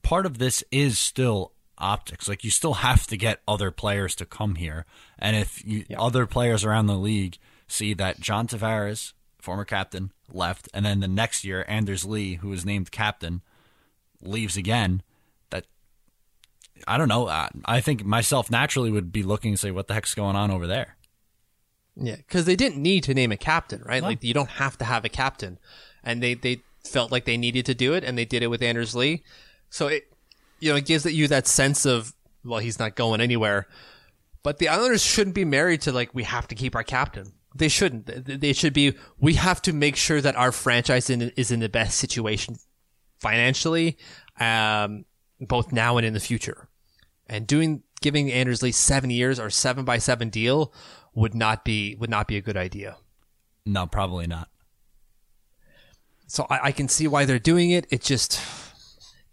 part 0.03 0.27
of 0.27 0.37
this 0.37 0.63
is 0.71 0.99
still 0.99 1.52
optics. 1.83 2.27
Like 2.27 2.43
you 2.43 2.49
still 2.49 2.75
have 2.75 3.05
to 3.07 3.17
get 3.17 3.41
other 3.47 3.69
players 3.71 4.15
to 4.15 4.25
come 4.25 4.55
here, 4.55 4.85
and 5.19 5.35
if 5.35 5.63
you, 5.65 5.85
other 5.97 6.25
players 6.25 6.63
around 6.63 6.87
the 6.87 6.95
league 6.95 7.37
see 7.67 7.93
that 7.95 8.19
John 8.19 8.47
Tavares, 8.47 9.13
former 9.39 9.65
captain, 9.65 10.11
left, 10.31 10.69
and 10.73 10.85
then 10.85 10.99
the 10.99 11.07
next 11.07 11.43
year 11.43 11.65
Anders 11.67 12.05
Lee, 12.05 12.35
who 12.35 12.49
was 12.49 12.65
named 12.65 12.91
captain, 12.91 13.41
leaves 14.21 14.57
again, 14.57 15.03
that 15.49 15.65
I 16.87 16.97
don't 16.97 17.09
know. 17.09 17.27
I, 17.27 17.49
I 17.65 17.81
think 17.81 18.05
myself 18.05 18.49
naturally 18.49 18.91
would 18.91 19.11
be 19.11 19.23
looking 19.23 19.51
and 19.51 19.59
say, 19.59 19.71
"What 19.71 19.87
the 19.87 19.93
heck's 19.93 20.15
going 20.15 20.35
on 20.35 20.49
over 20.49 20.65
there?" 20.65 20.97
yeah 21.95 22.15
because 22.15 22.45
they 22.45 22.55
didn't 22.55 22.81
need 22.81 23.03
to 23.03 23.13
name 23.13 23.31
a 23.31 23.37
captain 23.37 23.81
right 23.85 24.01
like 24.01 24.23
you 24.23 24.33
don't 24.33 24.49
have 24.49 24.77
to 24.77 24.85
have 24.85 25.05
a 25.05 25.09
captain 25.09 25.59
and 26.03 26.23
they 26.23 26.33
they 26.33 26.61
felt 26.83 27.11
like 27.11 27.25
they 27.25 27.37
needed 27.37 27.65
to 27.65 27.73
do 27.73 27.93
it 27.93 28.03
and 28.03 28.17
they 28.17 28.25
did 28.25 28.41
it 28.41 28.47
with 28.47 28.61
anders 28.61 28.95
lee 28.95 29.23
so 29.69 29.87
it 29.87 30.12
you 30.63 30.71
know 30.71 30.77
it 30.77 30.85
gives 30.85 31.05
you 31.05 31.27
that 31.27 31.47
sense 31.47 31.85
of 31.85 32.13
well 32.43 32.59
he's 32.59 32.79
not 32.79 32.95
going 32.95 33.21
anywhere 33.21 33.67
But 34.43 34.59
the 34.59 34.67
Islanders 34.67 35.03
shouldn't 35.03 35.35
be 35.35 35.45
married 35.45 35.81
to 35.81 35.91
like 35.91 36.13
we 36.13 36.23
have 36.23 36.47
to 36.49 36.55
keep 36.55 36.75
our 36.75 36.83
captain. 36.83 37.31
They 37.55 37.69
shouldn't. 37.69 38.25
They 38.41 38.51
should 38.51 38.73
be. 38.73 38.95
We 39.17 39.35
have 39.35 39.61
to 39.63 39.73
make 39.73 39.95
sure 39.95 40.19
that 40.19 40.35
our 40.35 40.51
franchise 40.51 41.09
in, 41.09 41.21
is 41.37 41.49
in 41.49 41.61
the 41.61 41.69
best 41.69 41.97
situation 41.97 42.57
financially, 43.21 43.97
um, 44.39 45.05
both 45.39 45.71
now 45.71 45.97
and 45.97 46.05
in 46.05 46.13
the 46.13 46.19
future. 46.19 46.67
And 47.27 47.47
doing 47.47 47.83
giving 48.01 48.31
Anders 48.31 48.61
Lee 48.61 48.73
seven 48.73 49.09
years 49.09 49.39
or 49.39 49.49
seven 49.49 49.85
by 49.85 49.97
seven 49.97 50.29
deal 50.29 50.73
would 51.15 51.33
not 51.33 51.63
be 51.63 51.95
would 51.95 52.09
not 52.09 52.27
be 52.27 52.35
a 52.35 52.41
good 52.41 52.57
idea. 52.57 52.97
No, 53.65 53.87
probably 53.87 54.27
not. 54.27 54.49
So 56.27 56.47
I, 56.49 56.59
I 56.67 56.71
can 56.73 56.89
see 56.89 57.07
why 57.07 57.23
they're 57.25 57.39
doing 57.39 57.71
it. 57.71 57.85
It 57.91 58.01
just 58.01 58.41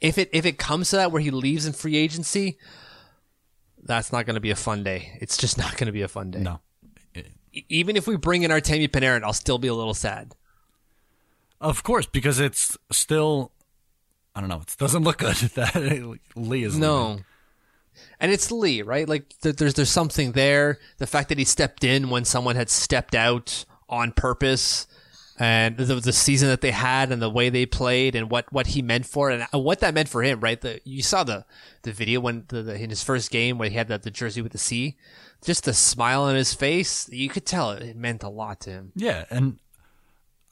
if 0.01 0.19
it 0.19 0.31
if 0.33 0.47
it 0.47 0.59
comes 0.59 0.91
to 0.91 0.97
that 0.97 1.13
where 1.13 1.21
he 1.21 1.31
leaves 1.31 1.67
in 1.67 1.73
free 1.73 1.97
agency, 1.97 2.59
that's 3.83 4.13
not 4.13 4.27
going 4.27 4.35
to 4.35 4.41
be 4.41 4.51
a 4.51 4.57
fun 4.57 4.83
day. 4.83 5.19
It's 5.21 5.37
just 5.37 5.59
not 5.65 5.77
going 5.77 5.87
to 5.87 5.93
be 5.93 6.03
a 6.03 6.09
fun 6.09 6.31
day. 6.31 6.41
No. 6.41 6.61
Even 7.69 7.97
if 7.97 8.07
we 8.07 8.17
bring 8.17 8.45
in 8.45 8.51
Artemi 8.53 8.89
Panarin, 8.89 9.25
I'll 9.25 9.33
still 9.33 9.59
be 9.59 9.67
a 9.67 9.75
little 9.75 9.95
sad. 9.95 10.37
Of 11.61 11.83
course, 11.83 12.07
because 12.07 12.39
it's 12.39 12.79
still, 12.93 13.51
I 14.37 14.41
don't 14.41 14.49
know, 14.49 14.61
it 14.61 14.77
doesn't 14.79 15.03
look 15.03 15.19
good 15.19 15.35
that 15.57 15.75
Lee 16.37 16.63
is 16.63 16.75
leaving. 16.75 16.81
No. 16.81 17.19
And 18.21 18.31
it's 18.31 18.53
Lee, 18.53 18.83
right? 18.83 19.09
Like 19.09 19.35
th- 19.43 19.57
there's 19.57 19.75
there's 19.75 19.91
something 19.91 20.33
there. 20.33 20.79
The 20.99 21.07
fact 21.09 21.29
that 21.29 21.39
he 21.39 21.45
stepped 21.45 21.83
in 21.83 22.09
when 22.09 22.25
someone 22.25 22.55
had 22.57 22.71
stepped 22.71 23.15
out 23.17 23.65
on 23.89 24.13
purpose, 24.13 24.87
and 25.41 25.79
the, 25.79 25.95
the 25.95 26.13
season 26.13 26.51
that 26.51 26.61
they 26.61 26.71
had, 26.71 27.11
and 27.11 27.23
the 27.23 27.31
way 27.31 27.49
they 27.49 27.65
played, 27.65 28.15
and 28.15 28.31
what, 28.31 28.53
what 28.53 28.69
he 28.69 28.83
meant 28.83 29.07
for, 29.07 29.31
it, 29.31 29.41
and 29.41 29.47
uh, 29.55 29.59
what 29.59 29.81
that 29.81 29.95
meant 29.95 30.11
for 30.11 30.23
him, 30.23 30.39
right? 30.39 30.61
The 30.61 30.83
you 30.85 31.03
saw 31.03 31.25
the 31.25 31.47
the 31.83 31.93
video 31.93 32.21
when 32.21 32.45
the, 32.49 32.63
the 32.63 32.75
in 32.81 32.91
his 32.91 33.03
first 33.03 33.31
game 33.31 33.57
where 33.57 33.71
he 33.71 33.77
had 33.77 33.89
the, 33.89 33.99
the 33.99 34.11
jersey 34.11 34.43
with 34.43 34.53
the 34.53 34.59
C, 34.59 34.99
just 35.43 35.65
the 35.65 35.73
smile 35.73 36.25
on 36.25 36.35
his 36.35 36.53
face, 36.53 37.09
you 37.09 37.31
could 37.31 37.47
tell 37.47 37.71
it, 37.71 37.83
it 37.83 37.97
meant 37.97 38.23
a 38.23 38.29
lot 38.29 38.61
to 38.61 38.71
him. 38.71 38.93
Yeah, 38.95 39.25
and 39.31 39.59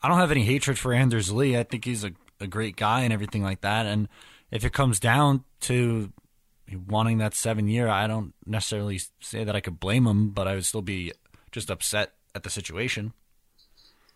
I 0.02 0.08
don't 0.08 0.18
have 0.18 0.30
any 0.30 0.44
hatred 0.44 0.78
for 0.78 0.94
Anders 0.94 1.30
Lee. 1.30 1.58
I 1.58 1.64
think 1.64 1.84
he's 1.84 2.02
a, 2.02 2.12
a 2.40 2.46
great 2.46 2.76
guy 2.76 3.02
and 3.02 3.12
everything 3.12 3.42
like 3.42 3.60
that. 3.60 3.84
And 3.84 4.08
if 4.50 4.64
it 4.64 4.72
comes 4.72 4.98
down 4.98 5.44
to 5.62 6.12
wanting 6.86 7.18
that 7.18 7.34
seven 7.34 7.68
year, 7.68 7.88
I 7.88 8.06
don't 8.06 8.32
necessarily 8.46 9.00
say 9.20 9.44
that 9.44 9.54
I 9.54 9.60
could 9.60 9.78
blame 9.78 10.06
him, 10.06 10.30
but 10.30 10.48
I 10.48 10.54
would 10.54 10.64
still 10.64 10.82
be 10.82 11.12
just 11.52 11.70
upset 11.70 12.12
at 12.34 12.42
the 12.42 12.50
situation. 12.50 13.12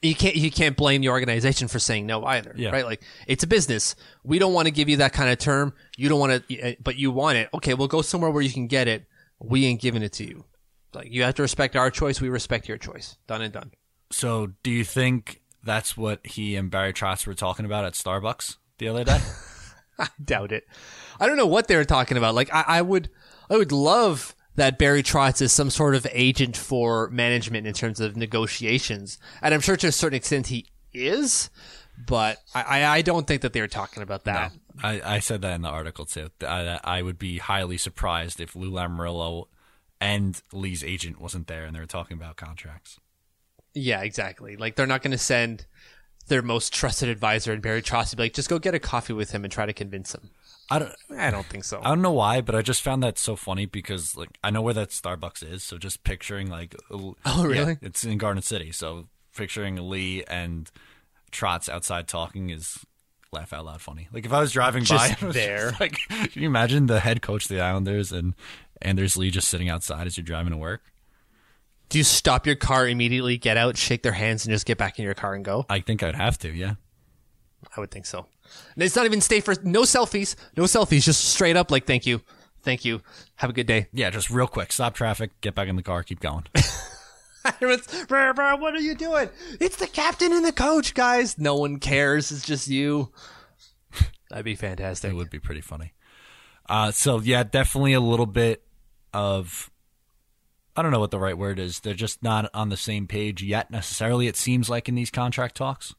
You 0.03 0.15
can't 0.15 0.35
you 0.37 0.51
can't 0.51 0.77
blame 0.77 1.01
the 1.01 1.09
organization 1.11 1.69
for 1.69 1.79
saying 1.79 2.07
no 2.07 2.25
either, 2.25 2.53
Yeah. 2.57 2.71
right? 2.71 2.85
Like 2.85 3.03
it's 3.27 3.45
a 3.45 3.47
business. 3.47 3.95
We 4.25 4.38
don't 4.38 4.53
want 4.53 4.67
to 4.67 4.73
give 4.73 4.88
you 4.88 4.97
that 4.99 5.12
kind 5.12 5.31
of 5.31 5.38
term. 5.38 5.75
You 5.97 6.09
don't 6.09 6.19
want 6.21 6.47
to, 6.49 6.59
eh, 6.59 6.75
but 6.83 6.97
you 6.97 7.11
want 7.12 7.38
it. 7.38 7.49
Okay, 7.55 7.75
we'll 7.75 7.88
go 7.88 8.03
somewhere 8.03 8.31
where 8.31 8.43
you 8.43 8.51
can 8.53 8.67
get 8.67 8.88
it. 8.88 9.05
We 9.38 9.65
ain't 9.67 9.81
giving 9.81 10.03
it 10.03 10.12
to 10.15 10.25
you. 10.25 10.45
Like 10.93 11.09
you 11.11 11.23
have 11.23 11.35
to 11.37 11.43
respect 11.43 11.77
our 11.77 11.91
choice. 11.91 12.21
We 12.21 12.29
respect 12.29 12.69
your 12.69 12.79
choice. 12.79 13.17
Done 13.27 13.43
and 13.43 13.53
done. 13.53 13.71
So, 14.11 14.49
do 14.62 14.71
you 14.71 14.85
think 14.85 15.41
that's 15.65 15.97
what 15.97 16.27
he 16.27 16.55
and 16.57 16.71
Barry 16.71 16.93
Trotz 16.93 17.27
were 17.27 17.35
talking 17.35 17.65
about 17.65 17.85
at 17.85 17.95
Starbucks 17.95 18.57
the 18.79 18.88
other 18.88 19.05
day? 19.05 19.21
I 19.99 20.09
doubt 20.23 20.53
it. 20.53 20.67
I 21.21 21.27
don't 21.27 21.37
know 21.37 21.47
what 21.47 21.69
they 21.69 21.77
were 21.77 21.85
talking 21.85 22.17
about. 22.17 22.35
Like 22.35 22.53
I, 22.53 22.65
I 22.67 22.83
would, 22.83 23.09
I 23.49 23.57
would 23.57 23.73
love 23.73 24.35
that 24.57 24.79
Barry 24.79 25.03
Trotz 25.03 25.41
is 25.41 25.53
some 25.53 25.71
sort 25.71 25.95
of 25.95 26.07
agent 26.12 26.57
for 26.57 27.09
management 27.11 27.67
in 27.67 27.75
terms 27.75 28.01
of 28.01 28.17
negotiations, 28.17 29.19
and 29.41 29.55
I'm 29.55 29.61
sure 29.61 29.77
to 29.77 29.87
a 29.87 29.93
certain 29.93 30.17
extent 30.17 30.49
he 30.49 30.67
is. 30.93 31.51
But 32.07 32.38
I, 32.55 32.85
I, 32.85 33.03
don't 33.03 33.27
think 33.27 33.43
that 33.43 33.53
they 33.53 33.61
were 33.61 33.69
talking 33.69 34.03
about 34.03 34.25
that. 34.25 34.53
I, 34.83 35.01
I 35.05 35.19
said 35.19 35.43
that 35.43 35.55
in 35.55 35.62
the 35.62 35.69
article 35.69 36.07
too. 36.07 36.31
I, 36.41 36.81
I 36.83 37.03
would 37.03 37.19
be 37.19 37.38
highly 37.38 37.77
surprised 37.77 38.41
if 38.41 38.57
Lou 38.57 38.71
Lamoriello 38.71 39.45
and 40.01 40.41
Lee's 40.53 40.83
agent 40.83 41.21
wasn't 41.21 41.47
there 41.47 41.65
and 41.65 41.77
they 41.77 41.81
were 41.81 41.87
talking 41.87 42.17
about 42.17 42.37
contracts. 42.37 42.99
Yeah, 43.75 44.01
exactly. 44.01 44.57
Like 44.57 44.75
they're 44.75 44.87
not 44.87 45.03
going 45.03 45.12
to 45.12 45.19
send 45.19 45.67
their 46.29 46.43
most 46.43 46.73
trusted 46.73 47.09
advisor 47.09 47.53
and 47.53 47.62
Barry 47.62 47.83
Trotz 47.83 48.11
to 48.11 48.17
be 48.17 48.25
like, 48.25 48.35
just 48.35 48.49
go 48.49 48.59
get 48.59 48.75
a 48.75 48.81
coffee 48.81 49.12
with 49.12 49.33
him 49.33 49.45
and 49.45 49.53
try 49.53 49.67
to 49.67 49.73
convince 49.73 50.15
him. 50.15 50.31
I 50.70 50.79
don't. 50.79 50.92
I 51.16 51.31
don't 51.31 51.46
think 51.46 51.64
so. 51.64 51.81
I 51.83 51.88
don't 51.88 52.03
know 52.03 52.12
why, 52.12 52.40
but 52.40 52.55
I 52.55 52.62
just 52.62 52.83
found 52.83 53.03
that 53.03 53.18
so 53.18 53.37
funny 53.37 53.66
because 53.66 54.16
like 54.16 54.38
I 54.42 54.51
know 54.51 54.62
where 54.62 54.75
that 54.75 54.88
Starbucks 54.88 55.51
is, 55.51 55.62
so 55.62 55.77
just 55.79 56.05
picturing 56.05 56.48
like 56.48 56.75
oh 56.90 57.14
really? 57.44 57.79
it's 57.83 58.05
in 58.05 58.18
Garden 58.18 58.42
City, 58.42 58.72
so 58.72 59.09
picturing 59.37 59.77
Lee 59.77 60.25
and 60.25 60.70
Trotz 61.31 61.68
outside 61.68 62.09
talking 62.09 62.51
is 62.51 62.87
laugh 63.33 63.53
out 63.53 63.64
loud 63.64 63.81
funny. 63.81 64.09
Like 64.12 64.25
if 64.25 64.33
I 64.33 64.40
was 64.40 64.53
driving 64.53 64.85
by, 64.85 65.09
Just 65.09 65.22
was 65.22 65.35
there. 65.35 65.72
like 65.81 65.98
can 66.09 66.29
you 66.35 66.46
imagine 66.46 66.87
the 66.87 67.01
head 67.01 67.22
coach 67.22 67.44
of 67.44 67.48
the 67.48 67.61
Islanders 67.61 68.12
and 68.12 68.35
Anders 68.81 69.16
Lee 69.16 69.31
just 69.31 69.48
sitting 69.48 69.68
outside 69.68 70.07
as 70.07 70.16
you're 70.16 70.25
driving 70.25 70.53
to 70.53 70.59
work? 70.59 70.83
Do 71.88 71.98
you 71.98 72.05
stop 72.05 72.46
your 72.46 72.57
car 72.57 72.88
immediately, 72.88 73.37
get 73.37 73.59
out, 73.59 73.77
shake 73.77 74.03
their 74.03 74.12
hands, 74.12 74.46
and 74.46 74.53
just 74.55 74.64
get 74.64 74.79
back 74.79 74.98
in 74.98 75.05
your 75.05 75.12
car 75.12 75.35
and 75.35 75.44
go? 75.44 75.66
I 75.68 75.81
think 75.81 76.03
I'd 76.03 76.14
have 76.14 76.38
to, 76.38 76.51
yeah. 76.51 76.75
I 77.77 77.81
would 77.81 77.90
think 77.90 78.07
so. 78.07 78.27
And 78.75 78.83
it's 78.83 78.97
not 78.97 79.05
even 79.07 79.21
stay 79.21 79.41
for 79.41 79.55
no 79.62 79.83
selfies, 79.83 80.35
no 80.57 80.65
selfies, 80.65 81.05
just 81.05 81.25
straight 81.25 81.57
up 81.57 81.71
like, 81.71 81.87
thank 81.87 82.07
you, 82.07 82.21
thank 82.62 82.85
you, 82.85 83.03
have 83.37 83.51
a 83.51 83.53
good 83.53 83.67
day. 83.67 83.88
Yeah, 83.93 84.11
just 84.11 84.31
real 84.31 84.47
quick, 84.47 84.73
stop 84.73 84.95
traffic, 84.95 85.41
get 85.41 85.55
back 85.55 85.69
in 85.69 85.77
the 85.77 85.83
car, 85.83 86.03
keep 86.03 86.21
going. 86.21 86.45
Everyone's, 87.45 87.87
"Brr, 88.07 88.33
brr, 88.35 88.57
what 88.57 88.75
are 88.75 88.81
you 88.81 88.95
doing? 88.95 89.29
It's 89.61 89.77
the 89.77 89.88
captain 89.88 90.33
and 90.33 90.45
the 90.45 90.53
coach, 90.53 90.95
guys. 90.95 91.38
No 91.38 91.57
one 91.57 91.81
cares. 91.81 92.31
It's 92.31 92.47
just 92.47 92.69
you. 92.69 93.11
That'd 94.31 94.45
be 94.45 94.55
fantastic. 94.55 95.11
It 95.11 95.15
would 95.15 95.29
be 95.29 95.41
pretty 95.41 95.61
funny. 95.61 95.93
Uh, 96.69 96.93
so 96.93 97.21
yeah, 97.21 97.43
definitely 97.43 97.93
a 97.93 98.01
little 98.01 98.27
bit 98.27 98.62
of 99.12 99.71
I 100.75 100.83
don't 100.83 100.91
know 100.91 101.01
what 101.01 101.11
the 101.11 101.19
right 101.19 101.37
word 101.37 101.59
is. 101.59 101.81
They're 101.81 101.95
just 101.95 102.23
not 102.23 102.49
on 102.55 102.71
the 102.71 102.77
same 102.77 103.07
page 103.07 103.43
yet 103.43 103.71
necessarily. 103.71 104.27
It 104.27 104.37
seems 104.37 104.71
like 104.71 104.88
in 104.88 104.95
these 104.95 105.11
contract 105.11 105.57
talks. 105.57 105.95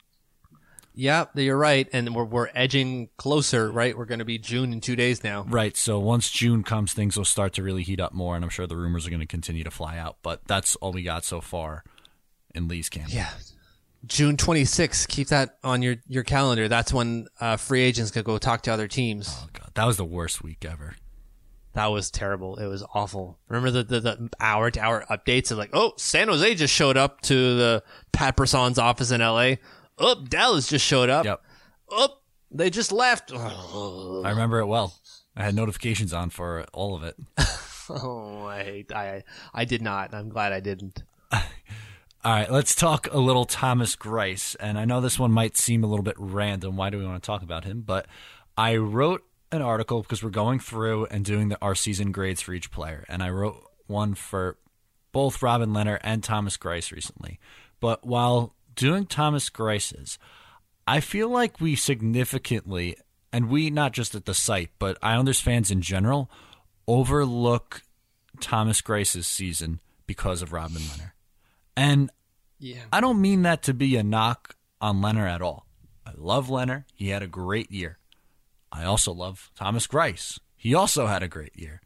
Yeah, 0.95 1.25
you're 1.35 1.57
right, 1.57 1.87
and 1.91 2.13
we're 2.13 2.23
we're 2.23 2.49
edging 2.53 3.09
closer. 3.17 3.71
Right, 3.71 3.97
we're 3.97 4.05
going 4.05 4.19
to 4.19 4.25
be 4.25 4.37
June 4.37 4.71
in 4.71 4.81
two 4.81 4.95
days 4.95 5.23
now. 5.23 5.43
Right. 5.43 5.75
So 5.75 5.99
once 5.99 6.29
June 6.29 6.63
comes, 6.63 6.93
things 6.93 7.17
will 7.17 7.25
start 7.25 7.53
to 7.53 7.63
really 7.63 7.83
heat 7.83 7.99
up 7.99 8.13
more, 8.13 8.35
and 8.35 8.43
I'm 8.43 8.49
sure 8.49 8.67
the 8.67 8.77
rumors 8.77 9.07
are 9.07 9.09
going 9.09 9.19
to 9.19 9.25
continue 9.25 9.63
to 9.63 9.71
fly 9.71 9.97
out. 9.97 10.17
But 10.21 10.41
that's 10.45 10.75
all 10.77 10.91
we 10.91 11.03
got 11.03 11.25
so 11.25 11.41
far 11.41 11.83
in 12.53 12.67
Lee's 12.67 12.89
camp. 12.89 13.11
Yeah, 13.11 13.29
June 14.05 14.37
26th. 14.37 15.07
Keep 15.07 15.29
that 15.29 15.57
on 15.63 15.81
your 15.81 15.95
your 16.07 16.23
calendar. 16.23 16.67
That's 16.67 16.93
when 16.93 17.27
uh, 17.39 17.57
free 17.57 17.81
agents 17.81 18.11
can 18.11 18.23
go 18.23 18.37
talk 18.37 18.61
to 18.63 18.71
other 18.71 18.87
teams. 18.87 19.29
Oh 19.31 19.47
god, 19.53 19.71
that 19.73 19.85
was 19.85 19.97
the 19.97 20.05
worst 20.05 20.43
week 20.43 20.63
ever. 20.63 20.95
That 21.73 21.87
was 21.87 22.11
terrible. 22.11 22.57
It 22.57 22.67
was 22.67 22.83
awful. 22.93 23.39
Remember 23.47 23.71
the 23.71 23.83
the, 23.83 23.99
the 23.99 24.29
hour 24.39 24.69
to 24.69 24.79
hour 24.79 25.05
updates 25.09 25.51
of 25.51 25.57
like, 25.57 25.71
oh, 25.73 25.93
San 25.97 26.27
Jose 26.27 26.53
just 26.55 26.73
showed 26.73 26.97
up 26.97 27.21
to 27.21 27.33
the 27.33 27.83
Pat 28.11 28.35
Brisson's 28.35 28.77
office 28.77 29.09
in 29.09 29.21
L.A. 29.21 29.59
Oh, 30.03 30.15
Dallas 30.15 30.67
just 30.67 30.85
showed 30.85 31.09
up. 31.09 31.25
Yep. 31.25 31.41
Oh, 31.89 32.09
they 32.51 32.69
just 32.69 32.91
left. 32.91 33.31
I 33.35 34.29
remember 34.29 34.59
it 34.59 34.67
well. 34.67 34.93
I 35.35 35.43
had 35.43 35.55
notifications 35.55 36.13
on 36.13 36.29
for 36.29 36.65
all 36.73 36.95
of 36.95 37.03
it. 37.03 37.15
Oh, 37.89 38.45
I, 38.45 38.85
I, 38.95 39.23
I 39.53 39.65
did 39.65 39.81
not. 39.81 40.13
I'm 40.13 40.29
glad 40.29 40.53
I 40.53 40.61
didn't. 40.61 41.03
All 41.33 41.41
right, 42.31 42.49
let's 42.49 42.75
talk 42.75 43.09
a 43.11 43.19
little 43.19 43.43
Thomas 43.43 43.97
Greiss. 43.97 44.55
And 44.57 44.79
I 44.79 44.85
know 44.85 45.01
this 45.01 45.19
one 45.19 45.33
might 45.33 45.57
seem 45.57 45.83
a 45.83 45.87
little 45.87 46.03
bit 46.03 46.15
random. 46.17 46.77
Why 46.77 46.89
do 46.89 46.97
we 46.97 47.05
want 47.05 47.21
to 47.21 47.27
talk 47.27 47.41
about 47.41 47.65
him? 47.65 47.81
But 47.81 48.05
I 48.57 48.77
wrote 48.77 49.25
an 49.51 49.61
article 49.61 50.01
because 50.01 50.23
we're 50.23 50.29
going 50.29 50.59
through 50.59 51.07
and 51.07 51.25
doing 51.25 51.49
the, 51.49 51.57
our 51.61 51.75
season 51.75 52.13
grades 52.13 52.41
for 52.41 52.53
each 52.53 52.71
player. 52.71 53.03
And 53.09 53.21
I 53.21 53.29
wrote 53.29 53.61
one 53.87 54.15
for 54.15 54.57
both 55.11 55.41
Robin 55.41 55.71
Lehner 55.71 55.99
and 56.01 56.23
Thomas 56.23 56.55
Greiss 56.55 56.93
recently. 56.93 57.37
But 57.81 58.05
while 58.05 58.55
doing 58.75 59.05
Thomas 59.05 59.49
Greiss's, 59.49 60.17
I 60.87 60.99
feel 60.99 61.29
like 61.29 61.61
we 61.61 61.75
significantly, 61.75 62.97
and 63.31 63.49
we 63.49 63.69
not 63.69 63.93
just 63.93 64.15
at 64.15 64.25
the 64.25 64.33
site, 64.33 64.71
but 64.79 64.97
Islanders 65.01 65.39
fans 65.39 65.71
in 65.71 65.81
general, 65.81 66.29
overlook 66.87 67.83
Thomas 68.39 68.81
Greiss's 68.81 69.27
season 69.27 69.79
because 70.05 70.41
of 70.41 70.51
Robin 70.53 70.81
Lehner. 70.81 71.11
And 71.75 72.11
Yeah. 72.59 72.83
I 72.91 73.01
don't 73.01 73.21
mean 73.21 73.41
that 73.43 73.63
to 73.63 73.73
be 73.73 73.95
a 73.95 74.03
knock 74.03 74.55
on 74.79 75.01
Lehner 75.01 75.29
at 75.29 75.41
all. 75.41 75.65
I 76.05 76.11
love 76.15 76.47
Lehner. 76.47 76.85
He 76.93 77.09
had 77.09 77.23
a 77.23 77.27
great 77.27 77.71
year. 77.71 77.97
I 78.71 78.83
also 78.85 79.11
love 79.13 79.51
Thomas 79.55 79.87
Greiss. 79.87 80.39
He 80.55 80.73
also 80.73 81.07
had 81.07 81.23
a 81.23 81.27
great 81.27 81.57
year. 81.57 81.81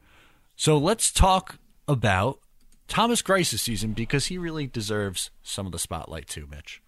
So 0.55 0.77
let's 0.77 1.11
talk 1.11 1.59
about 1.87 2.39
Thomas 2.87 3.21
Greiss's 3.21 3.61
season 3.61 3.93
because 3.93 4.27
he 4.27 4.37
really 4.37 4.67
deserves 4.67 5.31
some 5.43 5.65
of 5.65 5.71
the 5.71 5.79
spotlight 5.79 6.27
too, 6.27 6.47
Mitch. 6.49 6.81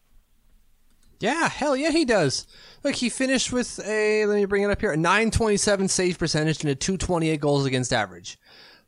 Yeah, 1.19 1.49
hell 1.49 1.75
yeah, 1.75 1.91
he 1.91 2.05
does. 2.05 2.47
Look, 2.83 2.95
he 2.95 3.09
finished 3.09 3.51
with 3.51 3.79
a 3.85 4.25
let 4.25 4.35
me 4.35 4.45
bring 4.45 4.63
it 4.63 4.71
up 4.71 4.79
here, 4.79 4.93
a 4.93 4.97
927 4.97 5.89
save 5.89 6.17
percentage 6.17 6.61
and 6.61 6.71
a 6.71 6.75
228 6.75 7.41
goals 7.41 7.65
against 7.65 7.91
average. 7.91 8.39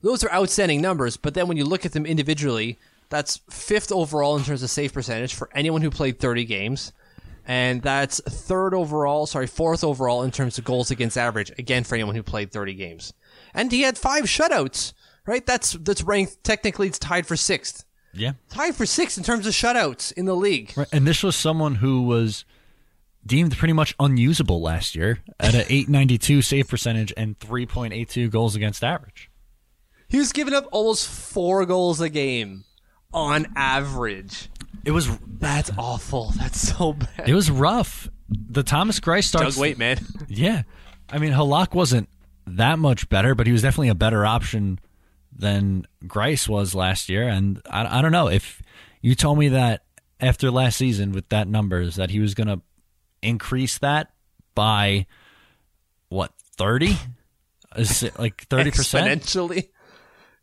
Those 0.01 0.23
are 0.23 0.31
outstanding 0.31 0.81
numbers, 0.81 1.17
but 1.17 1.33
then 1.33 1.47
when 1.47 1.57
you 1.57 1.65
look 1.65 1.85
at 1.85 1.91
them 1.91 2.05
individually, 2.05 2.79
that's 3.09 3.41
fifth 3.49 3.91
overall 3.91 4.37
in 4.37 4.43
terms 4.43 4.63
of 4.63 4.69
save 4.69 4.93
percentage 4.93 5.33
for 5.33 5.49
anyone 5.53 5.81
who 5.81 5.91
played 5.91 6.19
30 6.19 6.45
games. 6.45 6.93
And 7.45 7.81
that's 7.81 8.21
third 8.21 8.73
overall, 8.73 9.25
sorry, 9.25 9.47
fourth 9.47 9.83
overall 9.83 10.23
in 10.23 10.31
terms 10.31 10.57
of 10.57 10.63
goals 10.63 10.89
against 10.89 11.17
average, 11.17 11.51
again 11.59 11.83
for 11.83 11.95
anyone 11.95 12.15
who 12.15 12.23
played 12.23 12.51
30 12.51 12.75
games. 12.75 13.13
And 13.53 13.71
he 13.71 13.81
had 13.81 13.97
five 13.97 14.23
shutouts, 14.25 14.93
right? 15.25 15.45
That's 15.45 15.73
that's 15.73 16.03
ranked 16.03 16.43
technically 16.43 16.87
it's 16.87 16.99
tied 16.99 17.27
for 17.27 17.35
sixth. 17.35 17.85
Yeah. 18.13 18.33
Tied 18.49 18.75
for 18.75 18.85
sixth 18.85 19.17
in 19.17 19.23
terms 19.23 19.47
of 19.47 19.53
shutouts 19.53 20.11
in 20.13 20.25
the 20.25 20.35
league. 20.35 20.73
Right. 20.75 20.87
And 20.91 21.07
this 21.07 21.23
was 21.23 21.35
someone 21.35 21.75
who 21.75 22.03
was 22.03 22.43
deemed 23.25 23.55
pretty 23.57 23.73
much 23.73 23.95
unusable 23.99 24.61
last 24.61 24.95
year 24.95 25.19
at 25.39 25.53
an 25.53 25.61
892 25.61 26.41
save 26.41 26.67
percentage 26.67 27.13
and 27.15 27.37
3.82 27.39 28.29
goals 28.29 28.55
against 28.55 28.83
average. 28.83 29.29
He 30.09 30.17
was 30.17 30.33
giving 30.33 30.53
up 30.53 30.67
almost 30.71 31.07
four 31.07 31.65
goals 31.65 32.01
a 32.01 32.09
game 32.09 32.65
on 33.13 33.47
average. 33.55 34.49
It 34.83 34.91
was 34.91 35.09
That's 35.39 35.71
awful. 35.77 36.31
That's 36.37 36.59
so 36.59 36.93
bad. 36.93 37.29
it 37.29 37.33
was 37.33 37.49
rough. 37.49 38.09
The 38.29 38.63
Thomas 38.63 38.99
Greiss 38.99 39.25
starts 39.25 39.55
Doug 39.55 39.61
Weight, 39.61 39.77
man. 39.77 39.99
Yeah. 40.27 40.63
I 41.09 41.17
mean, 41.17 41.31
Halak 41.33 41.73
wasn't 41.73 42.09
that 42.47 42.79
much 42.79 43.07
better, 43.09 43.35
but 43.35 43.45
he 43.47 43.53
was 43.53 43.61
definitely 43.61 43.89
a 43.89 43.95
better 43.95 44.25
option 44.25 44.79
than 45.35 45.87
Greiss 46.05 46.47
was 46.47 46.75
last 46.75 47.09
year. 47.09 47.27
And 47.27 47.61
I, 47.69 47.99
I 47.99 48.01
don't 48.01 48.11
know 48.11 48.27
if 48.27 48.61
you 49.01 49.15
told 49.15 49.37
me 49.39 49.49
that 49.49 49.83
after 50.19 50.51
last 50.51 50.77
season 50.77 51.11
with 51.11 51.29
that 51.29 51.47
numbers 51.47 51.95
that 51.95 52.09
he 52.11 52.19
was 52.19 52.33
going 52.33 52.47
to 52.47 52.61
increase 53.21 53.77
that 53.79 54.11
by 54.55 55.05
what, 56.09 56.33
30? 56.57 56.97
Is 57.77 58.03
it 58.03 58.19
like 58.19 58.45
30%? 58.49 58.65
Exponentially. 58.71 59.69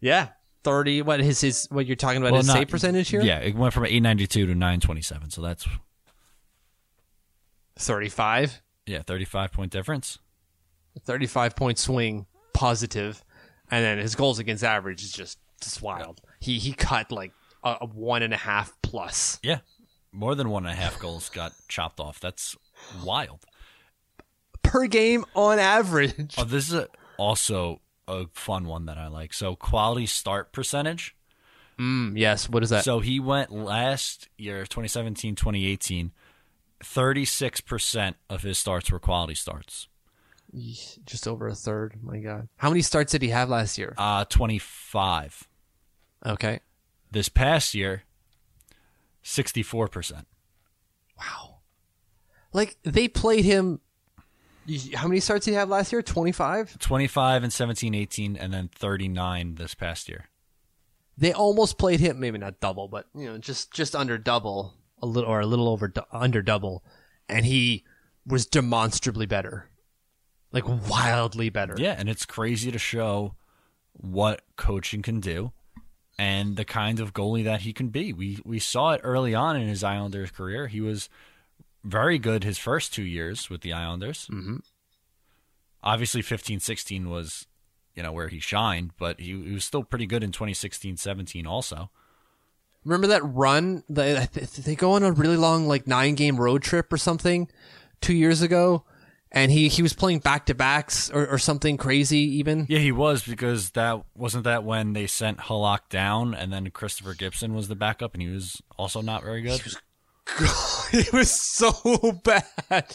Yeah. 0.01 0.29
30. 0.65 1.03
What 1.03 1.21
is 1.21 1.41
his, 1.41 1.67
what 1.71 1.87
you're 1.87 1.97
talking 1.97 2.19
about, 2.21 2.33
Well, 2.33 2.41
his 2.41 2.49
not- 2.49 2.57
save 2.57 2.69
percentage 2.69 3.09
here? 3.11 3.21
Yeah, 3.23 3.39
it 3.39 3.55
went 3.55 3.73
from 3.75 3.85
892 3.85 4.47
to 4.47 4.55
927. 4.55 5.31
So 5.31 5.43
that's, 5.43 5.67
35. 7.77 8.63
yeah, 8.87 9.03
35 9.03 9.53
point 9.53 9.73
difference. 9.73 10.19
35 11.05 11.55
point 11.55 11.79
swing, 11.79 12.27
positive. 12.53 13.25
And 13.71 13.85
then 13.85 13.99
his 13.99 14.15
goals 14.15 14.39
against 14.39 14.65
average 14.65 15.03
is 15.03 15.13
just, 15.13 15.39
just 15.61 15.83
wild. 15.83 16.21
He, 16.41 16.59
he 16.59 16.73
cut 16.73 17.13
like 17.13 17.33
a, 17.63 17.77
a 17.83 17.87
one 17.87 18.23
and 18.23 18.33
a 18.33 18.39
half 18.39 18.73
plus. 18.83 19.39
Yeah. 19.43 19.59
More 20.13 20.35
than 20.35 20.49
one 20.49 20.65
and 20.65 20.73
a 20.73 20.77
half 20.77 20.99
goals 20.99 21.29
got 21.29 21.53
chopped 21.69 22.01
off. 22.01 22.21
That's 22.21 22.57
wild. 23.05 23.45
Per 24.63 24.87
game 24.87 25.25
on 25.35 25.59
average. 25.59 26.35
Oh, 26.39 26.45
this 26.45 26.69
is 26.69 26.75
a, 26.75 26.89
also 27.19 27.81
a 28.07 28.27
fun 28.33 28.67
one 28.67 28.87
that 28.87 28.97
I 28.97 29.09
like. 29.09 29.33
So 29.35 29.55
quality 29.55 30.07
start 30.07 30.53
percentage. 30.53 31.15
Mm, 31.79 32.15
yes. 32.17 32.49
What 32.49 32.63
is 32.63 32.71
that? 32.71 32.85
So 32.85 33.01
he 33.01 33.21
went 33.21 33.53
last 33.53 34.29
year, 34.37 34.61
2017, 34.61 35.35
2018, 35.37 36.13
36% 36.83 38.15
of 38.31 38.43
his 38.43 38.59
starts 38.59 38.91
were 38.91 38.99
quality 38.99 39.35
starts. 39.35 39.89
Just 41.05 41.29
over 41.29 41.49
a 41.49 41.55
third. 41.55 41.99
My 42.03 42.19
God. 42.19 42.49
How 42.57 42.69
many 42.71 42.83
starts 42.83 43.13
did 43.13 43.23
he 43.23 43.29
have 43.29 43.49
last 43.49 43.79
year? 43.79 43.95
Uh 43.97 44.25
25. 44.25 45.49
Okay. 46.27 46.61
This 47.11 47.29
past 47.29 47.75
year, 47.75 48.05
64%. 49.25 50.25
Wow. 51.19 51.57
Like 52.53 52.77
they 52.83 53.09
played 53.09 53.45
him. 53.45 53.81
How 54.95 55.09
many 55.09 55.21
starts 55.21 55.47
did 55.47 55.53
he 55.53 55.57
have 55.57 55.69
last 55.71 55.93
year? 55.93 56.03
Twenty 56.03 56.33
five. 56.33 56.79
25 56.79 57.43
and 57.43 57.53
17, 57.53 57.95
18 57.95 58.37
and 58.37 58.53
then 58.53 58.69
39 58.75 59.55
this 59.55 59.75
past 59.75 60.09
year. 60.09 60.29
They 61.17 61.33
almost 61.33 61.79
played 61.79 62.01
him. 62.01 62.21
Maybe 62.21 62.39
not 62.39 62.61
double, 62.61 62.87
but 62.87 63.07
you 63.15 63.27
know, 63.27 63.39
just 63.39 63.73
just 63.73 63.97
under 63.97 64.19
double, 64.19 64.75
a 65.03 65.07
little 65.07 65.29
or 65.31 65.41
a 65.41 65.47
little 65.47 65.69
over 65.69 65.93
under 66.13 66.43
double, 66.43 66.85
and 67.29 67.45
he 67.47 67.85
was 68.27 68.47
demonstrably 68.47 69.27
better, 69.27 69.68
like 70.53 70.67
wildly 70.67 71.51
better. 71.51 71.75
Yeah, 71.77 71.95
and 71.99 72.09
it's 72.09 72.27
crazy 72.27 72.71
to 72.71 72.79
show 72.79 73.35
what 73.93 74.43
coaching 74.57 75.03
can 75.03 75.21
do 75.21 75.53
and 76.19 76.57
the 76.57 76.65
kind 76.65 77.01
of 77.01 77.13
goalie 77.15 77.45
that 77.45 77.63
he 77.63 77.73
can 77.73 77.89
be. 77.89 78.13
We 78.13 78.41
we 78.45 78.59
saw 78.59 78.93
it 78.93 79.01
early 79.05 79.35
on 79.35 79.57
in 79.57 79.69
his 79.69 79.85
Islanders 79.85 80.31
career. 80.31 80.67
He 80.67 80.81
was 80.81 81.09
very 81.85 82.19
good 82.19 82.45
his 82.45 82.59
first 82.59 82.93
two 82.93 83.05
years 83.05 83.49
with 83.49 83.61
the 83.61 83.73
Islanders. 83.73 84.27
Mm-hmm. 84.31 84.57
Obviously, 85.83 86.23
15 86.23 86.61
16 86.61 87.09
was, 87.09 87.47
you 87.95 88.03
know, 88.03 88.13
where 88.13 88.29
he 88.29 88.41
shined, 88.41 88.91
but 88.99 89.21
he, 89.21 89.27
he 89.27 89.53
was 89.53 89.65
still 89.65 89.85
pretty 89.85 90.07
good 90.07 90.25
in 90.25 90.33
2016 90.33 90.97
17 90.97 91.47
also. 91.47 91.91
Remember 92.85 93.07
that 93.09 93.23
run? 93.23 93.85
They 93.89 94.27
they 94.65 94.75
go 94.75 94.93
on 94.93 95.03
a 95.03 95.13
really 95.13 95.37
long 95.37 95.69
like 95.69 95.87
nine 95.87 96.15
game 96.15 96.41
road 96.41 96.63
trip 96.63 96.93
or 96.93 96.99
something 96.99 97.49
two 98.01 98.15
years 98.15 98.43
ago, 98.43 98.85
and 99.31 99.51
he 99.51 99.69
he 99.69 99.83
was 99.83 99.93
playing 99.93 100.21
back 100.21 100.47
to 100.47 100.55
backs 100.55 101.11
or, 101.11 101.27
or 101.27 101.39
something 101.39 101.77
crazy 101.77 102.19
even. 102.39 102.67
Yeah, 102.69 102.79
he 102.79 102.93
was 102.93 103.23
because 103.23 103.71
that 103.71 104.03
wasn't 104.15 104.45
that 104.45 104.65
when 104.65 104.93
they 104.93 105.07
sent 105.07 105.39
Halak 105.39 105.89
down 105.91 106.35
and 106.35 106.53
then 106.53 106.71
Christopher 106.71 107.15
Gibson 107.15 107.55
was 107.55 107.69
the 107.69 107.77
backup 107.77 108.15
and 108.15 108.23
he 108.23 108.29
was 108.29 108.63
also 108.79 109.03
not 109.03 109.23
very 109.23 109.43
good. 109.43 109.61
it 110.93 111.13
was 111.13 111.31
so 111.31 111.73
bad. 112.25 112.87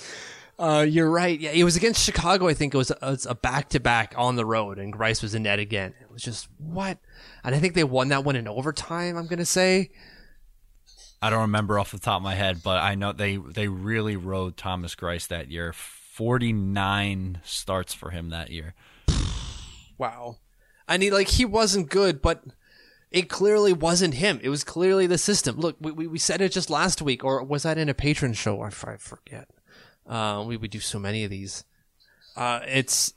Uh, 0.58 0.86
you're 0.88 1.10
right. 1.10 1.40
Yeah, 1.40 1.52
it 1.52 1.64
was 1.64 1.76
against 1.76 2.04
Chicago. 2.04 2.48
I 2.48 2.54
think 2.54 2.74
it 2.74 2.78
was, 2.78 2.92
it 2.92 3.02
was 3.02 3.26
a 3.26 3.34
back 3.34 3.70
to 3.70 3.80
back 3.80 4.14
on 4.16 4.36
the 4.36 4.46
road, 4.46 4.78
and 4.78 4.94
Greiss 4.94 5.24
was 5.24 5.34
in 5.34 5.44
net 5.44 5.58
again. 5.58 5.96
It 6.00 6.12
was 6.12 6.22
just 6.22 6.48
what, 6.60 7.00
and 7.44 7.56
I 7.56 7.60
think 7.60 7.74
they 7.74 7.84
won 7.84 8.10
that 8.10 8.24
one 8.24 8.36
in 8.36 8.48
overtime. 8.48 9.18
I'm 9.18 9.26
gonna 9.26 9.46
say. 9.46 9.90
I 11.24 11.30
don't 11.30 11.42
remember 11.42 11.80
off 11.80 11.92
the 11.92 12.00
top 12.00 12.18
of 12.18 12.24
my 12.24 12.36
head, 12.36 12.62
but 12.64 12.78
I 12.78 12.96
know 12.96 13.14
they 13.14 13.38
they 13.38 13.68
really 13.68 14.16
rode 14.16 14.56
Thomas 14.56 14.94
Greiss 14.94 15.28
that 15.30 15.50
year. 15.50 15.74
Forty 16.14 16.54
nine 16.54 17.40
starts 17.44 17.92
for 17.92 18.12
him 18.12 18.30
that 18.30 18.52
year. 18.52 18.76
Wow. 19.98 20.38
I 20.88 21.00
he 21.00 21.10
like 21.10 21.28
he 21.28 21.44
wasn't 21.44 21.90
good, 21.90 22.22
but 22.22 22.44
it 23.10 23.30
clearly 23.30 23.74
wasn't 23.74 24.14
him. 24.14 24.40
It 24.44 24.50
was 24.50 24.64
clearly 24.64 25.08
the 25.08 25.18
system. 25.18 25.58
Look, 25.58 25.76
we, 25.80 25.92
we, 25.92 26.06
we 26.06 26.20
said 26.20 26.40
it 26.40 26.52
just 26.52 26.70
last 26.70 27.02
week, 27.02 27.24
or 27.24 27.44
was 27.44 27.64
that 27.64 27.80
in 27.80 27.90
a 27.90 27.96
Patreon 27.96 28.36
show? 28.36 28.62
I 28.62 28.70
forget. 28.70 29.50
Uh, 30.06 30.44
we 30.46 30.56
would 30.56 30.70
do 30.70 30.80
so 30.80 31.00
many 31.00 31.24
of 31.24 31.32
these. 31.32 31.66
Uh, 32.36 32.60
it's 32.68 33.16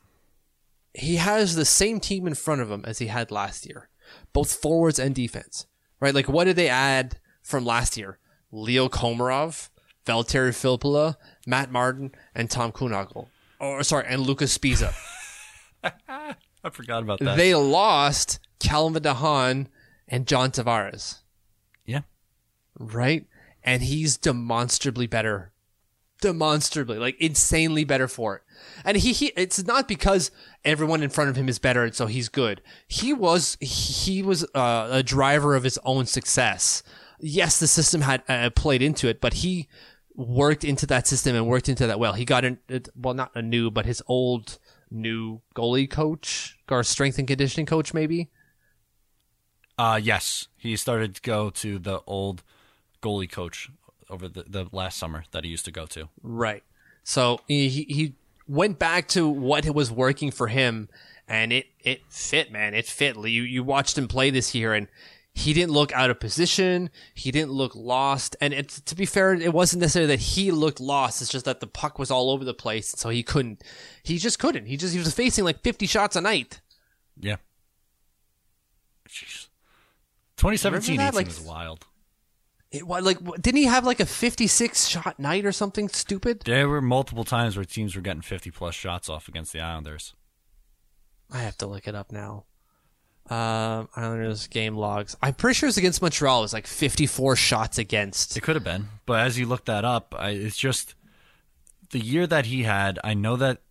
he 0.95 1.17
has 1.17 1.55
the 1.55 1.67
same 1.67 2.01
team 2.01 2.27
in 2.27 2.35
front 2.35 2.63
of 2.63 2.71
him 2.71 2.83
as 2.87 2.99
he 2.99 3.09
had 3.09 3.31
last 3.31 3.67
year, 3.67 3.91
both 4.33 4.55
forwards 4.55 4.99
and 4.99 5.15
defense. 5.15 5.67
Right? 6.01 6.15
Like, 6.15 6.31
what 6.31 6.45
did 6.45 6.57
they 6.57 6.71
add 6.71 7.19
from 7.43 7.67
last 7.67 7.99
year? 7.99 8.19
Leo 8.51 8.89
Komarov, 8.89 9.69
Valtteri 10.07 10.53
Filppula, 10.53 11.17
Matt 11.47 11.71
Martin, 11.71 12.13
and 12.35 12.51
Tom 12.51 12.73
Kühnhackl. 12.73 13.29
Or 13.61 13.83
sorry, 13.83 14.07
and 14.09 14.23
Lucas 14.23 14.57
Sbisa. 14.59 14.95
I 16.09 16.71
forgot 16.71 17.03
about 17.03 17.21
that. 17.21 17.37
They 17.37 17.55
lost 17.55 18.41
Calvin 18.59 19.03
DeHaan 19.03 19.69
and 20.09 20.27
John 20.27 20.51
Tavares, 20.51 21.21
yeah, 21.85 22.03
right? 22.79 23.25
And 23.63 23.83
he's 23.83 24.17
demonstrably 24.17 25.07
better 25.07 25.53
demonstrably, 26.21 26.99
like 26.99 27.17
insanely 27.21 27.85
better 27.85 28.09
for 28.09 28.37
it. 28.37 28.43
And 28.85 28.97
he, 28.97 29.13
he 29.13 29.27
it's 29.37 29.65
not 29.65 29.87
because 29.89 30.31
everyone 30.65 31.03
in 31.03 31.11
front 31.11 31.31
of 31.31 31.37
him 31.37 31.49
is 31.49 31.59
better 31.59 31.85
and 31.85 31.95
so 31.95 32.07
he's 32.07 32.29
good. 32.29 32.63
He 32.89 33.13
was 33.13 33.57
he 33.61 34.23
was 34.23 34.45
uh, 34.55 34.89
a 34.91 35.03
driver 35.03 35.55
of 35.55 35.65
his 35.65 35.79
own 35.85 36.07
success. 36.07 36.83
Yes, 37.19 37.59
the 37.61 37.67
system 37.67 38.03
had 38.03 38.23
uh, 38.29 38.51
played 38.51 38.83
into 38.83 39.09
it, 39.09 39.21
but 39.21 39.35
he 39.35 39.69
worked 40.17 40.65
into 40.65 40.87
that 40.87 41.07
system 41.07 41.37
and 41.37 41.47
worked 41.47 41.69
into 41.69 41.87
that 41.87 41.99
well. 41.99 42.15
He 42.15 42.25
got 42.25 42.45
in 42.45 42.59
well, 42.97 43.15
not 43.15 43.33
a 43.35 43.43
new, 43.43 43.71
but 43.71 43.87
his 43.87 44.03
old 44.09 44.59
new 44.91 45.41
goalie 45.55 45.91
coach 45.91 46.59
or 46.71 46.83
strength 46.83 47.19
and 47.19 47.29
conditioning 47.29 47.67
coach, 47.67 47.93
maybe. 47.93 48.31
Uh 49.79 50.01
yes, 50.03 50.49
he 50.57 50.75
started 50.77 51.17
to 51.17 51.21
go 51.23 51.51
to 51.51 51.79
the 51.79 52.01
old 52.07 52.43
goalie 53.03 53.31
coach 53.31 53.71
over 54.09 54.29
the, 54.29 54.45
the 54.49 54.67
last 54.73 54.99
summer 54.99 55.25
that 55.33 55.45
he 55.45 55.51
used 55.51 55.65
to 55.67 55.71
go 55.71 55.87
to. 55.87 56.09
Right. 56.23 56.63
So 57.05 57.41
he 57.47 57.69
he 57.69 58.15
went 58.49 58.79
back 58.79 59.09
to 59.09 59.29
what 59.29 59.69
was 59.71 59.91
working 59.93 60.31
for 60.31 60.49
him, 60.49 60.89
and 61.29 61.53
it 61.53 61.67
it 61.81 62.01
fit, 62.09 62.51
man. 62.51 62.75
It 62.75 62.87
fit. 62.87 63.17
You 63.17 63.43
you 63.43 63.63
watched 63.63 63.99
him 63.99 64.09
play 64.09 64.31
this 64.31 64.55
year, 64.55 64.73
and 64.73 64.89
he 65.39 65.53
didn't 65.53 65.73
look 65.73 65.93
out 65.93 66.09
of 66.09 66.19
position. 66.19 66.89
He 67.13 67.31
didn't 67.31 67.53
look 67.53 67.75
lost. 67.77 68.37
And 68.41 68.55
it, 68.55 68.71
to 68.71 68.95
be 68.97 69.05
fair, 69.05 69.35
it 69.35 69.53
wasn't 69.53 69.83
necessarily 69.83 70.17
that 70.17 70.23
he 70.23 70.51
looked 70.51 70.81
lost. 70.81 71.21
It's 71.21 71.31
just 71.31 71.45
that 71.45 71.61
the 71.61 71.67
puck 71.67 71.99
was 71.99 72.11
all 72.11 72.31
over 72.31 72.43
the 72.43 72.55
place, 72.55 72.89
so 72.97 73.11
he 73.11 73.23
couldn't. 73.23 73.63
He 74.03 74.17
just 74.17 74.39
couldn't. 74.39 74.65
He 74.65 74.79
just 74.79 74.95
he 74.95 74.99
was 74.99 75.13
facing 75.13 75.45
like 75.45 75.63
fifty 75.63 75.85
shots 75.87 76.17
a 76.17 76.23
night. 76.23 76.63
Yeah. 77.21 77.37
Jeez. 79.07 79.49
2017 80.39 80.97
that? 80.97 81.09
18 81.09 81.15
Like- 81.15 81.27
was 81.27 81.41
wild. 81.41 81.87
It 82.73 82.87
was 82.87 83.05
like 83.05 83.19
didn't 83.41 83.59
he 83.59 83.65
have 83.67 83.85
like 83.85 84.01
a 84.01 84.07
fifty-six 84.07 84.87
shot 84.89 85.19
night 85.19 85.45
or 85.45 85.53
something 85.53 85.89
stupid? 85.91 86.43
There 86.47 86.67
were 86.69 86.81
multiple 86.81 87.25
times 87.25 87.57
where 87.57 87.65
teams 87.67 87.95
were 87.95 88.03
getting 88.03 88.23
50 88.23 88.51
plus 88.51 88.75
shots 88.75 89.09
off 89.11 89.29
against 89.29 89.53
the 89.53 89.61
Islanders. 89.61 90.15
I 91.31 91.39
have 91.41 91.57
to 91.59 91.67
look 91.67 91.87
it 91.87 91.95
up 91.95 92.11
now. 92.11 92.45
Um, 93.29 93.89
Islanders 93.97 94.47
game 94.47 94.77
logs. 94.77 95.17
I'm 95.21 95.35
pretty 95.35 95.55
sure 95.55 95.69
it's 95.69 95.79
against 95.79 96.01
Montreal. 96.01 96.41
It 96.41 96.43
was 96.43 96.53
like 96.53 96.67
54 96.67 97.35
shots 97.37 97.79
against. 97.79 98.37
It 98.37 98.43
could 98.43 98.55
have 98.55 98.65
been, 98.65 98.89
but 99.05 99.21
as 99.21 99.39
you 99.39 99.47
look 99.47 99.65
that 99.65 99.85
up, 99.85 100.15
I, 100.17 100.31
it's 100.31 100.57
just 100.57 100.95
the 101.91 101.99
year 101.99 102.27
that 102.27 102.47
he 102.47 102.63
had. 102.63 102.99
I 103.03 103.15
know 103.15 103.37
that 103.37 103.63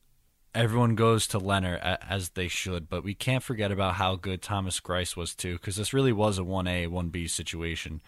everyone 0.53 0.95
goes 0.95 1.27
to 1.27 1.39
Lehner 1.39 1.79
as 2.07 2.29
they 2.29 2.47
should, 2.47 2.89
but 2.89 3.03
we 3.03 3.13
can't 3.13 3.43
forget 3.43 3.71
about 3.71 3.95
how 3.95 4.15
good 4.15 4.41
Thomas 4.41 4.79
Greiss 4.79 5.15
was 5.15 5.33
too, 5.33 5.53
because 5.53 5.75
this 5.77 5.93
really 5.93 6.13
was 6.13 6.37
a 6.37 6.43
one 6.43 6.67
A 6.67 6.87
one 6.87 7.09
B 7.09 7.27
situation, 7.27 8.01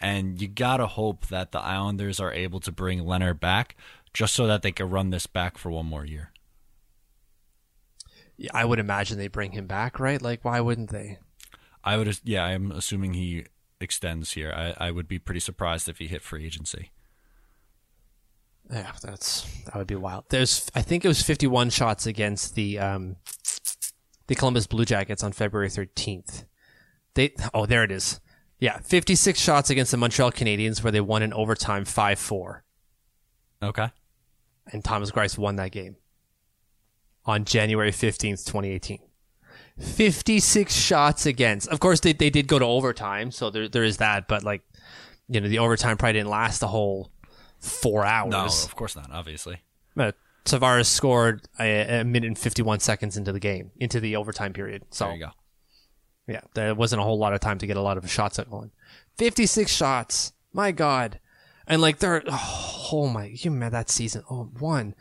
and 0.00 0.40
you 0.40 0.48
gotta 0.48 0.86
hope 0.86 1.26
that 1.28 1.52
the 1.52 1.60
Islanders 1.60 2.18
are 2.18 2.32
able 2.32 2.60
to 2.60 2.72
bring 2.72 3.00
Lehner 3.00 3.38
back 3.38 3.76
just 4.12 4.34
so 4.34 4.46
that 4.46 4.62
they 4.62 4.72
can 4.72 4.90
run 4.90 5.10
this 5.10 5.26
back 5.26 5.58
for 5.58 5.70
one 5.70 5.86
more 5.86 6.04
year. 6.04 6.32
I 8.54 8.64
would 8.64 8.78
imagine 8.78 9.18
they 9.18 9.28
bring 9.28 9.52
him 9.52 9.66
back, 9.66 9.98
right? 9.98 10.20
Like, 10.22 10.44
why 10.44 10.60
wouldn't 10.60 10.90
they? 10.90 11.18
I 11.84 11.96
would, 11.96 12.20
yeah, 12.24 12.44
I'm 12.44 12.70
assuming 12.72 13.14
he 13.14 13.46
extends 13.80 14.32
here. 14.32 14.52
I, 14.54 14.88
I 14.88 14.90
would 14.90 15.08
be 15.08 15.18
pretty 15.18 15.40
surprised 15.40 15.88
if 15.88 15.98
he 15.98 16.06
hit 16.06 16.22
free 16.22 16.44
agency. 16.44 16.90
Yeah, 18.70 18.92
that's 19.02 19.42
that 19.64 19.76
would 19.76 19.86
be 19.86 19.94
wild. 19.94 20.24
There's, 20.28 20.70
I 20.74 20.82
think 20.82 21.04
it 21.04 21.08
was 21.08 21.22
51 21.22 21.70
shots 21.70 22.06
against 22.06 22.54
the 22.54 22.78
um, 22.78 23.16
the 24.26 24.34
Columbus 24.34 24.66
Blue 24.66 24.84
Jackets 24.84 25.22
on 25.22 25.32
February 25.32 25.70
13th. 25.70 26.44
They, 27.14 27.34
oh, 27.54 27.64
there 27.64 27.82
it 27.82 27.90
is. 27.90 28.20
Yeah, 28.60 28.78
56 28.80 29.38
shots 29.40 29.70
against 29.70 29.90
the 29.90 29.96
Montreal 29.96 30.32
Canadiens 30.32 30.82
where 30.82 30.90
they 30.92 31.00
won 31.00 31.22
in 31.22 31.32
overtime 31.32 31.84
5-4, 31.84 32.60
Okay. 33.62 33.88
and 34.72 34.84
Thomas 34.84 35.12
Greiss 35.12 35.38
won 35.38 35.56
that 35.56 35.70
game 35.70 35.96
on 37.28 37.44
January 37.44 37.92
15th, 37.92 38.44
2018. 38.46 38.98
56 39.78 40.74
shots 40.74 41.26
against. 41.26 41.68
Of 41.68 41.78
course, 41.78 42.00
they, 42.00 42.12
they 42.12 42.30
did 42.30 42.48
go 42.48 42.58
to 42.58 42.64
overtime, 42.64 43.30
so 43.30 43.50
there 43.50 43.68
there 43.68 43.84
is 43.84 43.98
that. 43.98 44.26
But 44.26 44.42
like, 44.42 44.62
you 45.28 45.40
know, 45.40 45.48
the 45.48 45.60
overtime 45.60 45.96
probably 45.96 46.14
didn't 46.14 46.30
last 46.30 46.58
the 46.58 46.66
whole 46.66 47.12
four 47.60 48.04
hours. 48.04 48.30
No, 48.32 48.46
of 48.46 48.74
course 48.74 48.96
not. 48.96 49.10
Obviously. 49.12 49.58
Uh, 49.96 50.12
Tavares 50.44 50.86
scored 50.86 51.46
a, 51.60 52.00
a 52.00 52.04
minute 52.04 52.26
and 52.28 52.38
51 52.38 52.80
seconds 52.80 53.16
into 53.16 53.30
the 53.32 53.40
game, 53.40 53.70
into 53.78 54.00
the 54.00 54.16
overtime 54.16 54.52
period. 54.52 54.84
So, 54.90 55.04
There 55.04 55.14
you 55.14 55.20
go. 55.20 55.30
yeah, 56.26 56.40
there 56.54 56.74
wasn't 56.74 57.00
a 57.00 57.04
whole 57.04 57.18
lot 57.18 57.34
of 57.34 57.40
time 57.40 57.58
to 57.58 57.66
get 57.66 57.76
a 57.76 57.82
lot 57.82 57.98
of 57.98 58.10
shots 58.10 58.38
at 58.38 58.50
going. 58.50 58.70
56 59.18 59.70
shots. 59.70 60.32
My 60.52 60.72
God. 60.72 61.20
And 61.66 61.82
like, 61.82 61.98
there, 61.98 62.22
oh, 62.26 62.88
oh 62.92 63.08
my, 63.08 63.26
you 63.26 63.50
remember 63.50 63.72
that 63.76 63.90
season? 63.90 64.22
Oh, 64.30 64.44
one, 64.58 64.94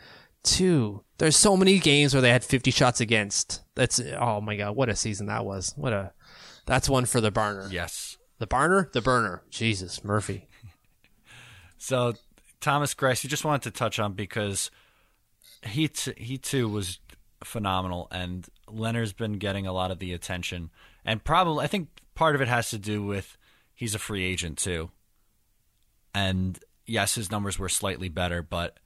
two. 0.48 1.04
There's 1.18 1.38
so 1.38 1.58
many 1.58 1.80
games 1.80 2.14
where 2.14 2.22
they 2.22 2.32
had 2.32 2.44
50 2.44 2.72
shots 2.72 3.02
against. 3.02 3.62
That's, 3.76 4.00
oh 4.20 4.42
my 4.42 4.56
God, 4.56 4.76
what 4.76 4.90
a 4.90 4.96
season 4.96 5.28
that 5.28 5.46
was. 5.46 5.74
What 5.76 5.94
a, 5.94 6.14
that's 6.66 6.90
one 6.90 7.06
for 7.06 7.22
the 7.22 7.32
burner. 7.32 7.68
Yes. 7.72 8.18
The 8.40 8.48
burner? 8.48 8.90
The 8.94 9.02
burner. 9.02 9.44
Jesus, 9.50 10.04
Murphy. 10.04 10.48
So 11.78 12.14
Thomas 12.60 12.94
Greiss, 12.94 13.24
you 13.24 13.30
just 13.30 13.46
wanted 13.46 13.72
to 13.72 13.78
touch 13.78 14.00
on 14.00 14.14
because 14.14 14.72
he 15.66 15.88
t- 15.88 16.14
he 16.18 16.38
too 16.38 16.68
was 16.68 17.00
phenomenal, 17.44 18.08
and 18.12 18.48
Lehner's 18.68 19.14
been 19.14 19.34
getting 19.34 19.68
a 19.68 19.74
lot 19.74 19.92
of 19.92 20.00
the 20.00 20.14
attention, 20.14 20.70
and 21.06 21.24
probably 21.24 21.64
I 21.64 21.68
think 21.68 21.90
part 22.16 22.36
of 22.36 22.42
it 22.42 22.48
has 22.48 22.70
to 22.72 22.78
do 22.78 23.04
with 23.04 23.38
he's 23.74 23.96
a 23.96 24.00
free 24.00 24.24
agent 24.24 24.58
too, 24.58 24.92
and 26.14 26.60
yes, 26.86 27.16
his 27.16 27.32
numbers 27.32 27.60
were 27.60 27.70
slightly 27.70 28.10
better, 28.10 28.42
but 28.42 28.78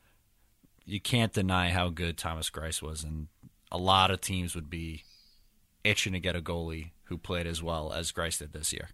you 0.86 1.00
can't 1.00 1.34
deny 1.34 1.70
how 1.70 1.90
good 1.90 2.18
Thomas 2.18 2.50
Greiss 2.50 2.82
was, 2.82 3.04
and 3.04 3.28
a 3.72 3.78
lot 3.78 4.12
of 4.12 4.22
teams 4.22 4.56
would 4.56 4.70
be 4.70 5.04
itching 5.84 6.14
to 6.14 6.20
get 6.20 6.36
a 6.36 6.42
goalie 6.42 6.92
who 7.06 7.18
played 7.18 7.48
as 7.48 7.62
well 7.62 7.92
as 7.92 8.12
Greiss 8.12 8.40
did 8.40 8.54
this 8.54 8.72
year. 8.72 8.90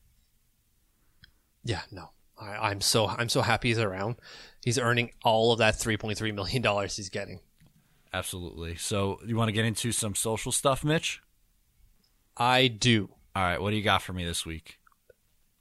Yeah, 1.64 1.82
no. 1.92 2.10
I, 2.40 2.70
I'm 2.70 2.82
so 2.82 3.08
I'm 3.08 3.30
so 3.30 3.42
happy 3.42 3.70
he's 3.70 3.80
around. 3.80 4.16
He's 4.64 4.78
earning 4.78 5.12
all 5.24 5.52
of 5.52 5.60
that 5.60 5.76
three 5.76 5.98
point 5.98 6.18
three 6.18 6.32
million 6.32 6.62
dollars 6.62 6.96
he's 6.96 7.10
getting. 7.10 7.40
Absolutely. 8.14 8.76
So 8.76 9.20
you 9.26 9.36
want 9.36 9.50
to 9.50 9.54
get 9.54 9.66
into 9.66 9.92
some 9.92 10.16
social 10.16 10.52
stuff, 10.52 10.84
Mitch? 10.84 11.22
I 12.38 12.68
do. 12.68 13.10
All 13.36 13.44
right, 13.44 13.62
what 13.62 13.72
do 13.72 13.76
you 13.76 13.84
got 13.84 14.02
for 14.02 14.14
me 14.14 14.26
this 14.26 14.46
week? 14.46 14.80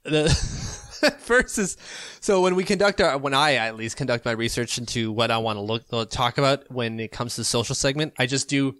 The 0.03 0.25
is 1.57 1.77
so 2.19 2.41
when 2.41 2.55
we 2.55 2.63
conduct 2.63 3.01
our 3.01 3.17
when 3.17 3.33
I 3.33 3.55
at 3.55 3.75
least 3.75 3.97
conduct 3.97 4.25
my 4.25 4.31
research 4.31 4.77
into 4.77 5.11
what 5.11 5.31
I 5.31 5.37
want 5.37 5.57
to 5.57 5.61
look 5.61 6.09
talk 6.09 6.37
about 6.37 6.71
when 6.71 6.99
it 6.99 7.11
comes 7.11 7.35
to 7.35 7.41
the 7.41 7.45
social 7.45 7.75
segment, 7.75 8.13
I 8.17 8.25
just 8.25 8.49
do 8.49 8.75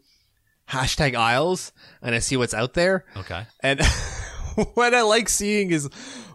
hashtag 0.69 1.15
Isles 1.15 1.71
and 2.01 2.13
I 2.13 2.19
see 2.19 2.37
what's 2.37 2.53
out 2.53 2.73
there. 2.73 3.05
Okay. 3.15 3.45
And 3.61 3.81
what 4.73 4.93
I 4.93 5.01
like 5.01 5.29
seeing 5.29 5.71
is 5.71 5.89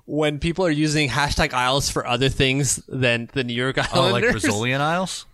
when 0.04 0.38
people 0.38 0.64
are 0.66 0.70
using 0.70 1.08
hashtag 1.08 1.52
Isles 1.52 1.90
for 1.90 2.06
other 2.06 2.28
things 2.28 2.76
than 2.88 3.28
the 3.32 3.44
New 3.44 3.54
York 3.54 3.78
islanders 3.78 3.96
Oh, 3.96 4.12
like 4.12 4.30
Brazilian 4.30 4.80
Isles? 4.80 5.26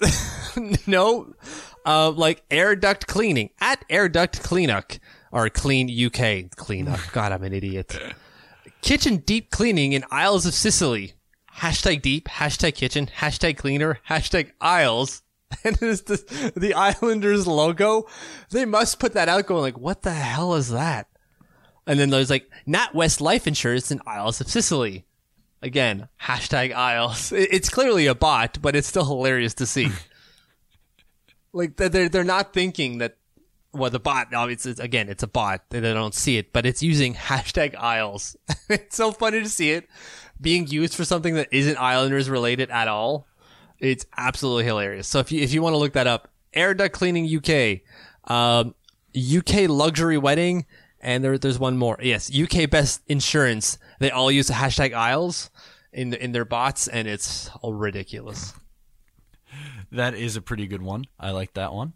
no, 0.86 1.32
uh, 1.84 2.10
like 2.10 2.42
air 2.50 2.76
duct 2.76 3.06
cleaning 3.06 3.50
at 3.60 3.84
air 3.88 4.08
duct 4.08 4.42
cleanup 4.42 4.92
or 5.32 5.48
clean 5.48 5.88
UK 5.88 6.54
cleanup. 6.54 7.00
God, 7.12 7.32
I'm 7.32 7.42
an 7.42 7.52
idiot. 7.52 7.98
Kitchen 8.86 9.16
deep 9.16 9.50
cleaning 9.50 9.94
in 9.94 10.04
Isles 10.12 10.46
of 10.46 10.54
Scilly. 10.54 11.14
Hashtag 11.56 12.02
deep, 12.02 12.28
hashtag 12.28 12.76
kitchen, 12.76 13.06
hashtag 13.18 13.56
cleaner, 13.58 13.98
hashtag 14.08 14.52
Isles. 14.60 15.22
And 15.64 15.76
it's 15.82 16.02
the, 16.02 16.52
the 16.54 16.74
Islanders 16.74 17.48
logo. 17.48 18.06
They 18.50 18.64
must 18.64 19.00
put 19.00 19.14
that 19.14 19.28
out 19.28 19.46
going 19.46 19.62
like, 19.62 19.76
what 19.78 20.02
the 20.02 20.12
hell 20.12 20.54
is 20.54 20.70
that? 20.70 21.08
And 21.84 21.98
then 21.98 22.10
there's 22.10 22.30
like, 22.30 22.48
NatWest 22.68 23.20
Life 23.20 23.48
Insurance 23.48 23.90
in 23.90 24.00
Isles 24.06 24.40
of 24.40 24.48
Scilly. 24.48 25.04
Again, 25.62 26.08
hashtag 26.22 26.72
Isles. 26.72 27.32
It's 27.36 27.68
clearly 27.70 28.06
a 28.06 28.14
bot, 28.14 28.62
but 28.62 28.76
it's 28.76 28.86
still 28.86 29.04
hilarious 29.04 29.54
to 29.54 29.66
see. 29.66 29.88
like 31.52 31.76
they're- 31.76 31.88
they're 31.88 32.08
they're 32.08 32.22
not 32.24 32.52
thinking 32.52 32.98
that 32.98 33.15
well 33.76 33.90
the 33.90 34.00
bot 34.00 34.32
obviously 34.34 34.70
it's, 34.70 34.80
again 34.80 35.08
it's 35.08 35.22
a 35.22 35.26
bot 35.26 35.62
they 35.70 35.80
don't 35.80 36.14
see 36.14 36.38
it 36.38 36.52
but 36.52 36.66
it's 36.66 36.82
using 36.82 37.14
hashtag 37.14 37.74
Isles. 37.76 38.36
it's 38.68 38.96
so 38.96 39.12
funny 39.12 39.40
to 39.42 39.48
see 39.48 39.70
it 39.70 39.88
being 40.40 40.66
used 40.66 40.94
for 40.94 41.04
something 41.04 41.34
that 41.34 41.48
isn't 41.50 41.78
Islanders 41.78 42.28
related 42.28 42.70
at 42.70 42.88
all. 42.88 43.26
It's 43.78 44.06
absolutely 44.16 44.64
hilarious. 44.64 45.06
So 45.08 45.18
if 45.18 45.30
you 45.32 45.40
if 45.42 45.52
you 45.52 45.62
want 45.62 45.74
to 45.74 45.78
look 45.78 45.92
that 45.94 46.06
up, 46.06 46.28
Air 46.54 46.74
Duct 46.74 46.94
Cleaning 46.94 47.26
UK, 47.26 47.80
um, 48.30 48.74
UK 49.16 49.68
luxury 49.68 50.18
wedding, 50.18 50.66
and 51.00 51.22
there 51.22 51.38
there's 51.38 51.58
one 51.58 51.76
more. 51.76 51.98
Yes, 52.02 52.30
UK 52.34 52.70
best 52.70 53.02
insurance. 53.06 53.78
They 53.98 54.10
all 54.10 54.30
use 54.30 54.48
the 54.48 54.54
hashtag 54.54 54.94
Isles 54.94 55.50
in 55.92 56.14
in 56.14 56.32
their 56.32 56.44
bots, 56.44 56.88
and 56.88 57.06
it's 57.06 57.50
all 57.60 57.74
ridiculous. 57.74 58.54
That 59.92 60.14
is 60.14 60.36
a 60.36 60.42
pretty 60.42 60.66
good 60.66 60.82
one. 60.82 61.04
I 61.20 61.30
like 61.30 61.54
that 61.54 61.72
one. 61.72 61.92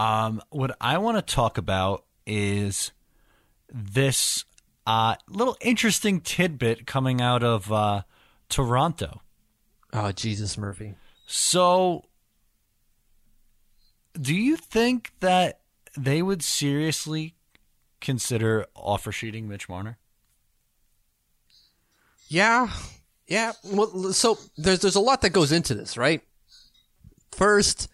Um, 0.00 0.40
what 0.48 0.74
I 0.80 0.96
want 0.96 1.18
to 1.18 1.34
talk 1.34 1.58
about 1.58 2.06
is 2.26 2.90
this 3.70 4.46
uh, 4.86 5.16
little 5.28 5.58
interesting 5.60 6.22
tidbit 6.22 6.86
coming 6.86 7.20
out 7.20 7.42
of 7.42 7.70
uh, 7.70 8.02
Toronto. 8.48 9.20
Oh 9.92 10.10
Jesus, 10.12 10.56
Murphy. 10.56 10.94
So, 11.26 12.06
do 14.18 14.34
you 14.34 14.56
think 14.56 15.12
that 15.20 15.60
they 15.98 16.22
would 16.22 16.42
seriously 16.42 17.34
consider 18.00 18.64
offer 18.74 19.12
sheeting 19.12 19.48
Mitch 19.48 19.68
Marner? 19.68 19.98
Yeah, 22.26 22.70
yeah. 23.26 23.52
Well, 23.64 24.14
so 24.14 24.38
there's 24.56 24.80
there's 24.80 24.96
a 24.96 25.00
lot 25.00 25.20
that 25.20 25.30
goes 25.30 25.52
into 25.52 25.74
this, 25.74 25.98
right? 25.98 26.22
First, 27.32 27.88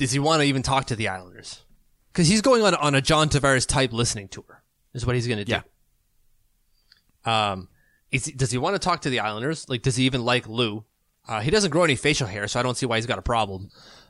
does 0.00 0.12
he 0.12 0.18
want 0.18 0.40
to 0.40 0.46
even 0.48 0.62
talk 0.62 0.86
to 0.86 0.96
the 0.96 1.08
Islanders? 1.08 1.60
Because 2.12 2.26
he's 2.26 2.40
going 2.40 2.62
on 2.62 2.74
on 2.74 2.94
a 2.94 3.00
John 3.02 3.28
Tavares 3.28 3.66
type 3.66 3.92
listening 3.92 4.28
tour. 4.28 4.62
Is 4.94 5.04
what 5.06 5.14
he's 5.14 5.26
going 5.26 5.38
to 5.38 5.44
do. 5.44 5.52
Yeah. 5.52 5.62
Um, 7.52 7.68
is, 8.10 8.24
does 8.24 8.50
he 8.50 8.58
want 8.58 8.74
to 8.74 8.78
talk 8.80 9.02
to 9.02 9.10
the 9.10 9.20
Islanders? 9.20 9.68
Like, 9.68 9.82
does 9.82 9.96
he 9.96 10.04
even 10.04 10.24
like 10.24 10.48
Lou? 10.48 10.84
Uh, 11.28 11.40
he 11.40 11.50
doesn't 11.50 11.70
grow 11.70 11.84
any 11.84 11.94
facial 11.96 12.26
hair, 12.26 12.48
so 12.48 12.58
I 12.58 12.62
don't 12.62 12.76
see 12.76 12.86
why 12.86 12.96
he's 12.96 13.06
got 13.06 13.18
a 13.18 13.22
problem. 13.22 13.68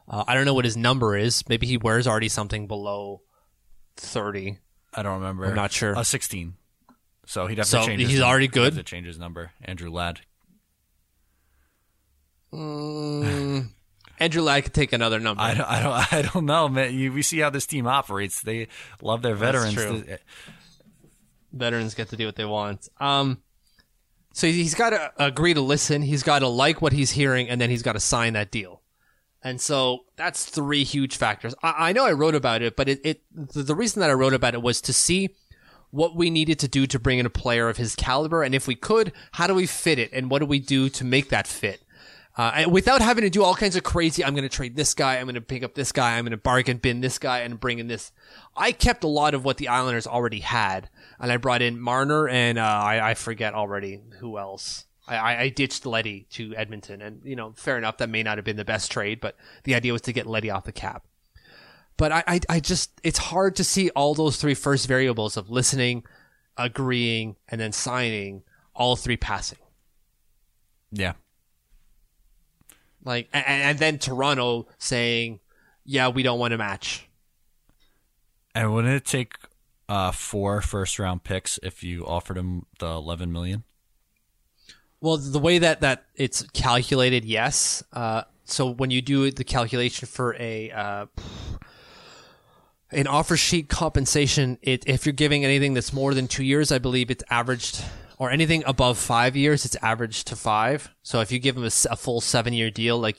Uh, 0.09 0.25
I 0.27 0.35
don't 0.35 0.45
know 0.47 0.55
what 0.55 0.65
his 0.65 0.77
number 0.77 1.17
is. 1.17 1.47
Maybe 1.49 1.67
he 1.67 1.77
wears 1.77 2.07
already 2.07 2.29
something 2.29 2.67
below 2.67 3.21
thirty. 3.97 4.59
I 4.95 5.03
don't 5.03 5.15
remember. 5.21 5.45
I'm 5.47 5.55
not 5.55 5.73
sure. 5.73 5.93
A 5.97 6.05
16. 6.05 6.55
So 7.27 7.47
he'd 7.47 7.59
have 7.59 7.67
to 7.67 7.71
So 7.71 7.85
change. 7.85 8.01
his 8.01 8.11
he's 8.11 8.21
already 8.21 8.49
good? 8.49 8.75
to 8.77 8.83
change 8.83 9.07
his 9.07 9.19
number. 9.19 9.51
Andrew 9.63 9.91
Ladd. 9.91 10.21
Mm, 12.53 13.69
Andrew 14.21 14.43
Ladd 14.43 14.65
could 14.65 14.75
take 14.75 14.93
another 14.93 15.19
number. 15.19 15.43
I 15.43 15.55
don't, 15.55 15.67
I 15.67 15.83
don't, 15.83 16.13
I 16.13 16.23
don't 16.23 16.45
know, 16.45 16.69
man. 16.69 16.95
You, 16.95 17.13
we 17.13 17.23
see 17.23 17.39
how 17.39 17.49
this 17.49 17.67
team 17.67 17.87
operates. 17.87 18.43
They 18.43 18.69
love 19.01 19.23
their 19.23 19.35
veterans. 19.35 19.75
true. 19.75 20.05
Veterans 21.53 21.95
get 21.95 22.11
to 22.11 22.17
do 22.17 22.27
what 22.27 22.37
they 22.37 22.45
want. 22.45 22.89
Um, 23.01 23.43
so 24.35 24.47
he's 24.47 24.75
got 24.75 24.91
to 24.91 25.13
agree 25.17 25.55
to 25.55 25.61
listen. 25.63 26.03
He's 26.03 26.23
got 26.23 26.41
to 26.41 26.49
like 26.49 26.83
what 26.83 26.93
he's 26.93 27.11
hearing, 27.11 27.49
and 27.49 27.61
then 27.61 27.71
he's 27.71 27.83
got 27.83 27.95
to 27.95 28.01
sign 28.01 28.35
that 28.35 28.51
deal. 28.51 28.83
And 29.43 29.59
so 29.59 30.01
that's 30.17 30.45
three 30.45 30.85
huge 30.85 31.17
factors. 31.17 31.55
I, 31.63 31.89
I 31.89 31.93
know 31.93 32.05
I 32.05 32.13
wrote 32.13 32.35
about 32.35 32.61
it, 32.61 32.77
but 32.77 32.89
it, 32.91 33.01
it 33.03 33.23
the, 33.33 33.63
the 33.63 33.75
reason 33.75 34.01
that 34.01 34.11
I 34.11 34.13
wrote 34.13 34.35
about 34.35 34.53
it 34.53 34.61
was 34.61 34.83
to 34.83 34.93
see 34.93 35.31
what 35.91 36.15
we 36.15 36.31
needed 36.31 36.59
to 36.61 36.69
do 36.69 36.87
to 36.87 36.99
bring 36.99 37.19
in 37.19 37.27
a 37.27 37.31
player 37.31 37.69
of 37.69 37.79
his 37.79 37.97
caliber, 37.97 38.43
and 38.43 38.55
if 38.55 38.69
we 38.69 38.77
could, 38.77 39.13
how 39.33 39.47
do 39.47 39.55
we 39.55 39.67
fit 39.67 39.99
it, 39.99 40.11
and 40.13 40.31
what 40.31 40.41
do 40.41 40.47
we 40.47 40.61
do 40.61 40.89
to 40.91 41.05
make 41.05 41.31
that 41.31 41.47
fit? 41.47 41.83
Uh, 42.41 42.65
without 42.71 43.03
having 43.03 43.21
to 43.21 43.29
do 43.29 43.45
all 43.45 43.55
kinds 43.55 43.77
of 43.77 43.83
crazy, 43.83 44.25
I'm 44.25 44.33
going 44.33 44.49
to 44.49 44.57
trade 44.57 44.75
this 44.75 44.95
guy, 44.95 45.19
I'm 45.19 45.27
going 45.27 45.35
to 45.35 45.43
pick 45.43 45.63
up 45.63 45.75
this 45.75 45.93
guy, 45.93 46.17
I'm 46.17 46.25
going 46.25 46.31
to 46.31 46.39
bargain 46.39 46.79
bin 46.79 47.03
this 47.03 47.19
guy, 47.19 47.41
and 47.41 47.61
bring 47.61 47.79
in 47.79 47.87
this. 47.87 48.13
I 48.57 48.73
kept 48.73 49.05
a 49.05 49.09
lot 49.09 49.35
of 49.35 49.45
what 49.45 49.59
the 49.59 49.69
Islanders 49.69 50.07
already 50.07 50.41
had, 50.41 50.89
and 51.19 51.31
I 51.31 51.37
brought 51.37 51.61
in 51.61 51.79
Marner, 51.79 52.27
and 52.31 52.59
uh, 52.59 52.63
I, 52.63 53.11
I 53.11 53.15
forget 53.15 53.53
already 53.53 54.01
who 54.21 54.39
else. 54.39 54.87
I, 55.07 55.37
I, 55.37 55.49
ditched 55.51 55.85
Leddy 55.85 56.29
to 56.31 56.57
Edmonton, 56.57 57.03
and 57.03 57.21
you 57.25 57.37
know, 57.37 57.53
fair 57.57 57.77
enough, 57.77 57.99
that 57.99 58.09
may 58.09 58.23
not 58.23 58.39
have 58.39 58.47
been 58.47 58.57
the 58.57 58.65
best 58.65 58.91
trade, 58.91 59.21
but 59.21 59.37
the 59.65 59.75
idea 59.75 59.93
was 59.93 60.01
to 60.03 60.13
get 60.15 60.27
Leddy 60.27 60.49
off 60.49 60.65
the 60.65 60.73
cap. 60.73 61.05
But 61.99 62.11
I, 62.11 62.25
I, 62.27 62.41
I 62.49 62.61
just, 62.61 62.99
it's 63.03 63.19
hard 63.19 63.55
to 63.57 63.65
see 63.65 63.91
all 63.91 64.15
those 64.15 64.39
three 64.39 64.55
first 64.55 64.89
variables 64.89 65.37
of 65.37 65.51
listening, 65.51 66.05
agreeing, 66.57 67.37
and 67.51 67.61
then 67.61 67.73
signing, 67.73 68.45
all 68.75 68.97
three 68.97 69.19
passing. 69.19 69.59
yeah. 70.91 71.13
Like, 73.05 73.29
and, 73.33 73.45
and 73.47 73.79
then 73.79 73.99
Toronto 73.99 74.69
saying, 74.79 75.41
"Yeah, 75.85 76.09
we 76.09 76.23
don't 76.23 76.39
want 76.39 76.53
to 76.53 76.59
match." 76.59 77.09
And 78.55 78.73
wouldn't 78.75 78.95
it 78.95 79.05
take 79.05 79.35
uh, 79.89 80.13
four 80.13 80.61
first 80.61 80.99
round 80.99 81.25
picks 81.25 81.59
if 81.63 81.83
you 81.83 82.07
offered 82.07 82.37
him 82.37 82.67
the 82.79 82.87
11 82.87 83.33
million? 83.33 83.65
Well, 85.01 85.17
the 85.17 85.39
way 85.39 85.59
that 85.59 85.81
that 85.81 86.05
it's 86.15 86.43
calculated, 86.53 87.25
yes. 87.25 87.83
Uh, 87.93 88.23
so 88.45 88.71
when 88.71 88.91
you 88.91 89.01
do 89.01 89.31
the 89.31 89.45
calculation 89.45 90.07
for 90.07 90.37
a 90.39 90.71
uh, 90.71 91.07
an 92.91 93.07
offer 93.07 93.37
sheet 93.37 93.69
compensation, 93.69 94.59
it 94.63 94.85
if 94.87 95.07
you're 95.07 95.13
giving 95.13 95.45
anything 95.45 95.75
that's 95.75 95.93
more 95.93 96.13
than 96.13 96.29
two 96.29 96.45
years, 96.45 96.71
I 96.71 96.79
believe 96.79 97.11
it's 97.11 97.25
averaged, 97.31 97.83
or 98.21 98.31
anything 98.31 98.63
above 98.67 98.99
five 98.99 99.35
years, 99.35 99.65
it's 99.65 99.77
averaged 99.77 100.27
to 100.29 100.37
five. 100.37 100.95
So 101.03 101.21
if 101.21 101.33
you 101.33 101.39
give 101.39 101.55
them 101.55 101.65
a 101.65 101.97
full 101.97 102.21
seven 102.21 102.53
year 102.53 102.71
deal, 102.71 102.99
like 102.99 103.17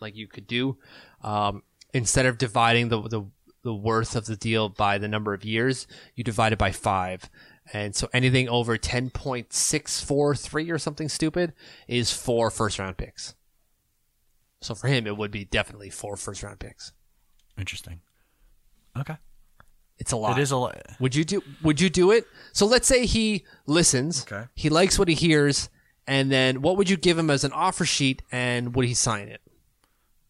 like 0.00 0.16
you 0.16 0.26
could 0.26 0.48
do, 0.48 0.76
um, 1.22 1.62
instead 1.94 2.26
of 2.26 2.36
dividing 2.36 2.88
the 2.88 3.00
the 3.00 3.22
the 3.62 3.72
worth 3.74 4.16
of 4.16 4.26
the 4.26 4.36
deal 4.36 4.68
by 4.68 4.98
the 4.98 5.06
number 5.06 5.32
of 5.34 5.44
years, 5.44 5.86
you 6.16 6.24
divide 6.24 6.52
it 6.52 6.58
by 6.58 6.72
five. 6.72 7.30
And 7.72 7.94
so 7.94 8.08
anything 8.12 8.48
over 8.48 8.76
10.643 8.76 10.72
or 10.72 10.78
something 10.78 11.08
stupid 11.08 11.52
is 11.86 12.12
four 12.12 12.50
first 12.50 12.80
round 12.80 12.96
picks. 12.96 13.36
So 14.60 14.74
for 14.74 14.88
him, 14.88 15.06
it 15.06 15.16
would 15.16 15.30
be 15.30 15.44
definitely 15.44 15.90
four 15.90 16.16
first 16.16 16.42
round 16.42 16.58
picks. 16.58 16.92
Interesting. 17.56 18.00
Okay. 18.98 19.16
It's 20.00 20.12
a 20.12 20.16
lot. 20.16 20.38
It 20.38 20.42
is 20.42 20.50
a 20.50 20.56
lot. 20.56 20.80
Would 20.98 21.14
you 21.14 21.24
do? 21.24 21.42
Would 21.62 21.80
you 21.80 21.90
do 21.90 22.10
it? 22.10 22.26
So 22.52 22.66
let's 22.66 22.88
say 22.88 23.04
he 23.04 23.44
listens. 23.66 24.22
Okay. 24.22 24.46
He 24.54 24.70
likes 24.70 24.98
what 24.98 25.08
he 25.08 25.14
hears, 25.14 25.68
and 26.06 26.32
then 26.32 26.62
what 26.62 26.78
would 26.78 26.88
you 26.88 26.96
give 26.96 27.18
him 27.18 27.30
as 27.30 27.44
an 27.44 27.52
offer 27.52 27.84
sheet, 27.84 28.22
and 28.32 28.74
would 28.74 28.86
he 28.86 28.94
sign 28.94 29.28
it? 29.28 29.42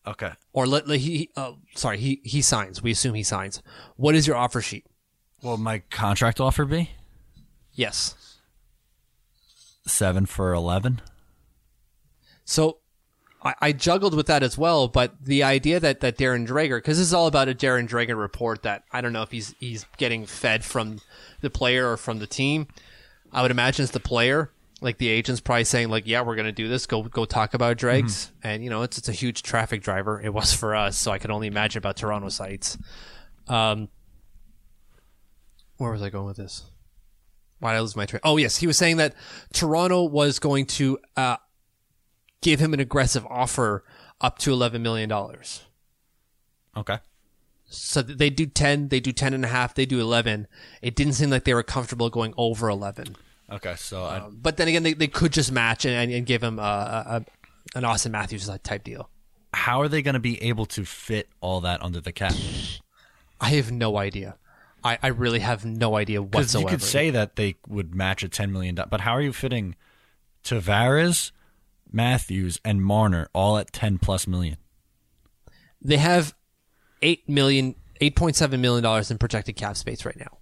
Okay. 0.06 0.32
Or 0.52 0.66
let, 0.66 0.88
let 0.88 0.98
he? 0.98 1.30
Uh, 1.36 1.52
sorry, 1.76 1.98
he 1.98 2.20
he 2.24 2.42
signs. 2.42 2.82
We 2.82 2.90
assume 2.90 3.14
he 3.14 3.22
signs. 3.22 3.62
What 3.96 4.16
is 4.16 4.26
your 4.26 4.36
offer 4.36 4.60
sheet? 4.60 4.86
Would 5.42 5.58
my 5.58 5.78
contract 5.90 6.40
offer 6.40 6.64
be? 6.64 6.90
Yes. 7.72 8.38
Seven 9.86 10.26
for 10.26 10.52
11. 10.52 11.00
So 12.44 12.78
I, 13.42 13.54
I 13.60 13.72
juggled 13.72 14.14
with 14.14 14.26
that 14.26 14.42
as 14.42 14.58
well, 14.58 14.88
but 14.88 15.14
the 15.22 15.42
idea 15.42 15.80
that, 15.80 16.00
that 16.00 16.18
Darren 16.18 16.46
Dreger, 16.46 16.78
because 16.78 16.98
this 16.98 17.06
is 17.06 17.14
all 17.14 17.26
about 17.26 17.48
a 17.48 17.54
Darren 17.54 17.88
Dreger 17.88 18.18
report 18.18 18.62
that 18.62 18.84
I 18.92 19.00
don't 19.00 19.12
know 19.12 19.22
if 19.22 19.30
he's 19.30 19.54
he's 19.58 19.86
getting 19.96 20.26
fed 20.26 20.64
from 20.64 21.00
the 21.40 21.50
player 21.50 21.90
or 21.90 21.96
from 21.96 22.18
the 22.18 22.26
team. 22.26 22.68
I 23.32 23.42
would 23.42 23.50
imagine 23.50 23.84
it's 23.84 23.92
the 23.92 24.00
player. 24.00 24.50
Like 24.82 24.98
the 24.98 25.08
agent's 25.08 25.40
probably 25.40 25.64
saying, 25.64 25.90
like, 25.90 26.06
yeah, 26.06 26.22
we're 26.22 26.36
gonna 26.36 26.52
do 26.52 26.68
this. 26.68 26.86
Go 26.86 27.02
go 27.02 27.24
talk 27.24 27.54
about 27.54 27.76
Dregs, 27.76 28.30
and 28.42 28.64
you 28.64 28.70
know 28.70 28.82
it's 28.82 28.98
it's 28.98 29.08
a 29.08 29.12
huge 29.12 29.42
traffic 29.42 29.82
driver. 29.82 30.20
It 30.20 30.32
was 30.32 30.52
for 30.52 30.74
us, 30.74 30.96
so 30.96 31.10
I 31.10 31.18
can 31.18 31.30
only 31.30 31.46
imagine 31.46 31.78
about 31.78 31.96
Toronto 31.96 32.28
sites. 32.30 32.78
Um, 33.48 33.88
where 35.76 35.92
was 35.92 36.02
I 36.02 36.10
going 36.10 36.26
with 36.26 36.36
this? 36.36 36.64
Why 37.58 37.72
did 37.72 37.78
I 37.78 37.80
lose 37.80 37.96
my 37.96 38.06
train? 38.06 38.20
Oh 38.24 38.36
yes, 38.38 38.56
he 38.56 38.66
was 38.66 38.78
saying 38.78 38.96
that 38.98 39.14
Toronto 39.52 40.04
was 40.04 40.38
going 40.38 40.66
to 40.66 40.98
uh, 41.16 41.36
give 42.42 42.60
him 42.60 42.72
an 42.74 42.80
aggressive 42.80 43.26
offer 43.26 43.84
up 44.20 44.38
to 44.38 44.52
eleven 44.52 44.82
million 44.82 45.08
dollars. 45.08 45.62
Okay. 46.76 46.98
So 47.72 48.02
they 48.02 48.30
do 48.30 48.46
ten, 48.46 48.88
they 48.88 48.98
do 49.00 49.12
ten 49.12 49.32
and 49.34 49.44
a 49.44 49.48
half, 49.48 49.74
they 49.74 49.86
do 49.86 50.00
eleven. 50.00 50.46
It 50.82 50.94
didn't 50.96 51.12
seem 51.14 51.30
like 51.30 51.44
they 51.44 51.54
were 51.54 51.62
comfortable 51.62 52.10
going 52.10 52.34
over 52.36 52.68
eleven. 52.68 53.16
Okay. 53.50 53.74
So 53.76 54.04
I, 54.04 54.18
Um, 54.18 54.38
but 54.40 54.56
then 54.56 54.68
again, 54.68 54.82
they, 54.82 54.92
they 54.94 55.06
could 55.08 55.32
just 55.32 55.52
match 55.52 55.84
and, 55.84 56.12
and 56.12 56.26
give 56.26 56.42
him 56.42 56.58
a, 56.58 56.62
a, 56.62 57.16
a 57.16 57.24
an 57.78 57.84
Auston 57.84 58.10
Matthews 58.10 58.50
type 58.64 58.82
deal. 58.84 59.08
how 59.52 59.80
are 59.80 59.88
they 59.88 60.02
going 60.02 60.14
to 60.14 60.20
be 60.20 60.42
able 60.42 60.66
to 60.66 60.84
fit 60.84 61.28
all 61.40 61.60
that 61.60 61.82
under 61.82 62.00
the 62.00 62.12
cap? 62.12 62.34
I 63.40 63.50
have 63.50 63.70
no 63.70 63.96
idea. 63.96 64.36
I, 64.82 64.98
I 65.02 65.08
really 65.08 65.40
have 65.40 65.64
no 65.64 65.94
idea 65.96 66.20
Because 66.22 66.46
whatsoever. 66.54 66.62
you 66.62 66.68
could 66.78 66.82
say 66.82 67.10
that 67.10 67.36
they 67.36 67.56
would 67.68 67.94
match 67.94 68.22
a 68.24 68.28
ten 68.28 68.50
million, 68.50 68.76
but 68.88 69.00
how 69.02 69.12
are 69.12 69.20
you 69.22 69.32
fitting 69.32 69.76
Tavares, 70.42 71.30
Matthews, 71.92 72.60
and 72.64 72.82
Marner 72.82 73.28
all 73.34 73.58
at 73.58 73.72
ten 73.72 73.98
plus 73.98 74.26
million? 74.26 74.56
they 75.82 75.96
have 75.96 76.34
eight 77.02 77.26
million, 77.28 77.74
eight 78.00 78.14
point 78.16 78.36
seven 78.36 78.60
million 78.60 78.82
dollars 78.82 79.10
in 79.10 79.18
projected 79.18 79.56
cap 79.56 79.76
space 79.76 80.04
right 80.04 80.18
now. 80.18 80.38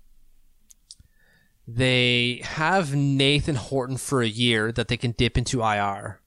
They 1.67 2.41
have 2.45 2.95
Nathan 2.95 3.55
Horton 3.57 3.99
for 3.99 4.23
a 4.23 4.27
year 4.29 4.73
that 4.73 4.89
they 4.89 4.97
can 4.97 5.13
dip 5.13 5.37
into 5.37 5.61
IR, 5.63 6.21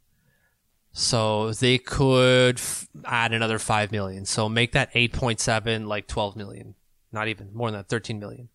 so 0.94 1.52
they 1.52 1.78
could 1.80 2.58
f- 2.60 2.88
add 3.06 3.34
another 3.34 3.58
five 3.58 3.92
million. 3.92 4.26
So 4.26 4.48
make 4.48 4.74
that 4.74 4.90
eight 4.94 5.14
point 5.14 5.40
seven 5.40 5.88
like 5.88 6.08
twelve 6.08 6.36
million, 6.36 6.76
not 7.12 7.28
even 7.28 7.50
more 7.54 7.72
than 7.72 7.80
that, 7.80 7.90
thirteen 7.90 8.20
million, 8.20 8.50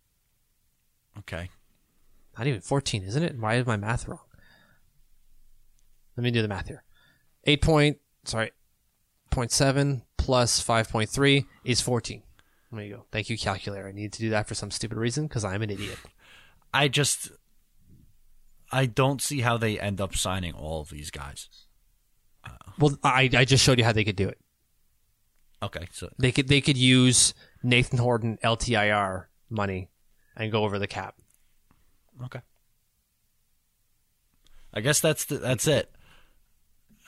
Okay. 1.19 1.51
not 2.39 2.47
even 2.47 2.61
fourteen, 2.61 3.03
isn't 3.03 3.23
it? 3.23 3.37
Why 3.37 3.57
is 3.57 3.67
my 3.67 3.77
math 3.77 4.07
wrong? 4.07 4.21
Let 6.17 6.25
me 6.25 6.31
do 6.31 6.43
the 6.43 6.49
math 6.49 6.69
here. 6.69 6.83
Eight 7.45 7.63
point, 7.63 7.99
sorry, 8.25 8.51
0.7 9.33 10.03
plus 10.17 10.63
5.3 10.63 11.47
is 11.65 11.81
14. 11.81 12.23
There 12.73 12.85
you 12.85 12.97
go. 12.97 13.07
Thank 13.13 13.31
you, 13.31 13.39
calculator. 13.39 13.87
I 13.89 13.93
need 13.93 14.13
to 14.15 14.21
do 14.21 14.31
that 14.31 14.49
for 14.49 14.55
some 14.55 14.71
stupid 14.71 14.99
reason 14.99 15.27
because 15.27 15.45
I'm 15.45 15.63
an 15.63 15.71
idiot. 15.71 15.99
I 16.75 16.89
just 16.89 17.31
I 18.73 18.87
don't 18.87 19.23
see 19.23 19.41
how 19.41 19.57
they 19.57 19.79
end 19.79 20.01
up 20.01 20.17
signing 20.17 20.53
all 20.53 20.81
of 20.81 20.91
these 20.91 21.11
guys. 21.11 21.49
Uh, 22.45 22.51
well, 22.79 22.99
I, 23.05 23.31
I 23.33 23.45
just 23.45 23.63
showed 23.65 23.79
you 23.79 23.85
how 23.85 23.93
they 23.93 24.05
could 24.05 24.17
do 24.17 24.29
it. 24.29 24.39
Okay, 25.63 25.87
so 25.91 26.11
They 26.19 26.33
could 26.33 26.49
they 26.49 26.61
could 26.61 26.77
use 26.77 27.33
Nathan 27.63 27.99
Horton 27.99 28.39
LTIR 28.45 29.27
money 29.49 29.89
and 30.37 30.53
go 30.53 30.65
over 30.65 30.79
the 30.79 30.87
cap. 30.87 31.15
okay. 32.25 32.41
I 34.75 34.81
guess 34.81 35.01
that's 35.01 35.25
the, 35.25 35.39
that's 35.39 35.67
it. 35.67 35.91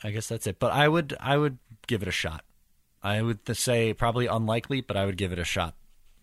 I 0.05 0.11
guess 0.11 0.29
that's 0.29 0.47
it. 0.47 0.59
But 0.59 0.73
I 0.73 0.89
would 0.89 1.17
I 1.21 1.37
would 1.37 1.59
give 1.87 2.03
it 2.03 2.09
a 2.09 2.13
shot. 2.13 2.45
I 3.03 3.23
would 3.23 3.41
say 3.57 3.93
probably 3.95 4.27
unlikely, 4.27 4.81
but 4.81 4.97
I 4.97 5.07
would 5.07 5.17
give 5.17 5.33
it 5.33 5.39
a 5.39 5.45
shot. 5.45 5.75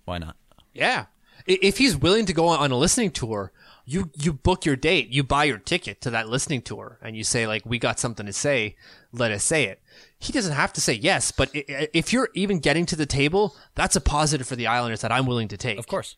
Why 0.05 0.17
not? 0.17 0.35
Yeah. 0.73 1.05
If 1.45 1.77
he's 1.77 1.97
willing 1.97 2.25
to 2.27 2.33
go 2.33 2.47
on 2.47 2.71
a 2.71 2.77
listening 2.77 3.11
tour, 3.11 3.51
you 3.85 4.09
you 4.17 4.31
book 4.33 4.65
your 4.65 4.75
date, 4.77 5.09
you 5.09 5.21
buy 5.23 5.43
your 5.43 5.57
ticket 5.57 5.99
to 6.01 6.09
that 6.11 6.29
listening 6.29 6.61
tour, 6.61 6.97
and 7.01 7.15
you 7.15 7.23
say 7.23 7.45
like, 7.45 7.65
"We 7.65 7.77
got 7.77 7.99
something 7.99 8.25
to 8.25 8.33
say, 8.33 8.75
let 9.11 9.31
us 9.31 9.43
say 9.43 9.65
it." 9.65 9.81
He 10.17 10.31
doesn't 10.31 10.53
have 10.55 10.71
to 10.73 10.81
say 10.81 10.93
yes, 10.93 11.31
but 11.31 11.49
if 11.53 12.13
you're 12.13 12.29
even 12.33 12.59
getting 12.59 12.85
to 12.87 12.95
the 12.95 13.05
table, 13.05 13.55
that's 13.75 13.95
a 13.97 14.01
positive 14.01 14.47
for 14.47 14.55
the 14.55 14.65
Islanders 14.67 15.01
that 15.01 15.11
I'm 15.11 15.25
willing 15.25 15.49
to 15.49 15.57
take, 15.57 15.77
Of 15.77 15.87
course. 15.87 16.15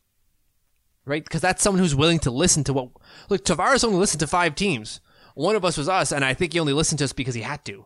right? 1.04 1.24
Because 1.24 1.42
that's 1.42 1.64
someone 1.64 1.82
who's 1.82 1.96
willing 1.96 2.20
to 2.20 2.32
listen 2.32 2.64
to 2.66 2.74
what. 2.74 2.90
Look, 3.28 3.44
Tavares 3.44 3.84
only 3.84 3.98
listened 3.98 4.20
to 4.22 4.28
five 4.28 4.56
teams. 4.56 5.02
One 5.38 5.56
of 5.56 5.64
us 5.64 5.78
was 5.78 5.88
us, 5.88 6.12
and 6.12 6.26
I 6.26 6.34
think 6.34 6.54
he 6.54 6.60
only 6.60 6.74
listened 6.74 6.98
to 6.98 7.06
us 7.06 7.14
because 7.14 7.36
he 7.36 7.42
had 7.42 7.64
to, 7.66 7.86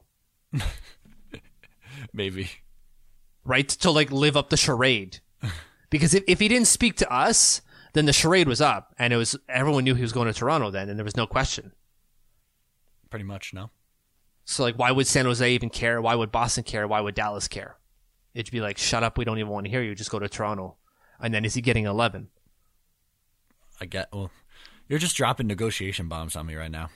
Maybe. 2.13 2.49
right? 3.43 3.67
To 3.67 3.91
like 3.91 4.09
live 4.09 4.37
up 4.37 4.49
the 4.49 4.55
charade. 4.55 5.19
Because 5.89 6.13
if, 6.13 6.23
if 6.27 6.39
he 6.39 6.47
didn't 6.47 6.67
speak 6.67 6.95
to 6.97 7.11
us, 7.11 7.61
then 7.91 8.05
the 8.05 8.13
charade 8.13 8.47
was 8.47 8.61
up, 8.61 8.95
and 8.97 9.11
it 9.11 9.17
was 9.17 9.35
everyone 9.49 9.83
knew 9.83 9.95
he 9.95 10.01
was 10.01 10.13
going 10.13 10.27
to 10.27 10.33
Toronto 10.33 10.71
then, 10.71 10.87
and 10.87 10.97
there 10.97 11.03
was 11.03 11.17
no 11.17 11.27
question. 11.27 11.73
Pretty 13.09 13.25
much, 13.25 13.53
no. 13.53 13.69
So 14.45 14.63
like, 14.63 14.75
why 14.79 14.91
would 14.93 15.05
San 15.05 15.25
Jose 15.25 15.51
even 15.53 15.69
care? 15.69 16.01
Why 16.01 16.15
would 16.15 16.31
Boston 16.31 16.63
care? 16.63 16.87
Why 16.87 17.01
would 17.01 17.15
Dallas 17.15 17.49
care? 17.49 17.75
It'd 18.33 18.49
be 18.49 18.61
like, 18.61 18.77
shut 18.77 19.03
up, 19.03 19.17
we 19.17 19.25
don't 19.25 19.39
even 19.39 19.51
want 19.51 19.65
to 19.65 19.69
hear 19.69 19.81
you. 19.83 19.93
Just 19.93 20.09
go 20.09 20.19
to 20.19 20.29
Toronto. 20.29 20.77
And 21.19 21.33
then 21.33 21.43
is 21.43 21.55
he 21.55 21.61
getting 21.61 21.85
eleven? 21.85 22.29
I 23.81 23.85
get 23.87 24.07
well 24.13 24.31
you're 24.87 24.99
just 24.99 25.17
dropping 25.17 25.47
negotiation 25.47 26.07
bombs 26.07 26.37
on 26.37 26.45
me 26.45 26.55
right 26.55 26.71
now. 26.71 26.89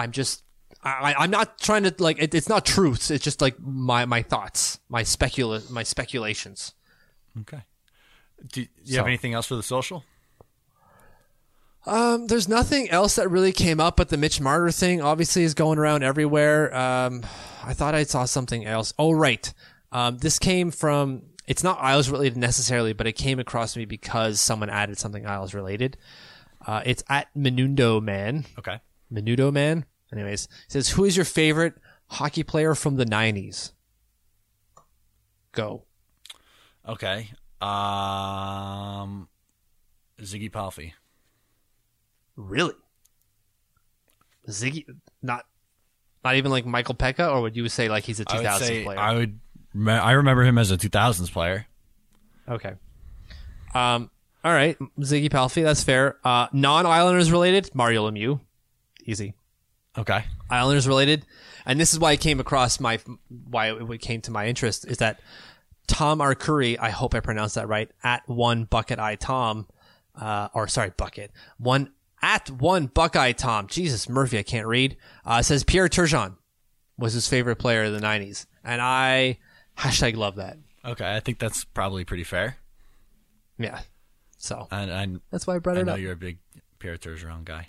I'm 0.00 0.12
just, 0.12 0.42
I, 0.82 1.14
I'm 1.18 1.30
not 1.30 1.58
trying 1.58 1.82
to 1.84 1.94
like. 1.98 2.20
It, 2.22 2.34
it's 2.34 2.48
not 2.48 2.64
truths. 2.64 3.10
It's 3.10 3.22
just 3.24 3.40
like 3.40 3.56
my 3.60 4.04
my 4.06 4.22
thoughts, 4.22 4.80
my 4.88 5.02
specula, 5.02 5.62
my 5.70 5.82
speculations. 5.82 6.72
Okay. 7.42 7.60
Do, 8.52 8.60
you 8.62 8.68
So- 8.84 8.96
have 8.96 9.06
anything 9.06 9.34
else 9.34 9.46
for 9.46 9.56
the 9.56 9.62
social? 9.62 10.04
Um, 11.86 12.26
there's 12.26 12.46
nothing 12.48 12.90
else 12.90 13.16
that 13.16 13.30
really 13.30 13.52
came 13.52 13.80
up, 13.80 13.96
but 13.96 14.10
the 14.10 14.16
Mitch 14.18 14.40
Marner 14.40 14.70
thing 14.70 15.00
obviously 15.00 15.44
is 15.44 15.54
going 15.54 15.78
around 15.78 16.02
everywhere. 16.02 16.74
Um, 16.76 17.22
I 17.64 17.72
thought 17.72 17.94
I 17.94 18.02
saw 18.02 18.26
something 18.26 18.66
else. 18.66 18.92
Oh, 18.98 19.12
right. 19.12 19.50
Um, 19.90 20.18
this 20.18 20.38
came 20.38 20.70
from, 20.70 21.22
it's 21.46 21.64
not 21.64 21.78
Isles 21.80 22.10
related 22.10 22.36
necessarily, 22.36 22.92
but 22.92 23.06
it 23.06 23.14
came 23.14 23.38
across 23.38 23.76
me 23.78 23.86
because 23.86 24.40
someone 24.40 24.68
added 24.68 24.98
something 24.98 25.26
Isles 25.26 25.54
related. 25.54 25.96
Uh, 26.66 26.82
it's 26.84 27.02
at 27.08 27.28
Menudo 27.34 28.02
Man. 28.02 28.44
Okay. 28.58 28.78
Menudo 29.12 29.52
Man. 29.52 29.84
Anyways, 30.12 30.48
says, 30.68 30.90
who 30.90 31.04
is 31.04 31.16
your 31.16 31.24
favorite 31.24 31.74
hockey 32.08 32.42
player 32.42 32.74
from 32.74 32.96
the 32.96 33.04
90s? 33.06 33.72
Go. 35.52 35.84
Okay. 36.88 37.30
Um 37.60 39.28
Ziggy 40.20 40.50
Palffy. 40.50 40.94
Really? 42.36 42.74
Ziggy, 44.48 44.86
not, 45.22 45.44
not 46.24 46.36
even 46.36 46.50
like 46.50 46.66
Michael 46.66 46.94
Peca, 46.94 47.32
or 47.32 47.42
would 47.42 47.56
you 47.56 47.68
say 47.68 47.88
like 47.88 48.04
he's 48.04 48.20
a 48.20 48.24
I 48.28 48.36
would 48.36 48.42
2000 48.42 48.66
say 48.66 48.84
player? 48.84 48.98
I 48.98 49.14
would 49.14 49.40
I 49.86 50.12
remember 50.12 50.42
him 50.42 50.58
as 50.58 50.70
a 50.70 50.76
2000s 50.76 51.30
player. 51.30 51.66
Okay. 52.48 52.74
Um. 53.74 54.10
All 54.42 54.52
right, 54.52 54.76
Ziggy 55.00 55.30
Palffy. 55.30 55.62
That's 55.62 55.84
fair. 55.84 56.16
Uh, 56.24 56.46
non-Islanders 56.52 57.30
related, 57.30 57.70
Mario 57.74 58.10
Lemieux. 58.10 58.40
Easy. 59.10 59.34
Okay. 59.98 60.24
Islanders 60.48 60.86
related, 60.86 61.26
and 61.66 61.80
this 61.80 61.92
is 61.92 61.98
why 61.98 62.12
it 62.12 62.20
came 62.20 62.38
across 62.38 62.78
my 62.78 63.00
why 63.28 63.72
it 63.72 64.00
came 64.00 64.20
to 64.22 64.30
my 64.30 64.46
interest 64.46 64.86
is 64.86 64.98
that 64.98 65.20
Tom 65.88 66.20
Arcuri. 66.20 66.78
I 66.78 66.90
hope 66.90 67.14
I 67.14 67.20
pronounced 67.20 67.56
that 67.56 67.66
right. 67.66 67.90
At 68.04 68.22
one 68.28 68.64
bucket 68.64 69.00
eye 69.00 69.16
Tom, 69.16 69.66
uh, 70.14 70.48
or 70.54 70.68
sorry, 70.68 70.92
bucket 70.96 71.32
one 71.58 71.92
at 72.22 72.48
one 72.50 72.86
Buckeye 72.86 73.32
Tom. 73.32 73.66
Jesus 73.66 74.08
Murphy, 74.08 74.38
I 74.38 74.44
can't 74.44 74.68
read. 74.68 74.96
Uh, 75.24 75.42
says 75.42 75.64
Pierre 75.64 75.88
Turgeon 75.88 76.36
was 76.96 77.12
his 77.14 77.26
favorite 77.28 77.56
player 77.56 77.82
of 77.84 77.92
the 77.92 78.00
'90s, 78.00 78.46
and 78.62 78.80
I 78.80 79.38
hashtag 79.76 80.14
love 80.16 80.36
that. 80.36 80.56
Okay, 80.84 81.16
I 81.16 81.18
think 81.18 81.40
that's 81.40 81.64
probably 81.64 82.04
pretty 82.04 82.24
fair. 82.24 82.58
Yeah. 83.58 83.80
So 84.38 84.68
And 84.70 84.90
I, 84.92 85.20
that's 85.30 85.46
why 85.46 85.56
I 85.56 85.58
brought 85.58 85.76
I 85.76 85.80
it 85.80 85.84
know 85.84 85.92
up. 85.94 85.98
you're 85.98 86.12
a 86.12 86.16
big 86.16 86.38
Pierre 86.78 86.96
Turgeon 86.96 87.44
guy. 87.44 87.66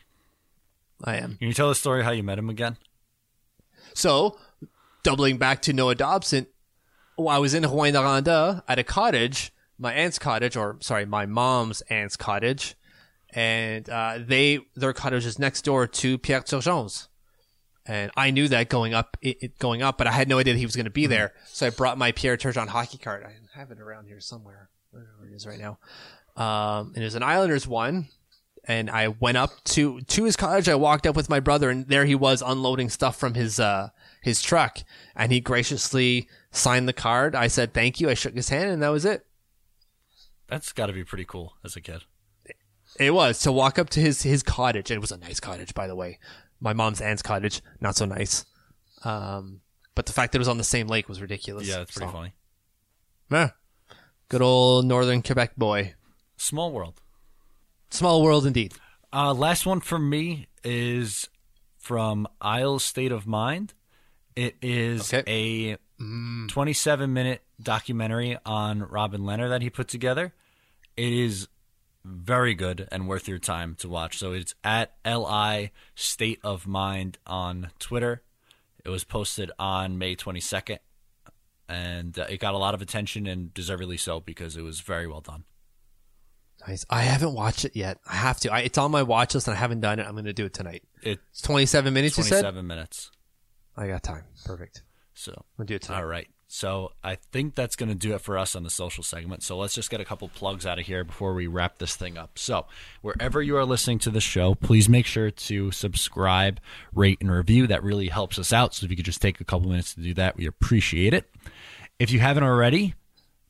I 1.03 1.17
am. 1.17 1.37
Can 1.37 1.47
you 1.47 1.53
tell 1.53 1.69
the 1.69 1.75
story 1.75 2.03
how 2.03 2.11
you 2.11 2.23
met 2.23 2.39
him 2.39 2.49
again? 2.49 2.77
So, 3.93 4.37
doubling 5.03 5.37
back 5.37 5.61
to 5.63 5.73
Noah 5.73 5.95
Dobson, 5.95 6.47
while 7.15 7.35
I 7.35 7.39
was 7.39 7.53
in 7.53 7.63
Rouyn-Noranda 7.63 8.63
at 8.67 8.79
a 8.79 8.83
cottage, 8.83 9.53
my 9.77 9.93
aunt's 9.93 10.19
cottage, 10.19 10.55
or 10.55 10.77
sorry, 10.79 11.05
my 11.05 11.25
mom's 11.25 11.81
aunt's 11.89 12.15
cottage, 12.15 12.75
and 13.33 13.89
uh, 13.89 14.19
they 14.19 14.59
their 14.75 14.93
cottage 14.93 15.25
is 15.25 15.39
next 15.39 15.63
door 15.63 15.87
to 15.87 16.17
Pierre 16.17 16.41
Turgeon's. 16.41 17.07
And 17.85 18.11
I 18.15 18.29
knew 18.29 18.47
that 18.49 18.69
going 18.69 18.93
up, 18.93 19.17
it, 19.21 19.37
it 19.41 19.59
going 19.59 19.81
up, 19.81 19.97
but 19.97 20.05
I 20.05 20.11
had 20.11 20.29
no 20.29 20.37
idea 20.37 20.53
that 20.53 20.59
he 20.59 20.65
was 20.65 20.75
going 20.75 20.85
to 20.85 20.91
be 20.91 21.07
there. 21.07 21.33
So 21.47 21.65
I 21.65 21.71
brought 21.71 21.97
my 21.97 22.11
Pierre 22.11 22.37
Turgeon 22.37 22.67
hockey 22.67 22.99
card. 22.99 23.25
I 23.25 23.33
have 23.57 23.71
it 23.71 23.79
around 23.79 24.05
here 24.05 24.19
somewhere. 24.19 24.69
Where 24.91 25.07
it 25.25 25.33
is 25.33 25.47
right 25.47 25.59
now. 25.59 25.79
Um, 26.35 26.91
and 26.93 26.97
it 26.97 27.03
was 27.03 27.15
an 27.15 27.23
Islanders 27.23 27.65
one. 27.65 28.07
And 28.65 28.89
I 28.89 29.07
went 29.07 29.37
up 29.37 29.63
to 29.65 30.01
to 30.01 30.23
his 30.23 30.35
cottage. 30.35 30.69
I 30.69 30.75
walked 30.75 31.07
up 31.07 31.15
with 31.15 31.29
my 31.29 31.39
brother, 31.39 31.69
and 31.69 31.87
there 31.87 32.05
he 32.05 32.15
was 32.15 32.43
unloading 32.45 32.89
stuff 32.89 33.17
from 33.17 33.33
his 33.33 33.59
uh 33.59 33.89
his 34.21 34.41
truck. 34.41 34.79
And 35.15 35.31
he 35.31 35.39
graciously 35.39 36.27
signed 36.51 36.87
the 36.87 36.93
card. 36.93 37.35
I 37.35 37.47
said 37.47 37.73
thank 37.73 37.99
you. 37.99 38.09
I 38.09 38.13
shook 38.13 38.35
his 38.35 38.49
hand, 38.49 38.69
and 38.69 38.81
that 38.83 38.89
was 38.89 39.03
it. 39.05 39.25
That's 40.47 40.71
got 40.73 40.87
to 40.87 40.93
be 40.93 41.03
pretty 41.03 41.25
cool 41.25 41.55
as 41.63 41.75
a 41.75 41.81
kid. 41.81 42.03
It 42.99 43.11
was 43.13 43.39
to 43.39 43.51
walk 43.51 43.79
up 43.79 43.89
to 43.91 43.99
his 43.99 44.21
his 44.23 44.43
cottage. 44.43 44.91
It 44.91 44.99
was 45.01 45.11
a 45.11 45.17
nice 45.17 45.39
cottage, 45.39 45.73
by 45.73 45.87
the 45.87 45.95
way. 45.95 46.19
My 46.59 46.73
mom's 46.73 47.01
aunt's 47.01 47.23
cottage, 47.23 47.61
not 47.79 47.95
so 47.95 48.05
nice. 48.05 48.45
Um, 49.03 49.61
but 49.95 50.05
the 50.05 50.13
fact 50.13 50.31
that 50.33 50.37
it 50.37 50.39
was 50.41 50.47
on 50.47 50.57
the 50.59 50.63
same 50.63 50.87
lake 50.87 51.09
was 51.09 51.19
ridiculous. 51.21 51.67
Yeah, 51.67 51.77
that's 51.79 51.91
pretty 51.97 52.09
So, 52.09 52.13
funny. 52.13 52.33
yeah. 53.31 53.49
Good 54.29 54.41
old 54.43 54.85
northern 54.85 55.23
Quebec 55.23 55.55
boy. 55.55 55.95
Small 56.37 56.71
world. 56.71 57.00
Small 57.91 58.23
world 58.23 58.45
indeed. 58.45 58.73
Uh, 59.13 59.33
last 59.33 59.65
one 59.65 59.81
for 59.81 59.99
me 59.99 60.47
is 60.63 61.29
from 61.77 62.27
Isle 62.39 62.79
State 62.79 63.11
of 63.11 63.27
Mind. 63.27 63.73
It 64.35 64.55
is 64.61 65.13
Okay. 65.13 65.77
a 65.77 65.77
27 66.47 67.11
minute 67.13 67.43
documentary 67.61 68.37
on 68.45 68.79
Robin 68.83 69.21
Lehner 69.21 69.49
that 69.49 69.61
he 69.61 69.69
put 69.69 69.87
together. 69.87 70.33
It 70.97 71.11
is 71.13 71.47
very 72.03 72.55
good 72.55 72.87
and 72.91 73.07
worth 73.07 73.27
your 73.27 73.37
time 73.39 73.75
to 73.75 73.89
watch. 73.89 74.17
So 74.17 74.31
it's 74.31 74.55
at 74.63 74.93
LI 75.05 75.71
State 75.95 76.39
of 76.43 76.65
Mind 76.65 77.17
on 77.27 77.71
Twitter. 77.77 78.23
It 78.83 78.89
was 78.89 79.03
posted 79.03 79.51
on 79.59 79.99
May 79.99 80.15
22nd, 80.15 80.79
and 81.69 82.17
uh, 82.17 82.25
it 82.29 82.39
got 82.39 82.55
a 82.55 82.57
lot 82.57 82.73
of 82.73 82.81
attention 82.81 83.27
and 83.27 83.53
deservedly 83.53 83.97
so 83.97 84.19
because 84.19 84.57
it 84.57 84.63
was 84.63 84.79
very 84.79 85.05
well 85.07 85.21
done. 85.21 85.43
Nice. 86.67 86.85
I 86.89 87.01
haven't 87.01 87.33
watched 87.33 87.65
it 87.65 87.75
yet. 87.75 87.97
I 88.07 88.15
have 88.15 88.39
to. 88.41 88.53
I, 88.53 88.59
it's 88.59 88.77
on 88.77 88.91
my 88.91 89.03
watch 89.03 89.33
list 89.33 89.47
and 89.47 89.55
I 89.55 89.59
haven't 89.59 89.81
done 89.81 89.99
it. 89.99 90.05
I'm 90.05 90.13
going 90.13 90.25
to 90.25 90.33
do 90.33 90.45
it 90.45 90.53
tonight. 90.53 90.83
It's 91.01 91.21
It's 91.31 91.41
27 91.41 91.93
minutes, 91.93 92.17
you 92.17 92.23
said? 92.23 92.41
27 92.41 92.67
minutes. 92.67 93.11
I 93.75 93.87
got 93.87 94.03
time. 94.03 94.25
Perfect. 94.45 94.83
So 95.13 95.31
I'm 95.31 95.43
going 95.57 95.67
to 95.67 95.71
do 95.71 95.75
it 95.75 95.81
tonight. 95.83 95.99
All 95.99 96.05
right. 96.05 96.27
So 96.53 96.91
I 97.01 97.15
think 97.15 97.55
that's 97.55 97.77
going 97.77 97.87
to 97.87 97.95
do 97.95 98.13
it 98.13 98.19
for 98.19 98.37
us 98.37 98.57
on 98.57 98.63
the 98.63 98.69
social 98.69 99.05
segment. 99.05 99.41
So 99.41 99.57
let's 99.57 99.73
just 99.73 99.89
get 99.89 100.01
a 100.01 100.05
couple 100.05 100.27
plugs 100.27 100.65
out 100.65 100.79
of 100.79 100.85
here 100.85 101.05
before 101.05 101.33
we 101.33 101.47
wrap 101.47 101.77
this 101.77 101.95
thing 101.95 102.17
up. 102.17 102.37
So 102.37 102.65
wherever 103.01 103.41
you 103.41 103.55
are 103.55 103.63
listening 103.63 103.99
to 103.99 104.09
the 104.09 104.19
show, 104.19 104.53
please 104.55 104.89
make 104.89 105.05
sure 105.05 105.31
to 105.31 105.71
subscribe, 105.71 106.59
rate, 106.93 107.19
and 107.21 107.31
review. 107.31 107.67
That 107.67 107.83
really 107.83 108.09
helps 108.09 108.37
us 108.37 108.51
out. 108.51 108.75
So 108.75 108.83
if 108.83 108.89
you 108.91 108.97
could 108.97 109.05
just 109.05 109.21
take 109.21 109.39
a 109.39 109.45
couple 109.45 109.69
minutes 109.69 109.93
to 109.95 110.01
do 110.01 110.13
that, 110.15 110.35
we 110.35 110.45
appreciate 110.45 111.13
it. 111.13 111.29
If 111.99 112.11
you 112.11 112.19
haven't 112.19 112.43
already, 112.43 112.95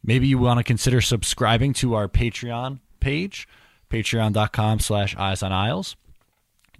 maybe 0.03 0.27
you 0.27 0.37
want 0.37 0.59
to 0.59 0.63
consider 0.63 1.01
subscribing 1.01 1.73
to 1.73 1.95
our 1.95 2.07
Patreon 2.07 2.81
page, 3.01 3.47
patreon.com 3.89 4.79
slash 4.79 5.15
eyes 5.17 5.43
on 5.43 5.51
isles 5.51 5.97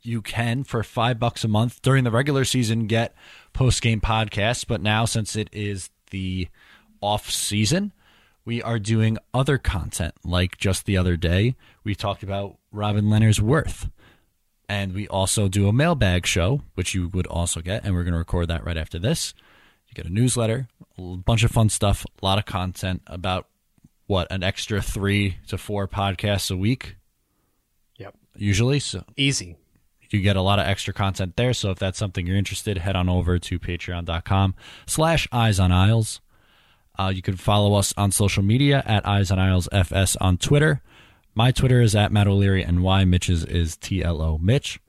you 0.04 0.22
can 0.22 0.64
for 0.64 0.84
five 0.84 1.20
bucks 1.20 1.44
a 1.44 1.48
month 1.48 1.82
during 1.82 2.04
the 2.04 2.12
regular 2.12 2.44
season 2.44 2.88
get 2.88 3.14
post 3.54 3.82
game 3.82 4.02
podcasts. 4.02 4.66
But 4.68 4.82
now, 4.82 5.06
since 5.06 5.36
it 5.36 5.50
is 5.52 5.90
the 6.10 6.48
off 7.02 7.30
season, 7.30 7.94
we 8.46 8.62
are 8.62 8.80
doing 8.80 9.18
other 9.34 9.58
content. 9.58 10.16
Like 10.24 10.58
just 10.58 10.86
the 10.86 10.98
other 10.98 11.18
day, 11.18 11.56
we 11.84 11.96
talked 11.96 12.24
about 12.24 12.58
Robin 12.72 13.06
Lehner's 13.06 13.42
worth. 13.42 13.90
And 14.68 14.94
we 14.94 15.08
also 15.10 15.50
do 15.50 15.68
a 15.68 15.74
mailbag 15.74 16.26
show, 16.26 16.62
which 16.76 16.94
you 16.94 17.10
would 17.10 17.28
also 17.28 17.60
get. 17.60 17.84
And 17.84 17.94
we're 17.94 18.04
going 18.04 18.14
to 18.14 18.18
record 18.18 18.48
that 18.48 18.66
right 18.66 18.78
after 18.78 18.98
this. 18.98 19.34
You 19.88 19.94
get 19.94 20.06
a 20.06 20.14
newsletter, 20.14 20.70
a 20.98 21.18
bunch 21.18 21.44
of 21.44 21.52
fun 21.52 21.68
stuff, 21.68 22.06
a 22.22 22.26
lot 22.26 22.38
of 22.38 22.46
content 22.46 23.02
about 23.06 23.48
what, 24.12 24.28
an 24.32 24.44
extra 24.44 24.82
three 24.82 25.38
to 25.48 25.58
four 25.58 25.88
podcasts 25.88 26.52
a 26.52 26.58
week, 26.58 26.98
Yep. 27.98 28.16
usually. 28.36 28.80
So 28.80 29.04
Easy. 29.18 29.56
You 30.10 30.20
get 30.22 30.36
a 30.36 30.42
lot 30.42 30.60
of 30.60 30.66
extra 30.68 30.94
content 30.94 31.38
there. 31.38 31.54
So 31.54 31.72
if 31.72 31.80
that's 31.80 31.98
something 31.98 32.28
you're 32.28 32.36
interested, 32.36 32.78
head 32.78 32.98
on 32.98 33.08
over 33.08 33.40
to 33.40 33.58
patreon.com 33.60 34.56
slash 34.86 35.26
eyes 35.32 35.58
on 35.58 35.72
isles. 35.72 36.20
Uh, 37.00 37.14
you 37.16 37.22
can 37.22 37.38
follow 37.38 37.76
us 37.76 37.94
on 37.96 38.12
social 38.12 38.44
media 38.44 38.84
at 38.86 39.08
eyes 39.08 39.32
on 39.32 39.40
isles 39.40 39.70
FS 39.72 40.18
on 40.18 40.38
Twitter. 40.38 40.82
My 41.34 41.52
Twitter 41.52 41.82
is 41.82 41.96
at 41.96 42.12
Matt 42.12 42.28
O'Leary 42.28 42.62
and 42.62 42.84
Y. 42.84 43.06
Mitch's 43.06 43.46
is 43.46 43.78
TLO 43.78 44.38
Mitch. 44.42 44.82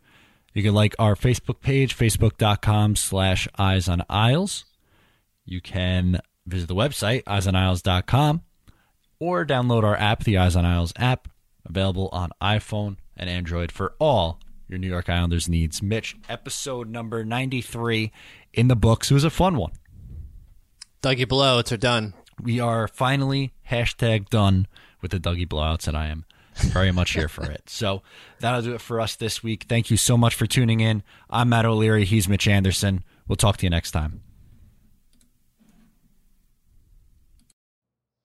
You 0.54 0.62
can 0.64 0.74
like 0.74 0.96
our 0.98 1.14
Facebook 1.14 1.60
page, 1.60 1.96
facebook.com 1.96 2.96
slash 2.96 3.46
eyes 3.56 3.88
on 3.88 4.02
isles. 4.10 4.64
You 5.44 5.60
can 5.60 6.20
visit 6.46 6.66
the 6.66 6.74
website, 6.74 7.22
eyesonisles.com, 7.24 8.42
or 9.22 9.46
download 9.46 9.84
our 9.84 9.94
app, 9.94 10.24
the 10.24 10.36
Eyes 10.36 10.56
on 10.56 10.66
Isles 10.66 10.92
app, 10.96 11.28
available 11.64 12.08
on 12.10 12.32
iPhone 12.42 12.96
and 13.16 13.30
Android 13.30 13.70
for 13.70 13.94
all 14.00 14.40
your 14.66 14.80
New 14.80 14.88
York 14.88 15.08
Islanders 15.08 15.48
needs. 15.48 15.80
Mitch, 15.80 16.16
episode 16.28 16.90
number 16.90 17.24
93 17.24 18.10
in 18.52 18.66
the 18.66 18.74
books. 18.74 19.12
It 19.12 19.14
was 19.14 19.22
a 19.22 19.30
fun 19.30 19.56
one. 19.56 19.70
Dougie 21.04 21.24
blowouts 21.24 21.70
are 21.70 21.76
done. 21.76 22.14
We 22.42 22.58
are 22.58 22.88
finally 22.88 23.52
hashtag 23.70 24.28
done 24.28 24.66
with 25.00 25.12
the 25.12 25.20
Dougie 25.20 25.46
blowouts, 25.46 25.86
and 25.86 25.96
I 25.96 26.08
am 26.08 26.24
very 26.56 26.90
much 26.90 27.12
here 27.12 27.28
for 27.28 27.48
it. 27.48 27.70
So 27.70 28.02
that'll 28.40 28.62
do 28.62 28.74
it 28.74 28.80
for 28.80 29.00
us 29.00 29.14
this 29.14 29.40
week. 29.40 29.66
Thank 29.68 29.88
you 29.88 29.96
so 29.96 30.16
much 30.16 30.34
for 30.34 30.46
tuning 30.48 30.80
in. 30.80 31.04
I'm 31.30 31.48
Matt 31.48 31.64
O'Leary. 31.64 32.06
He's 32.06 32.28
Mitch 32.28 32.48
Anderson. 32.48 33.04
We'll 33.28 33.36
talk 33.36 33.56
to 33.58 33.66
you 33.66 33.70
next 33.70 33.92
time. 33.92 34.21